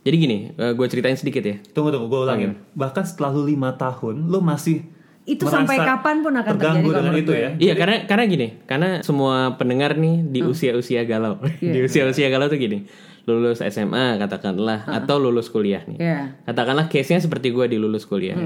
Jadi 0.07 0.15
gini, 0.23 0.37
gue 0.55 0.87
ceritain 0.87 1.19
sedikit 1.19 1.43
ya. 1.43 1.59
tunggu 1.75 1.91
tunggu 1.91 2.07
gue 2.07 2.21
ulangin 2.23 2.51
bahkan 2.71 3.03
setelah 3.03 3.35
lu 3.35 3.43
lima 3.43 3.75
tahun 3.75 4.31
lu 4.31 4.39
masih 4.39 4.87
Itu 5.27 5.43
sampai 5.43 5.83
kapan 5.83 6.23
pun 6.23 6.31
akan 6.39 6.55
terganggu 6.55 6.87
terjadi 6.87 7.03
dengan 7.03 7.15
itu 7.19 7.33
gue. 7.35 7.43
ya 7.43 7.49
Iya 7.59 7.73
karena 7.75 7.97
karena 8.07 8.23
gini, 8.31 8.47
karena 8.63 8.89
semua 9.03 9.59
pendengar 9.59 9.99
nih 9.99 10.23
di 10.23 10.39
usia-usia 10.39 11.03
galau, 11.03 11.43
di 11.75 11.83
usia-usia 11.83 12.31
galau 12.31 12.47
tuh 12.47 12.55
gini, 12.55 12.87
lulus 13.27 13.59
SMA 13.59 14.15
katakanlah 14.23 14.87
atau 14.87 15.19
lulus 15.19 15.51
kuliah 15.51 15.83
nih. 15.83 15.99
Iya. 15.99 16.19
Katakanlah 16.47 16.87
case-nya 16.87 17.19
seperti 17.19 17.51
gue 17.51 17.67
di 17.67 17.75
lulus 17.75 18.07
kuliah. 18.07 18.39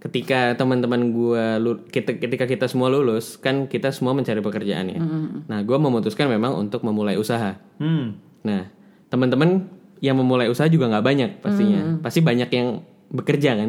Ketika 0.00 0.56
teman-teman 0.56 1.12
gue, 1.12 1.44
kita, 1.92 2.16
ketika 2.16 2.48
kita 2.48 2.64
semua 2.64 2.88
lulus, 2.88 3.36
kan 3.36 3.68
kita 3.68 3.92
semua 3.92 4.16
mencari 4.16 4.40
pekerjaan 4.40 4.88
ya. 4.88 4.98
Nah, 5.46 5.60
gue 5.60 5.76
memutuskan 5.76 6.32
memang 6.32 6.56
untuk 6.56 6.80
memulai 6.80 7.20
usaha. 7.20 7.60
hmm. 7.76 8.06
Nah, 8.48 8.72
teman-teman 9.12 9.68
yang 10.02 10.18
memulai 10.18 10.50
usaha 10.50 10.66
juga 10.66 10.90
nggak 10.90 11.04
banyak 11.06 11.30
pastinya. 11.40 12.02
Pasti 12.02 12.20
banyak 12.20 12.50
yang 12.50 12.82
bekerja 13.08 13.54
kan. 13.54 13.68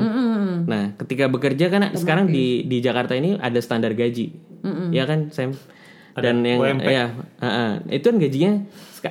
Nah, 0.66 0.84
ketika 0.98 1.30
bekerja 1.30 1.70
kan 1.70 1.94
sekarang 1.94 2.34
di 2.34 2.66
di 2.66 2.82
Jakarta 2.82 3.14
ini 3.14 3.38
ada 3.38 3.62
standar 3.62 3.94
gaji, 3.94 4.34
ya 4.90 5.06
kan, 5.06 5.30
Sam. 5.30 5.54
Dan 6.14 6.46
Ada 6.46 6.50
yang 6.54 6.60
UMP. 6.62 6.86
ya, 6.86 7.06
ha-ha. 7.42 7.82
itu 7.90 8.06
kan 8.06 8.22
gajinya 8.22 8.52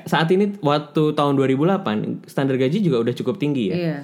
saat 0.07 0.31
ini 0.31 0.55
waktu 0.63 1.19
tahun 1.19 1.35
2008 1.35 2.31
standar 2.31 2.55
gaji 2.55 2.79
juga 2.79 3.03
udah 3.03 3.11
cukup 3.11 3.43
tinggi 3.43 3.75
ya. 3.75 3.77
Iya. 3.77 3.97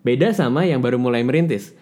Beda 0.00 0.32
sama 0.32 0.64
yang 0.64 0.80
baru 0.80 0.96
mulai 0.96 1.20
merintis. 1.20 1.76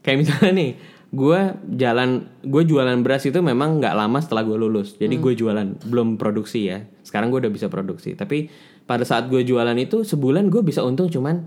Kayak 0.00 0.24
misalnya 0.24 0.52
nih, 0.56 0.70
gue 1.14 1.40
jalan, 1.72 2.10
gue 2.42 2.62
jualan 2.64 2.98
beras 3.00 3.22
itu 3.22 3.38
memang 3.38 3.78
nggak 3.78 3.94
lama 3.94 4.18
setelah 4.18 4.42
gue 4.42 4.58
lulus. 4.58 4.98
Jadi 4.98 5.14
gue 5.16 5.32
jualan, 5.32 5.78
belum 5.80 6.18
produksi 6.18 6.66
ya. 6.66 6.82
Sekarang 7.00 7.30
gue 7.30 7.38
udah 7.38 7.48
bisa 7.48 7.70
produksi. 7.70 8.12
Tapi 8.12 8.50
pada 8.82 9.06
saat 9.06 9.26
gue 9.26 9.40
jualan 9.40 9.76
itu 9.76 10.02
sebulan 10.02 10.50
gue 10.50 10.60
bisa 10.60 10.82
untung 10.82 11.06
cuman 11.06 11.46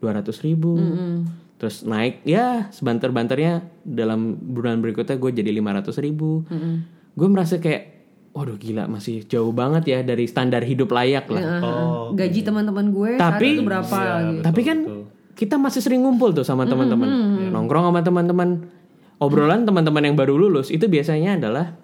200 0.00 0.24
ribu. 0.42 0.80
Terus 1.56 1.84
naik 1.84 2.24
ya 2.24 2.66
sebanter-banternya 2.70 3.62
dalam 3.82 4.34
bulan 4.34 4.80
berikutnya 4.80 5.14
gue 5.14 5.30
jadi 5.32 5.50
500 5.52 5.92
ribu. 6.00 6.42
Gue 7.12 7.28
merasa 7.28 7.60
kayak, 7.60 8.02
waduh 8.32 8.56
gila 8.56 8.88
masih 8.88 9.22
jauh 9.22 9.52
banget 9.52 9.84
ya 9.86 9.98
dari 10.00 10.24
standar 10.24 10.64
hidup 10.64 10.88
layak 10.88 11.28
lah. 11.28 11.60
oh 11.60 12.16
gaji 12.16 12.40
teman-teman 12.40 12.88
gue 12.88 13.10
saat 13.14 13.36
Tapi- 13.36 13.52
itu 13.52 13.62
berapa 13.62 13.92
Iya, 13.92 14.08
gitu. 14.08 14.24
betul, 14.32 14.44
Tapi 14.48 14.60
kan 14.64 14.78
betul. 14.80 15.02
kita 15.36 15.54
masih 15.56 15.80
sering 15.80 16.00
ngumpul 16.00 16.32
tuh 16.32 16.40
sama 16.40 16.64
teman-teman, 16.64 17.08
nongkrong 17.52 17.84
sama 17.86 18.00
teman-teman. 18.00 18.48
Obrolan 19.18 19.62
teman-teman 19.62 20.02
yang 20.02 20.14
baru 20.14 20.34
lulus 20.36 20.68
itu 20.68 20.84
biasanya 20.84 21.36
adalah 21.36 21.76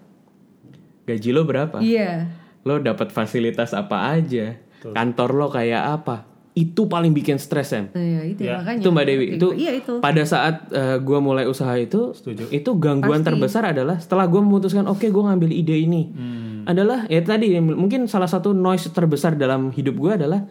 gaji 1.04 1.30
lo 1.30 1.42
berapa, 1.42 1.78
Iya. 1.78 2.28
lo 2.62 2.78
dapat 2.78 3.08
fasilitas 3.08 3.72
apa 3.72 4.12
aja, 4.12 4.60
kantor 4.84 5.30
lo 5.34 5.46
kayak 5.48 5.82
apa. 5.94 6.16
Itu 6.52 6.84
paling 6.84 7.14
bikin 7.14 7.38
stres 7.38 7.70
Sam. 7.70 7.86
Iya, 7.92 8.20
itu 8.26 8.42
Ya. 8.42 8.58
makanya. 8.58 8.82
Itu 8.82 8.90
Mbak 8.90 9.04
Dewi 9.06 9.26
itu 9.32 9.48
Iya 9.54 9.72
itu. 9.72 9.92
pada 9.98 10.18
saat 10.22 10.66
eh, 10.68 10.98
gua 10.98 11.18
mulai 11.18 11.46
usaha 11.46 11.70
itu 11.72 12.10
Setuju. 12.12 12.50
itu 12.50 12.70
gangguan 12.76 13.22
Pasti. 13.22 13.28
terbesar 13.30 13.62
adalah 13.64 13.96
setelah 13.96 14.26
gua 14.26 14.42
memutuskan 14.42 14.84
oke 14.84 15.06
gua 15.08 15.30
ngambil 15.30 15.54
ide 15.54 15.78
ini 15.78 16.10
Hmm. 16.10 16.66
adalah 16.66 17.06
ya 17.06 17.22
tadi 17.22 17.54
mungkin 17.56 18.04
salah 18.04 18.26
satu 18.26 18.50
noise 18.50 18.90
terbesar 18.90 19.38
dalam 19.38 19.70
hidup 19.70 19.94
gua 19.94 20.18
adalah 20.18 20.50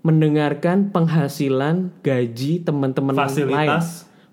mendengarkan 0.00 0.88
penghasilan 0.88 1.92
gaji 2.00 2.60
teman-teman 2.60 3.12
lain 3.12 3.84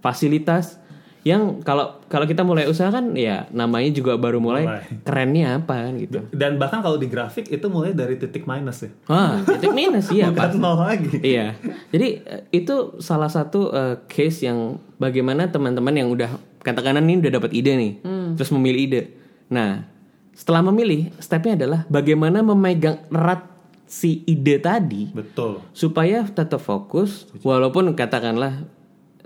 Fasilitas. 0.02 0.81
Yang 1.22 1.62
kalau 1.62 2.02
kalau 2.10 2.26
kita 2.26 2.42
mulai 2.42 2.66
usaha 2.66 2.90
kan 2.90 3.14
ya 3.14 3.46
namanya 3.54 3.94
juga 3.94 4.18
baru 4.18 4.42
mulai, 4.42 4.66
Mulai. 4.66 4.84
kerennya 5.06 5.62
apa 5.62 5.86
kan 5.86 5.94
gitu 6.02 6.18
Dan 6.34 6.58
bahkan 6.58 6.82
kalau 6.82 6.98
di 6.98 7.06
grafik 7.06 7.46
itu 7.46 7.66
mulai 7.70 7.94
dari 7.94 8.18
titik 8.18 8.50
minus 8.50 8.82
ya. 8.82 8.90
ah 9.06 9.38
titik 9.46 9.70
minus 9.70 10.10
iya 10.10 10.30
Bukan 10.34 10.58
nol 10.58 10.82
lagi. 10.82 11.22
Iya, 11.22 11.54
jadi 11.94 12.08
eh, 12.26 12.42
itu 12.50 12.98
salah 12.98 13.30
satu 13.30 13.70
eh, 13.70 13.96
case 14.10 14.50
yang 14.50 14.82
bagaimana 14.98 15.46
teman-teman 15.48 15.94
yang 15.94 16.10
udah 16.10 16.34
katakan 16.62 16.98
ini 17.00 17.22
udah 17.22 17.32
dapat 17.38 17.52
ide 17.54 17.74
nih, 17.74 17.94
terus 18.38 18.50
memilih 18.50 18.82
ide. 18.82 19.02
Nah, 19.50 19.86
setelah 20.34 20.62
memilih, 20.64 21.10
stepnya 21.18 21.58
adalah 21.58 21.86
bagaimana 21.86 22.42
memegang 22.42 23.02
erat 23.10 23.46
si 23.86 24.24
ide 24.24 24.58
tadi 24.58 25.10
Betul. 25.12 25.60
supaya 25.74 26.24
tetap 26.24 26.62
fokus, 26.62 27.28
walaupun 27.42 27.92
katakanlah 27.92 28.64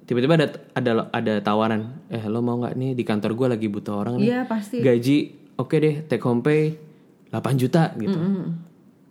tiba-tiba 0.06 0.34
ada 0.36 0.48
ada 0.72 0.92
ada 1.10 1.34
tawaran, 1.40 1.82
eh 2.08 2.24
lo 2.24 2.40
mau 2.40 2.58
nggak 2.58 2.74
nih 2.74 2.92
di 2.92 3.04
kantor 3.04 3.34
gue 3.34 3.48
lagi 3.52 3.68
butuh 3.68 3.96
orang 4.00 4.16
nih, 4.16 4.26
Iya 4.28 4.40
pasti. 4.44 4.80
gaji 4.80 5.18
oke 5.56 5.76
deh 5.76 5.96
take 6.04 6.22
home 6.22 6.40
pay 6.40 6.78
8 7.30 7.42
juta 7.56 7.90
gitu. 7.96 8.16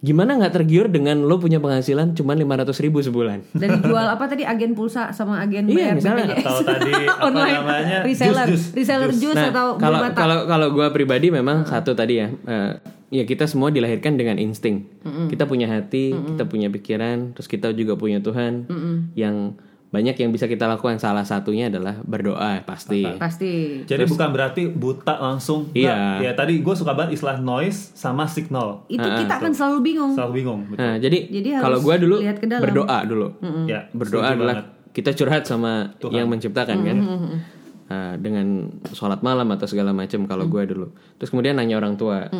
Gimana 0.00 0.36
nggak 0.36 0.52
tergiur 0.54 0.86
dengan 0.86 1.16
lo 1.18 1.34
punya 1.34 1.56
penghasilan 1.58 2.12
cuma 2.12 2.32
500 2.32 2.76
ribu 2.78 3.00
sebulan? 3.00 3.40
Dan 3.50 3.80
dijual 3.80 4.04
apa 4.06 4.28
tadi 4.28 4.44
agen 4.44 4.72
pulsa 4.72 5.08
sama 5.10 5.40
agen 5.40 5.64
Iya, 5.64 5.74
bayar 5.74 5.94
misalnya. 5.96 6.24
BPJS. 6.30 6.44
Atau 6.44 6.60
tadi 6.62 6.92
apa 7.08 7.24
online 7.24 7.56
namanya? 7.56 7.98
reseller 8.04 8.46
Jus, 8.46 8.60
jus, 8.60 8.64
reseller 8.76 9.10
jus. 9.10 9.20
jus 9.22 9.34
Nah, 9.34 9.48
atau 9.48 9.66
kalau 9.74 9.98
bermata. 9.98 10.14
kalau 10.14 10.38
kalau 10.44 10.68
gue 10.70 10.86
pribadi 10.92 11.26
memang 11.28 11.64
satu 11.64 11.96
tadi 11.96 12.20
ya, 12.20 12.28
eh, 12.28 12.70
ya 13.10 13.24
kita 13.24 13.48
semua 13.48 13.72
dilahirkan 13.72 14.14
dengan 14.14 14.36
insting. 14.36 14.84
Kita 15.26 15.48
punya 15.48 15.66
hati, 15.66 16.12
kita 16.12 16.44
punya 16.44 16.68
pikiran, 16.68 17.32
terus 17.32 17.48
kita 17.48 17.72
juga 17.72 17.96
punya 17.96 18.20
Tuhan 18.20 18.68
yang 19.14 19.56
banyak 19.94 20.18
yang 20.18 20.34
bisa 20.34 20.50
kita 20.50 20.66
lakukan. 20.66 20.98
Salah 20.98 21.22
satunya 21.22 21.70
adalah 21.70 22.02
berdoa 22.02 22.66
pasti. 22.66 23.06
pasti 23.14 23.86
Jadi 23.86 24.10
bukan 24.10 24.28
berarti 24.28 24.66
buta 24.66 25.14
langsung. 25.16 25.70
Iya. 25.70 25.94
Nggak. 25.94 26.18
Ya 26.20 26.32
tadi 26.34 26.54
gue 26.58 26.74
suka 26.74 26.90
banget 26.92 27.14
istilah 27.14 27.38
noise 27.38 27.94
sama 27.94 28.26
signal. 28.26 28.82
itu 28.86 28.98
kita 28.98 29.38
akan 29.38 29.54
selalu 29.54 29.78
bingung 29.80 30.12
Selalu 30.12 30.32
bingung. 30.34 30.60
Betul. 30.66 30.82
Nah, 30.82 30.96
jadi, 30.98 31.18
Jadi 31.30 31.48
kalau 31.54 31.78
gue 31.78 31.94
dulu 32.02 32.16
lihat 32.18 32.38
ke 32.42 32.46
dalam. 32.50 32.62
berdoa 32.66 32.98
dulu. 33.06 33.26
Ya, 33.64 33.86
berdoa 33.94 34.34
adalah 34.34 34.56
banget. 34.66 34.90
kita 34.90 35.10
curhat 35.14 35.46
sama 35.46 35.94
yang 36.10 36.26
menciptakan 36.26 36.82
kan 36.82 36.98
Mm-hmm. 36.98 37.38
Ah, 37.84 38.16
dengan 38.16 38.72
sholat 38.90 39.20
malam 39.20 39.44
atau 39.52 39.68
segala 39.68 39.92
macam 39.92 40.24
kalau 40.24 40.48
Mm. 40.48 40.52
gue 40.56 40.62
dulu 40.72 40.86
terus 41.14 41.28
kemudian 41.28 41.52
nanya 41.52 41.76
orang 41.76 42.00
tua 42.00 42.32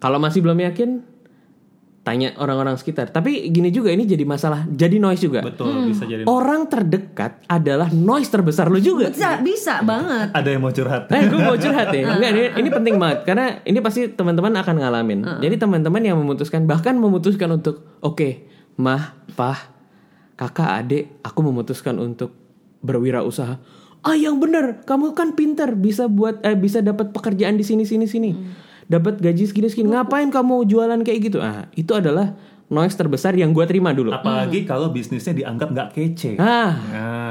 kalau 0.00 0.16
masih 0.16 0.40
belum 0.40 0.56
yakin 0.56 1.04
tanya 2.04 2.36
orang-orang 2.36 2.76
sekitar 2.76 3.08
tapi 3.08 3.48
gini 3.48 3.72
juga 3.72 3.88
ini 3.88 4.04
jadi 4.04 4.28
masalah 4.28 4.68
jadi 4.68 5.00
noise 5.00 5.24
juga 5.24 5.40
Betul, 5.40 5.88
bisa 5.88 6.04
jadi. 6.04 6.28
orang 6.28 6.68
terdekat 6.68 7.40
adalah 7.48 7.88
noise 7.88 8.28
terbesar 8.28 8.68
lu 8.68 8.76
juga 8.76 9.08
bisa 9.08 9.40
bisa 9.40 9.80
banget 9.80 10.28
Ada 10.36 10.48
yang 10.52 10.60
mau 10.60 10.72
curhat. 10.74 11.08
Eh, 11.08 11.24
gue 11.24 11.40
mau 11.40 11.56
curhat 11.56 11.88
ya. 11.94 12.04
Enggak, 12.12 12.30
ini, 12.36 12.44
ini 12.60 12.68
penting 12.68 12.94
banget 13.00 13.18
karena 13.24 13.46
ini 13.64 13.78
pasti 13.80 14.12
teman-teman 14.12 14.52
akan 14.60 14.74
ngalamin. 14.82 15.20
Jadi 15.40 15.56
teman-teman 15.56 16.02
yang 16.04 16.16
memutuskan 16.20 16.68
bahkan 16.68 16.92
memutuskan 17.00 17.48
untuk 17.54 17.80
oke, 18.04 18.44
mah, 18.76 19.16
pah, 19.32 19.72
kakak, 20.36 20.70
adik, 20.84 21.04
aku 21.22 21.40
memutuskan 21.40 21.96
untuk 22.02 22.34
berwirausaha. 22.84 23.56
Ah, 24.04 24.16
yang 24.18 24.36
benar, 24.36 24.84
kamu 24.84 25.16
kan 25.16 25.32
pinter, 25.32 25.72
bisa 25.72 26.04
buat 26.12 26.44
eh 26.44 26.52
bisa 26.52 26.84
dapat 26.84 27.16
pekerjaan 27.16 27.56
di 27.56 27.64
sini 27.64 27.88
sini 27.88 28.04
sini. 28.04 28.30
Dapat 28.86 29.18
gaji 29.18 29.44
segini 29.44 29.66
segini. 29.66 29.88
Ngapain 29.88 30.28
kamu 30.28 30.64
jualan 30.64 31.00
kayak 31.00 31.18
gitu? 31.22 31.38
Ah, 31.38 31.68
itu 31.72 31.88
adalah 31.90 32.36
noise 32.66 32.92
terbesar 32.92 33.32
yang 33.32 33.50
gue 33.50 33.64
terima 33.64 33.90
dulu. 33.90 34.08
Apalagi 34.10 34.64
kalau 34.64 34.88
bisnisnya 34.88 35.32
dianggap 35.32 35.68
nggak 35.68 35.88
kece. 35.90 36.36
Ah, 36.36 36.72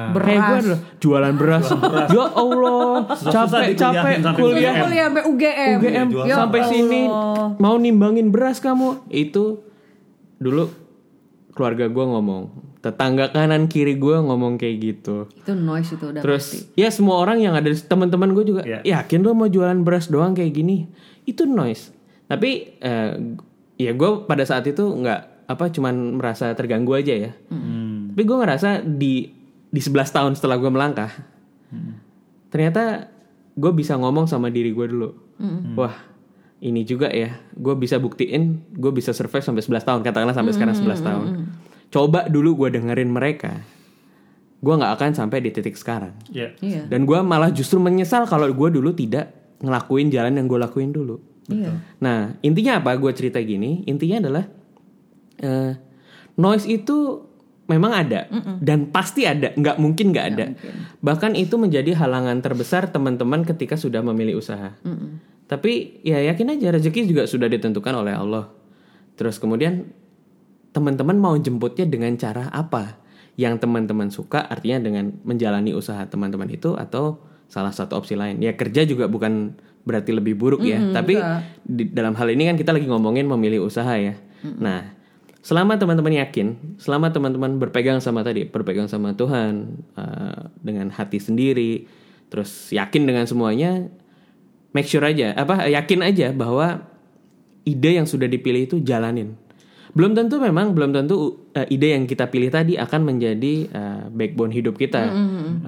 Nah, 0.05 0.13
Kayak 0.15 0.41
gue 0.41 0.57
adalah 0.61 0.79
jualan 0.97 1.33
beras. 1.35 1.65
ya 2.07 2.25
Allah, 2.29 2.93
capek 3.15 3.73
capek 3.73 4.15
kuliah 4.31 4.73
kuliah 4.77 5.05
sampai 5.07 5.23
UGM 5.25 5.77
UGM 5.79 6.07
Ya 6.23 6.35
sampai 6.37 6.59
Allah. 6.59 6.69
sini 6.69 7.01
mau 7.55 7.75
nimbangin 7.75 8.29
beras 8.29 8.57
kamu 8.57 9.01
itu 9.07 9.63
dulu 10.37 10.69
keluarga 11.51 11.85
gue 11.87 12.05
ngomong 12.05 12.43
tetangga 12.79 13.29
kanan 13.29 13.65
kiri 13.65 13.95
gue 13.95 14.15
ngomong 14.17 14.57
kayak 14.57 14.75
gitu 14.77 15.31
itu 15.31 15.51
noise 15.55 15.87
itu 15.89 16.03
udah 16.03 16.19
terus 16.19 16.67
ya 16.73 16.89
semua 16.89 17.15
orang 17.17 17.39
yang 17.39 17.53
ada 17.53 17.71
teman-teman 17.71 18.33
gue 18.33 18.43
juga 18.45 18.61
Iya. 18.61 18.83
yakin 18.83 19.19
lo 19.21 19.31
mau 19.31 19.47
jualan 19.47 19.79
beras 19.79 20.09
doang 20.09 20.33
kayak 20.33 20.51
gini 20.51 20.91
itu 21.23 21.47
noise. 21.47 21.91
Tapi 22.27 22.79
eh, 22.79 23.11
ya 23.77 23.91
gue 23.93 24.09
pada 24.29 24.43
saat 24.47 24.63
itu 24.69 24.83
nggak 24.83 25.49
apa 25.49 25.65
cuman 25.69 26.19
merasa 26.19 26.55
terganggu 26.55 26.95
aja 26.95 27.13
ya. 27.29 27.31
Hmm. 27.51 28.15
tapi 28.15 28.29
gue 28.29 28.37
ngerasa 28.37 28.69
di 28.85 29.33
di 29.73 29.81
11 29.81 30.15
tahun 30.15 30.31
setelah 30.37 30.61
gue 30.61 30.69
melangkah 30.69 31.09
ternyata 32.53 33.09
gue 33.57 33.71
bisa 33.73 33.97
ngomong 33.97 34.29
sama 34.29 34.53
diri 34.53 34.69
gue 34.73 34.85
dulu. 34.85 35.09
Wah 35.73 35.97
ini 36.61 36.85
juga 36.85 37.09
ya. 37.09 37.41
Gue 37.57 37.73
bisa 37.73 37.97
buktiin 37.97 38.71
gue 38.77 38.91
bisa 38.93 39.09
survive 39.09 39.41
sampai 39.41 39.65
11 39.65 39.81
tahun. 39.89 39.99
Katakanlah 40.05 40.37
sampai 40.37 40.53
sekarang 40.53 40.75
11 40.77 41.01
tahun. 41.01 41.27
Coba 41.89 42.29
dulu 42.29 42.65
gue 42.65 42.77
dengerin 42.77 43.09
mereka. 43.09 43.57
Gue 44.63 44.73
nggak 44.79 44.93
akan 44.95 45.11
sampai 45.17 45.43
di 45.43 45.49
titik 45.51 45.75
sekarang. 45.75 46.15
Ya. 46.31 46.55
iya. 46.63 46.87
Dan 46.87 47.03
gue 47.03 47.19
malah 47.19 47.51
justru 47.51 47.81
menyesal 47.81 48.29
kalau 48.29 48.47
gue 48.47 48.69
dulu 48.69 48.95
tidak 48.95 49.42
ngelakuin 49.63 50.11
jalan 50.11 50.35
yang 50.35 50.45
gue 50.51 50.59
lakuin 50.59 50.91
dulu 50.91 51.17
iya 51.47 51.79
Nah, 51.99 52.35
intinya 52.43 52.83
apa? 52.83 52.95
Gue 52.99 53.11
cerita 53.15 53.39
gini. 53.39 53.83
Intinya 53.87 54.19
adalah 54.23 54.43
eh, 55.39 55.71
noise 56.35 56.67
itu 56.67 57.23
memang 57.67 57.95
ada 57.95 58.27
dan 58.59 58.91
pasti 58.91 59.23
ada. 59.23 59.55
Nggak 59.55 59.79
mungkin 59.79 60.11
nggak 60.11 60.27
ada. 60.35 60.45
Bahkan 60.99 61.39
itu 61.39 61.55
menjadi 61.55 61.95
halangan 61.95 62.43
terbesar 62.43 62.91
teman-teman 62.91 63.47
ketika 63.47 63.79
sudah 63.79 64.03
memilih 64.03 64.39
usaha. 64.39 64.75
Tapi 65.47 66.03
ya 66.03 66.19
yakin 66.19 66.59
aja 66.59 66.75
rezeki 66.75 67.07
juga 67.07 67.23
sudah 67.27 67.47
ditentukan 67.47 67.93
oleh 67.95 68.15
Allah. 68.15 68.51
Terus 69.15 69.37
kemudian 69.37 69.87
teman-teman 70.73 71.15
mau 71.15 71.35
jemputnya 71.39 71.85
dengan 71.87 72.15
cara 72.19 72.49
apa? 72.51 72.99
Yang 73.33 73.65
teman-teman 73.65 74.13
suka 74.13 74.45
artinya 74.45 74.83
dengan 74.83 75.17
menjalani 75.25 75.73
usaha 75.73 76.05
teman-teman 76.05 76.49
itu 76.53 76.77
atau 76.77 77.32
salah 77.53 77.69
satu 77.69 78.01
opsi 78.01 78.17
lain. 78.17 78.41
Ya 78.41 78.57
kerja 78.57 78.81
juga 78.89 79.05
bukan 79.05 79.53
berarti 79.85 80.09
lebih 80.09 80.33
buruk 80.33 80.65
ya, 80.65 80.81
tapi 80.95 81.21
di 81.61 81.93
dalam 81.93 82.17
hal 82.17 82.25
ini 82.33 82.49
kan 82.49 82.57
kita 82.57 82.73
lagi 82.73 82.89
ngomongin 82.89 83.29
memilih 83.29 83.61
usaha 83.67 83.93
ya. 83.93 84.17
Nah, 84.41 84.89
selama 85.45 85.77
teman-teman 85.77 86.17
yakin, 86.23 86.79
selama 86.81 87.11
teman-teman 87.13 87.61
berpegang 87.61 87.99
sama 87.99 88.23
tadi, 88.25 88.47
berpegang 88.47 88.89
sama 88.89 89.13
Tuhan 89.13 89.77
eh, 89.99 90.41
dengan 90.63 90.89
hati 90.89 91.19
sendiri, 91.19 91.85
terus 92.31 92.71
yakin 92.73 93.03
dengan 93.05 93.27
semuanya, 93.27 93.91
make 94.71 94.87
sure 94.87 95.03
aja, 95.03 95.35
apa 95.37 95.67
yakin 95.67 95.99
aja 96.01 96.31
bahwa 96.31 96.87
ide 97.67 97.99
yang 97.99 98.07
sudah 98.07 98.25
dipilih 98.25 98.65
itu 98.65 98.79
jalanin. 98.81 99.35
Belum 99.93 100.17
tentu 100.17 100.41
memang 100.41 100.73
belum 100.73 100.89
tentu 100.89 101.45
uh, 101.53 101.67
ide 101.69 101.93
yang 101.93 102.09
kita 102.09 102.25
pilih 102.33 102.49
tadi 102.49 102.73
akan 102.81 103.01
menjadi 103.13 103.53
uh, 103.69 104.03
backbone 104.09 104.49
hidup 104.49 104.73
kita 104.73 105.05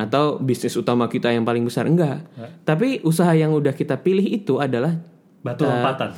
atau 0.01 0.41
bisnis 0.41 0.73
utama 0.73 1.05
kita 1.05 1.29
yang 1.29 1.45
paling 1.45 1.61
besar 1.61 1.85
enggak. 1.85 2.25
Tapi 2.65 3.05
usaha 3.05 3.29
yang 3.37 3.53
udah 3.53 3.73
kita 3.77 4.01
pilih 4.01 4.25
itu 4.25 4.57
adalah 4.57 4.97
Batu 5.45 5.61
lompatan. 5.61 6.09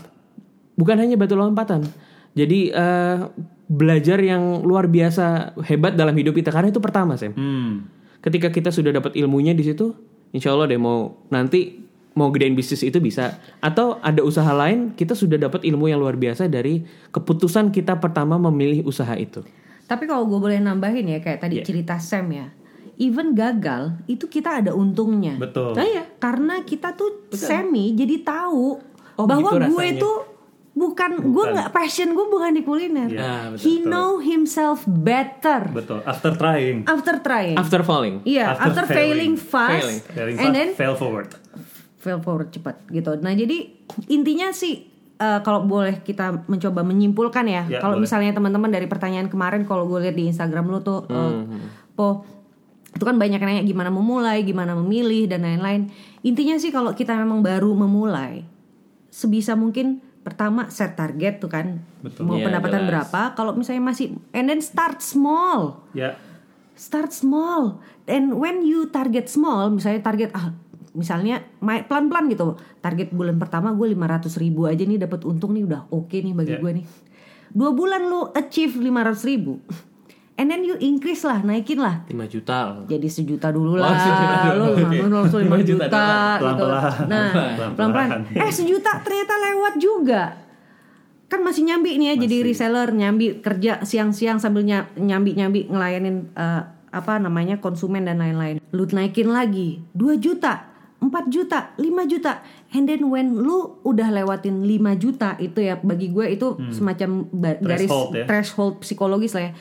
bukan 0.79 0.95
hanya 1.03 1.19
batu 1.19 1.35
lompatan. 1.35 1.83
Jadi 2.31 2.71
uh, 2.71 3.27
belajar 3.67 4.23
yang 4.23 4.63
luar 4.63 4.87
biasa 4.87 5.57
hebat 5.67 5.99
dalam 5.99 6.15
hidup 6.15 6.31
kita 6.31 6.47
karena 6.47 6.71
itu 6.71 6.79
pertama, 6.79 7.19
Sam. 7.19 7.35
Hmm. 7.35 7.91
Ketika 8.23 8.47
kita 8.47 8.71
sudah 8.71 8.95
dapat 8.95 9.19
ilmunya 9.19 9.51
di 9.51 9.67
situ, 9.67 9.91
insya 10.31 10.55
Allah 10.55 10.71
deh 10.71 10.79
mau 10.79 11.27
nanti 11.27 11.86
mau 12.17 12.27
gedein 12.27 12.51
bisnis 12.51 12.81
itu 12.81 12.97
bisa. 12.97 13.37
Atau 13.59 14.01
ada 14.01 14.19
usaha 14.19 14.49
lain, 14.49 14.91
kita 14.91 15.13
sudah 15.13 15.37
dapat 15.37 15.61
ilmu 15.61 15.85
yang 15.85 16.01
luar 16.01 16.17
biasa 16.17 16.49
dari 16.49 16.81
keputusan 17.11 17.69
kita 17.69 17.95
pertama 17.95 18.41
memilih 18.41 18.81
usaha 18.83 19.13
itu. 19.13 19.45
Tapi 19.85 20.03
kalau 20.03 20.25
gue 20.25 20.39
boleh 20.41 20.57
nambahin 20.57 21.05
ya 21.07 21.19
kayak 21.21 21.39
tadi 21.39 21.61
Iya. 21.61 21.63
cerita 21.63 21.95
Sam 21.95 22.27
ya. 22.27 22.49
Even 22.97 23.31
gagal 23.31 23.93
itu 24.03 24.25
kita 24.25 24.57
ada 24.57 24.73
untungnya. 24.73 25.37
Betul. 25.37 25.71
Nah, 25.71 25.85
iya, 25.85 26.03
karena 26.17 26.65
kita 26.65 26.91
tuh 26.91 27.29
semi 27.29 27.93
jadi 27.93 28.19
tahu 28.19 28.81
Oh, 29.15 29.25
bahwa 29.25 29.49
begitu 29.51 29.69
gue 29.69 29.85
rasanya. 29.85 30.01
tuh 30.01 30.17
bukan, 30.73 31.11
gue 31.23 31.45
nggak 31.47 31.69
passion 31.71 32.09
gue 32.11 32.25
bukan 32.27 32.51
di 32.51 32.61
kuliner. 32.61 33.05
Iya, 33.07 33.17
Nah, 33.19 33.43
betul. 33.49 33.63
He 33.63 33.73
know 33.79 34.09
himself 34.17 34.81
better 34.85 35.69
Betul. 35.71 36.01
After 36.03 36.33
trying. 36.33 36.85
after 36.85 37.15
trying. 37.17 37.55
After 37.55 37.81
falling. 37.81 38.21
Iya, 38.23 38.53
After 38.55 38.81
after, 38.81 38.85
failing, 38.87 39.33
failing. 39.33 39.33
fast 39.37 39.77
Failing. 39.77 39.99
Failing 40.11 40.35
and 40.35 40.43
fast, 40.43 40.53
then 40.53 40.69
fail 40.75 40.95
forward. 40.95 41.29
Fail 41.97 42.19
forward 42.19 42.49
cepat 42.49 42.85
gitu. 42.87 43.17
Nah 43.17 43.33
jadi 43.33 43.73
intinya 44.07 44.49
sih 44.49 44.85
eh, 45.17 45.39
kalau 45.41 45.65
boleh 45.65 45.99
kita 45.99 46.45
mencoba 46.45 46.81
menyimpulkan 46.81 47.45
ya, 47.45 47.65
Ya, 47.65 47.81
kalau 47.81 47.97
misalnya 47.97 48.31
teman-teman 48.31 48.69
dari 48.69 48.85
pertanyaan 48.85 49.27
kemarin 49.27 49.65
kalau 49.65 49.85
gue 49.85 49.97
lihat 49.99 50.13
di 50.13 50.29
Instagram 50.29 50.69
lu 50.69 50.79
tuh, 50.79 51.03
Hmm, 51.05 51.57
po 51.91 52.21
itu 52.87 53.01
kan 53.01 53.17
banyak 53.17 53.37
yang 53.37 53.49
nanya 53.51 53.61
gimana 53.63 53.89
memulai, 53.89 54.41
gimana 54.41 54.73
memilih 54.73 55.25
dan 55.25 55.41
lain-lain. 55.41 55.89
Intinya 56.21 56.57
sih 56.57 56.69
kalau 56.69 56.93
kita 56.93 57.13
memang 57.13 57.41
baru 57.41 57.73
memulai, 57.73 58.41
sebisa 59.09 59.53
mungkin 59.53 60.01
pertama 60.21 60.67
set 60.67 60.93
target 60.93 61.37
tuh 61.37 61.47
kan. 61.47 61.81
Betul. 62.01 62.25
Mau 62.25 62.35
Iya, 62.35 62.49
pendapatan 62.49 62.83
jelas. 62.83 62.89
berapa? 62.89 63.21
Kalau 63.33 63.53
misalnya 63.53 63.83
masih 63.85 64.17
and 64.33 64.45
then 64.45 64.61
start 64.61 64.99
small. 64.99 65.81
Ya. 65.93 66.17
Start 66.73 67.09
small. 67.09 67.81
And 68.05 68.37
when 68.37 68.61
you 68.61 68.85
target 68.87 69.29
small, 69.29 69.69
misalnya 69.71 70.01
target 70.01 70.29
ah 70.33 70.53
misalnya 70.97 71.45
pelan-pelan 71.61 72.25
gitu. 72.27 72.45
Target 72.77 73.13
bulan 73.13 73.37
pertama 73.37 73.71
gue 73.71 73.87
500 73.87 74.33
ribu 74.35 74.65
aja 74.65 74.81
nih 74.81 74.97
dapat 74.97 75.21
untung 75.23 75.53
nih 75.53 75.63
udah 75.63 75.85
oke 75.87 76.11
nih 76.11 76.33
bagi 76.33 76.49
Yeah. 76.49 76.59
gue 76.59 76.71
nih. 76.73 76.85
Dua 77.49 77.71
bulan 77.71 78.01
lu 78.03 78.33
achieve 78.33 78.73
500 78.73 78.89
ribu. 79.23 79.61
And 80.35 80.47
then 80.47 80.61
you 80.61 80.77
increase 80.77 81.21
lah, 81.21 81.41
naikin 81.41 81.77
lah. 81.77 82.05
5 82.05 82.13
juta. 82.27 82.81
Jadi 82.83 83.07
sejuta 83.07 83.49
dulu 83.49 83.73
Oh, 83.73 83.79
lah. 83.79 83.93
sejuta 83.95 84.35
dulu. 84.47 84.63
Lu 84.69 84.73
langsung 84.75 85.09
langsung 85.11 85.39
5 85.39 85.45
Lima 85.47 85.57
juta 85.59 85.85
juta, 85.85 85.87
gitu. 85.87 86.41
Pelan-pelan. 86.43 86.93
Nah, 87.07 87.29
Pelan-pelan. 87.73 88.09
Eh 88.35 88.51
sejuta 88.51 88.91
ternyata 89.01 89.33
lewat 89.39 89.73
juga. 89.77 90.21
Kan 91.25 91.41
masih 91.41 91.63
nyambi 91.63 91.97
nih 91.97 92.07
ya 92.07 92.15
jadi 92.21 92.37
reseller, 92.41 92.89
nyambi 92.89 93.41
kerja 93.41 93.81
siang-siang 93.81 94.37
sambil 94.37 94.61
nya- 94.61 94.87
nyambi-nyambi 94.93 95.67
ngelayanin 95.67 96.29
eh, 96.31 96.61
apa 96.87 97.13
namanya 97.17 97.57
konsumen 97.57 98.05
dan 98.05 98.15
lain-lain. 98.17 98.63
Lu 98.69 98.85
naikin 98.85 99.27
lagi 99.27 99.81
2 99.91 100.15
juta, 100.15 100.69
4 100.97 101.09
juta, 101.29 101.71
5 101.73 101.83
juta. 102.05 102.41
And 102.69 102.83
then 102.83 103.07
when 103.07 103.37
lu 103.37 103.79
udah 103.81 104.09
lewatin 104.09 104.61
5 104.61 104.67
juta 104.97 105.37
itu 105.37 105.61
ya 105.61 105.77
bagi 105.77 106.09
gue 106.09 106.25
itu 106.27 106.57
semacam 106.69 107.09
ba- 107.29 107.55
garis 107.55 107.85
Threshold 107.85 108.09
ya. 108.11 108.25
threshold 108.25 108.73
psikologis 108.81 109.31
lah 109.31 109.43
ya. 109.43 109.53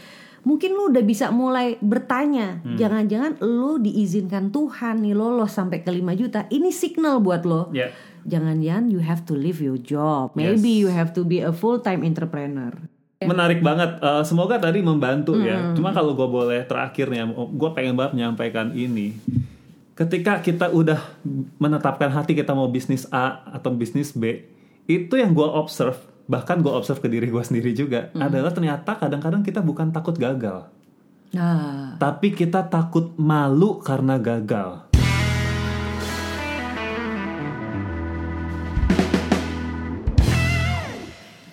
Mungkin 0.43 0.71
lu 0.73 0.89
udah 0.89 1.03
bisa 1.03 1.29
mulai 1.29 1.75
bertanya, 1.77 2.63
jangan-jangan 2.73 3.43
lu 3.43 3.77
diizinkan 3.77 4.49
Tuhan 4.49 5.03
nih 5.03 5.11
lolos 5.11 5.51
sampai 5.51 5.83
ke 5.83 5.91
5 5.91 6.07
juta. 6.15 6.47
Ini 6.47 6.71
signal 6.71 7.19
buat 7.19 7.43
lo. 7.43 7.69
Ya. 7.71 7.91
Jangan-jangan 8.23 8.89
you 8.89 8.99
have 9.01 9.23
to 9.23 9.35
leave 9.35 9.59
your 9.59 9.75
job. 9.77 10.35
Maybe 10.35 10.71
you 10.73 10.87
have 10.87 11.11
to 11.13 11.23
be 11.23 11.43
a 11.43 11.51
full 11.51 11.79
time 11.79 12.03
entrepreneur. 12.03 12.71
Menarik 13.19 13.59
banget. 13.59 13.99
Eh, 13.99 14.23
semoga 14.23 14.57
tadi 14.57 14.81
membantu 14.81 15.35
ya. 15.37 15.73
Cuma 15.73 15.91
kalau 15.91 16.13
gue 16.13 16.27
boleh 16.27 16.63
terakhirnya, 16.63 17.27
gue 17.33 17.71
pengen 17.73 17.95
banget 17.95 18.13
menyampaikan 18.15 18.71
ini. 18.71 19.19
Ketika 19.97 20.45
kita 20.45 20.69
udah 20.69 21.01
menetapkan 21.57 22.13
hati 22.13 22.37
kita 22.37 22.53
mau 22.53 22.69
bisnis 22.69 23.09
A 23.09 23.41
atau 23.49 23.73
bisnis 23.73 24.13
B, 24.13 24.45
itu 24.85 25.17
yang 25.17 25.33
gue 25.33 25.49
observe, 25.49 25.97
bahkan 26.29 26.61
gue 26.61 26.69
observe 26.69 27.01
ke 27.01 27.09
diri 27.09 27.33
gue 27.33 27.41
sendiri 27.41 27.73
juga, 27.73 28.13
adalah 28.13 28.53
ternyata 28.53 29.01
kadang-kadang 29.01 29.41
kita 29.41 29.65
bukan 29.65 29.89
takut 29.97 30.13
gagal, 30.21 30.69
Nah, 31.35 31.99
tapi 31.99 32.31
kita 32.31 32.65
takut 32.71 33.13
malu 33.19 33.83
karena 33.83 34.17
gagal. 34.17 34.86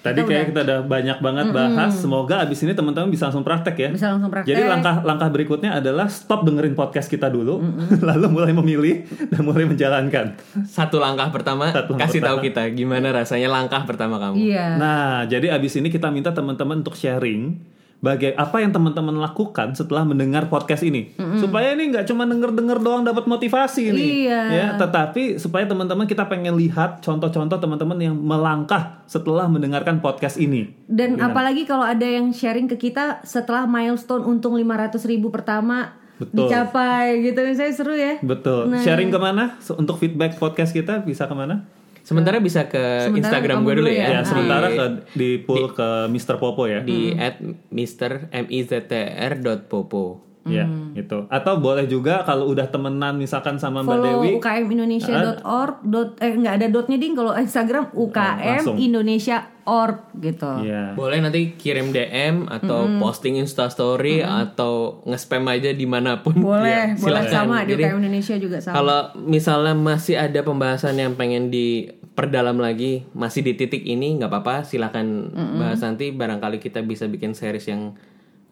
Tadi 0.04 0.20
Kita 0.20 0.28
kayak 0.28 0.36
udah- 0.38 0.49
kita 0.51 0.60
udah 0.68 0.80
banyak 0.84 1.18
banget 1.18 1.45
bahas. 1.49 1.91
Semoga 1.95 2.43
abis 2.43 2.60
ini 2.60 2.76
teman-teman 2.76 3.08
bisa 3.08 3.32
langsung 3.32 3.41
praktek 3.41 3.76
ya. 3.78 3.89
bisa 3.89 4.12
langsung 4.12 4.28
praktek. 4.28 4.51
Jadi 4.51 4.62
langkah-langkah 4.68 5.30
berikutnya 5.32 5.72
adalah 5.74 6.12
stop 6.12 6.43
dengerin 6.43 6.76
podcast 6.76 7.08
kita 7.08 7.32
dulu, 7.32 7.64
lalu 8.04 8.28
mulai 8.28 8.51
memilih 8.51 8.95
dan 9.32 9.41
mulai 9.41 9.64
menjalankan. 9.64 10.36
Satu 10.68 10.99
langkah 10.99 11.32
pertama 11.32 11.72
Satu 11.72 11.95
langkah 11.95 12.12
kasih 12.12 12.20
tahu 12.20 12.43
kita 12.43 12.68
gimana 12.70 13.16
rasanya 13.16 13.47
langkah 13.47 13.88
pertama 13.88 14.20
kamu. 14.20 14.36
Iya. 14.36 14.76
Nah, 14.76 15.24
jadi 15.24 15.56
abis 15.56 15.80
ini 15.80 15.88
kita 15.88 16.12
minta 16.12 16.36
teman-teman 16.36 16.84
untuk 16.84 16.93
sharing 16.93 17.64
bagai 18.04 18.36
apa 18.36 18.60
yang 18.60 18.76
teman-teman 18.76 19.16
lakukan 19.16 19.72
setelah 19.80 20.04
mendengar 20.04 20.51
podcast 20.51 20.84
ini, 20.84 21.16
supaya 21.39 21.72
ini 21.72 21.88
nggak 21.88 22.04
cuma 22.04 22.28
denger-denger 22.28 22.84
doang 22.84 23.08
dapat 23.08 23.24
motivasi 23.32 23.95
nih, 23.95 24.28
Iya. 24.28 24.41
ya, 24.51 24.68
tetapi 24.76 25.39
supaya 25.39 25.64
teman-teman 25.64 26.04
kita 26.04 26.28
pengen 26.28 26.60
lihat 26.60 26.99
contoh-contoh 26.99 27.56
teman-teman 27.56 27.95
yang 28.04 28.16
melangkah 28.20 28.99
setelah 29.08 29.47
mendengarkan 29.47 30.04
podcast 30.04 30.36
ini. 30.36 30.68
Dan 30.84 31.24
apalagi 31.24 31.64
kalau 31.64 31.88
ada 31.88 32.04
yang 32.04 32.36
sharing 32.36 32.68
ke 32.68 32.76
kita 32.76 33.24
setelah 33.24 33.64
milestone 33.64 34.28
untung 34.28 34.60
500 34.60 34.99
ribu 35.08 35.32
pertama 35.32 35.95
Betul. 36.20 36.51
dicapai 36.51 37.24
gitu 37.24 37.39
misalnya 37.39 37.72
seru 37.74 37.95
ya. 37.95 38.20
Betul. 38.20 38.68
Nah. 38.68 38.84
Sharing 38.84 39.16
ke 39.16 39.20
mana? 39.20 39.56
Untuk 39.80 39.95
feedback 40.04 40.36
podcast 40.36 40.76
kita 40.76 41.08
bisa 41.08 41.24
ke 41.24 41.36
mana? 41.39 41.64
Sementara 42.04 42.38
bisa 42.38 42.68
ke 42.68 43.08
Sementara 43.08 43.39
Instagram 43.39 43.64
gue 43.64 43.74
dulu 43.80 43.88
ya. 43.88 43.95
ya. 43.95 44.08
Ya, 44.10 44.20
Ah. 44.20 44.26
sementara 44.28 44.68
Di- 44.68 44.76
ke 44.76 44.86
di 45.16 45.30
pull 45.39 45.72
ke 45.72 45.89
Mr. 46.12 46.36
Popo 46.36 46.68
ya. 46.68 46.84
di 46.84 47.16
at 47.16 47.39
Mr. 47.72 48.28
Miztr 48.43 49.32
dot 49.39 49.66
popo. 49.66 50.20
Ya, 50.43 50.67
gitu. 50.91 51.23
Atau 51.31 51.55
boleh 51.57 51.87
juga 51.87 52.19
kalau 52.21 52.51
udah 52.51 52.67
temenan 52.67 53.15
misalkan 53.15 53.55
sama 53.55 53.79
Mbak 53.79 53.87
Follow 53.87 54.03
Dewi, 54.19 54.29
ukmindonesia.org 54.35 55.75
dot 55.83 56.09
eh 56.19 56.35
nggak 56.35 56.53
ada 56.59 56.67
dotnya 56.67 56.97
ding 56.99 57.15
kalau 57.15 57.31
Instagram 57.31 57.95
ukm 57.95 58.37
langsung. 58.37 58.75
Indonesia 58.75 59.37
org 59.63 60.11
gitu. 60.19 60.51
ya. 60.61 60.91
Boleh 60.93 61.23
nanti 61.23 61.55
kirim 61.55 61.89
DM 61.89 62.51
atau 62.51 62.91
posting 62.99 63.39
Insta 63.39 63.71
Story 63.71 64.19
atau 64.19 64.99
nge-spam 65.07 65.47
aja 65.47 65.71
di 65.71 65.87
mana 65.87 66.19
pun. 66.19 66.35
Boleh, 66.35 66.91
Ya, 66.91 66.99
boleh 66.99 67.23
silakan. 67.23 67.31
sama 67.31 67.55
di 67.63 67.79
UKM 67.79 67.97
Indonesia 67.97 68.35
juga 68.35 68.59
sama. 68.59 68.75
Kalau 68.75 68.99
misalnya 69.23 69.71
masih 69.71 70.19
ada 70.19 70.43
pembahasan 70.43 70.99
yang 70.99 71.15
pengen 71.15 71.47
diperdalam 71.47 72.59
lagi, 72.59 73.07
masih 73.15 73.41
di 73.41 73.55
titik 73.55 73.81
ini 73.81 74.19
nggak 74.19 74.27
apa-apa, 74.27 74.67
silakan 74.67 75.31
bahas 75.57 75.79
nanti. 75.79 76.11
Barangkali 76.11 76.59
kita 76.59 76.83
bisa 76.83 77.07
bikin 77.07 77.31
series 77.31 77.63
yang 77.65 77.95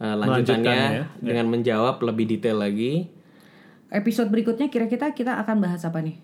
uh, 0.01 0.15
lanjutannya 0.17 1.05
ya. 1.05 1.05
dengan 1.21 1.45
menjawab 1.53 2.01
lebih 2.01 2.25
detail 2.25 2.57
lagi. 2.57 3.07
Episode 3.93 4.33
berikutnya 4.33 4.73
kira-kira 4.73 5.13
kita 5.13 5.37
akan 5.45 5.61
bahas 5.61 5.85
apa 5.85 6.01
nih? 6.01 6.17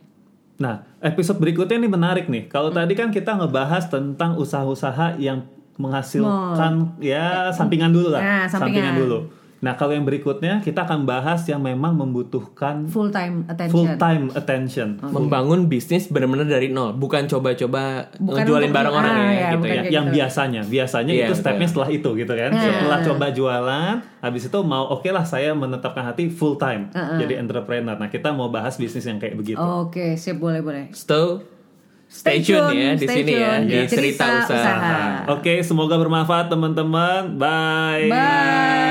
Nah, 0.57 0.81
episode 1.05 1.37
berikutnya 1.37 1.77
ini 1.77 1.89
menarik 1.91 2.25
nih. 2.25 2.49
Kalau 2.49 2.73
tadi 2.73 2.97
kan 2.97 3.13
kita 3.13 3.37
ngebahas 3.37 3.85
tentang 3.93 4.39
usaha-usaha 4.41 5.21
yang 5.21 5.45
menghasilkan 5.77 6.97
ya 6.97 7.53
sampingan 7.53 7.93
dulu 7.93 8.09
lah. 8.09 8.21
Nah, 8.21 8.43
sampingan. 8.49 8.97
dulu. 8.97 9.29
Nah, 9.57 9.73
kalau 9.73 9.89
yang 9.91 10.03
berikutnya 10.03 10.61
kita 10.61 10.83
akan 10.83 11.03
bahas 11.03 11.41
yang 11.43 11.57
memang 11.59 11.93
membutuhkan 11.93 12.85
Full 12.85 13.09
time 13.09 13.41
attention. 13.45 13.73
full 13.73 13.89
time 13.95 14.23
attention. 14.31 14.87
Membangun 15.01 15.65
bisnis 15.65 16.05
benar-benar 16.05 16.45
dari 16.45 16.69
nol, 16.69 16.93
bukan 16.93 17.25
coba-coba 17.25 18.13
untuk- 18.15 18.45
barang 18.67 18.93
orang 18.93 19.09
ah, 19.09 19.17
ya, 19.17 19.33
ya, 19.33 19.49
gitu 19.51 19.65
ya. 19.65 19.81
yang 19.89 20.05
gitu. 20.05 20.15
biasanya 20.15 20.61
biasanya 20.63 21.09
Iya, 21.09 21.19
itu 21.19 21.33
betul. 21.33 21.41
stepnya 21.41 21.67
setelah 21.67 21.89
itu 21.89 22.09
gitu 22.15 22.33
kan 22.33 22.49
Nah. 22.49 22.61
setelah 22.61 22.99
coba 23.03 23.25
jualan 23.29 23.93
habis 24.19 24.43
itu 24.43 24.59
mau 24.61 24.83
oke 24.89 25.07
lah 25.07 25.23
saya 25.23 25.51
menetapkan 25.51 26.03
hati 26.03 26.27
full 26.27 26.55
time 26.55 26.89
jadi 26.93 27.37
entrepreneur 27.37 27.93
nah 27.93 28.07
kita 28.07 28.29
mau 28.29 28.47
bahas 28.47 28.75
bisnis 28.75 29.03
yang 29.03 29.17
kayak 29.17 29.33
begitu 29.33 29.57
Oke, 29.57 30.13
sip 30.13 30.37
boleh 30.37 30.59
boleh. 30.59 30.85
So, 30.91 31.41
stay, 32.05 32.39
Stay 32.39 32.53
tune 32.53 32.61
tune, 32.61 32.77
ya 32.77 32.91
di 32.93 33.05
sini 33.05 33.31
ya 33.33 33.51
di 33.59 33.77
cerita, 33.85 33.89
Cerita 33.89 34.25
usaha. 34.45 34.53
usaha. 34.53 35.01
oke 35.29 35.53
semoga 35.59 35.95
bermanfaat 35.95 36.45
teman-teman 36.47 37.33
bye 37.35 38.05
Bye. 38.07 38.86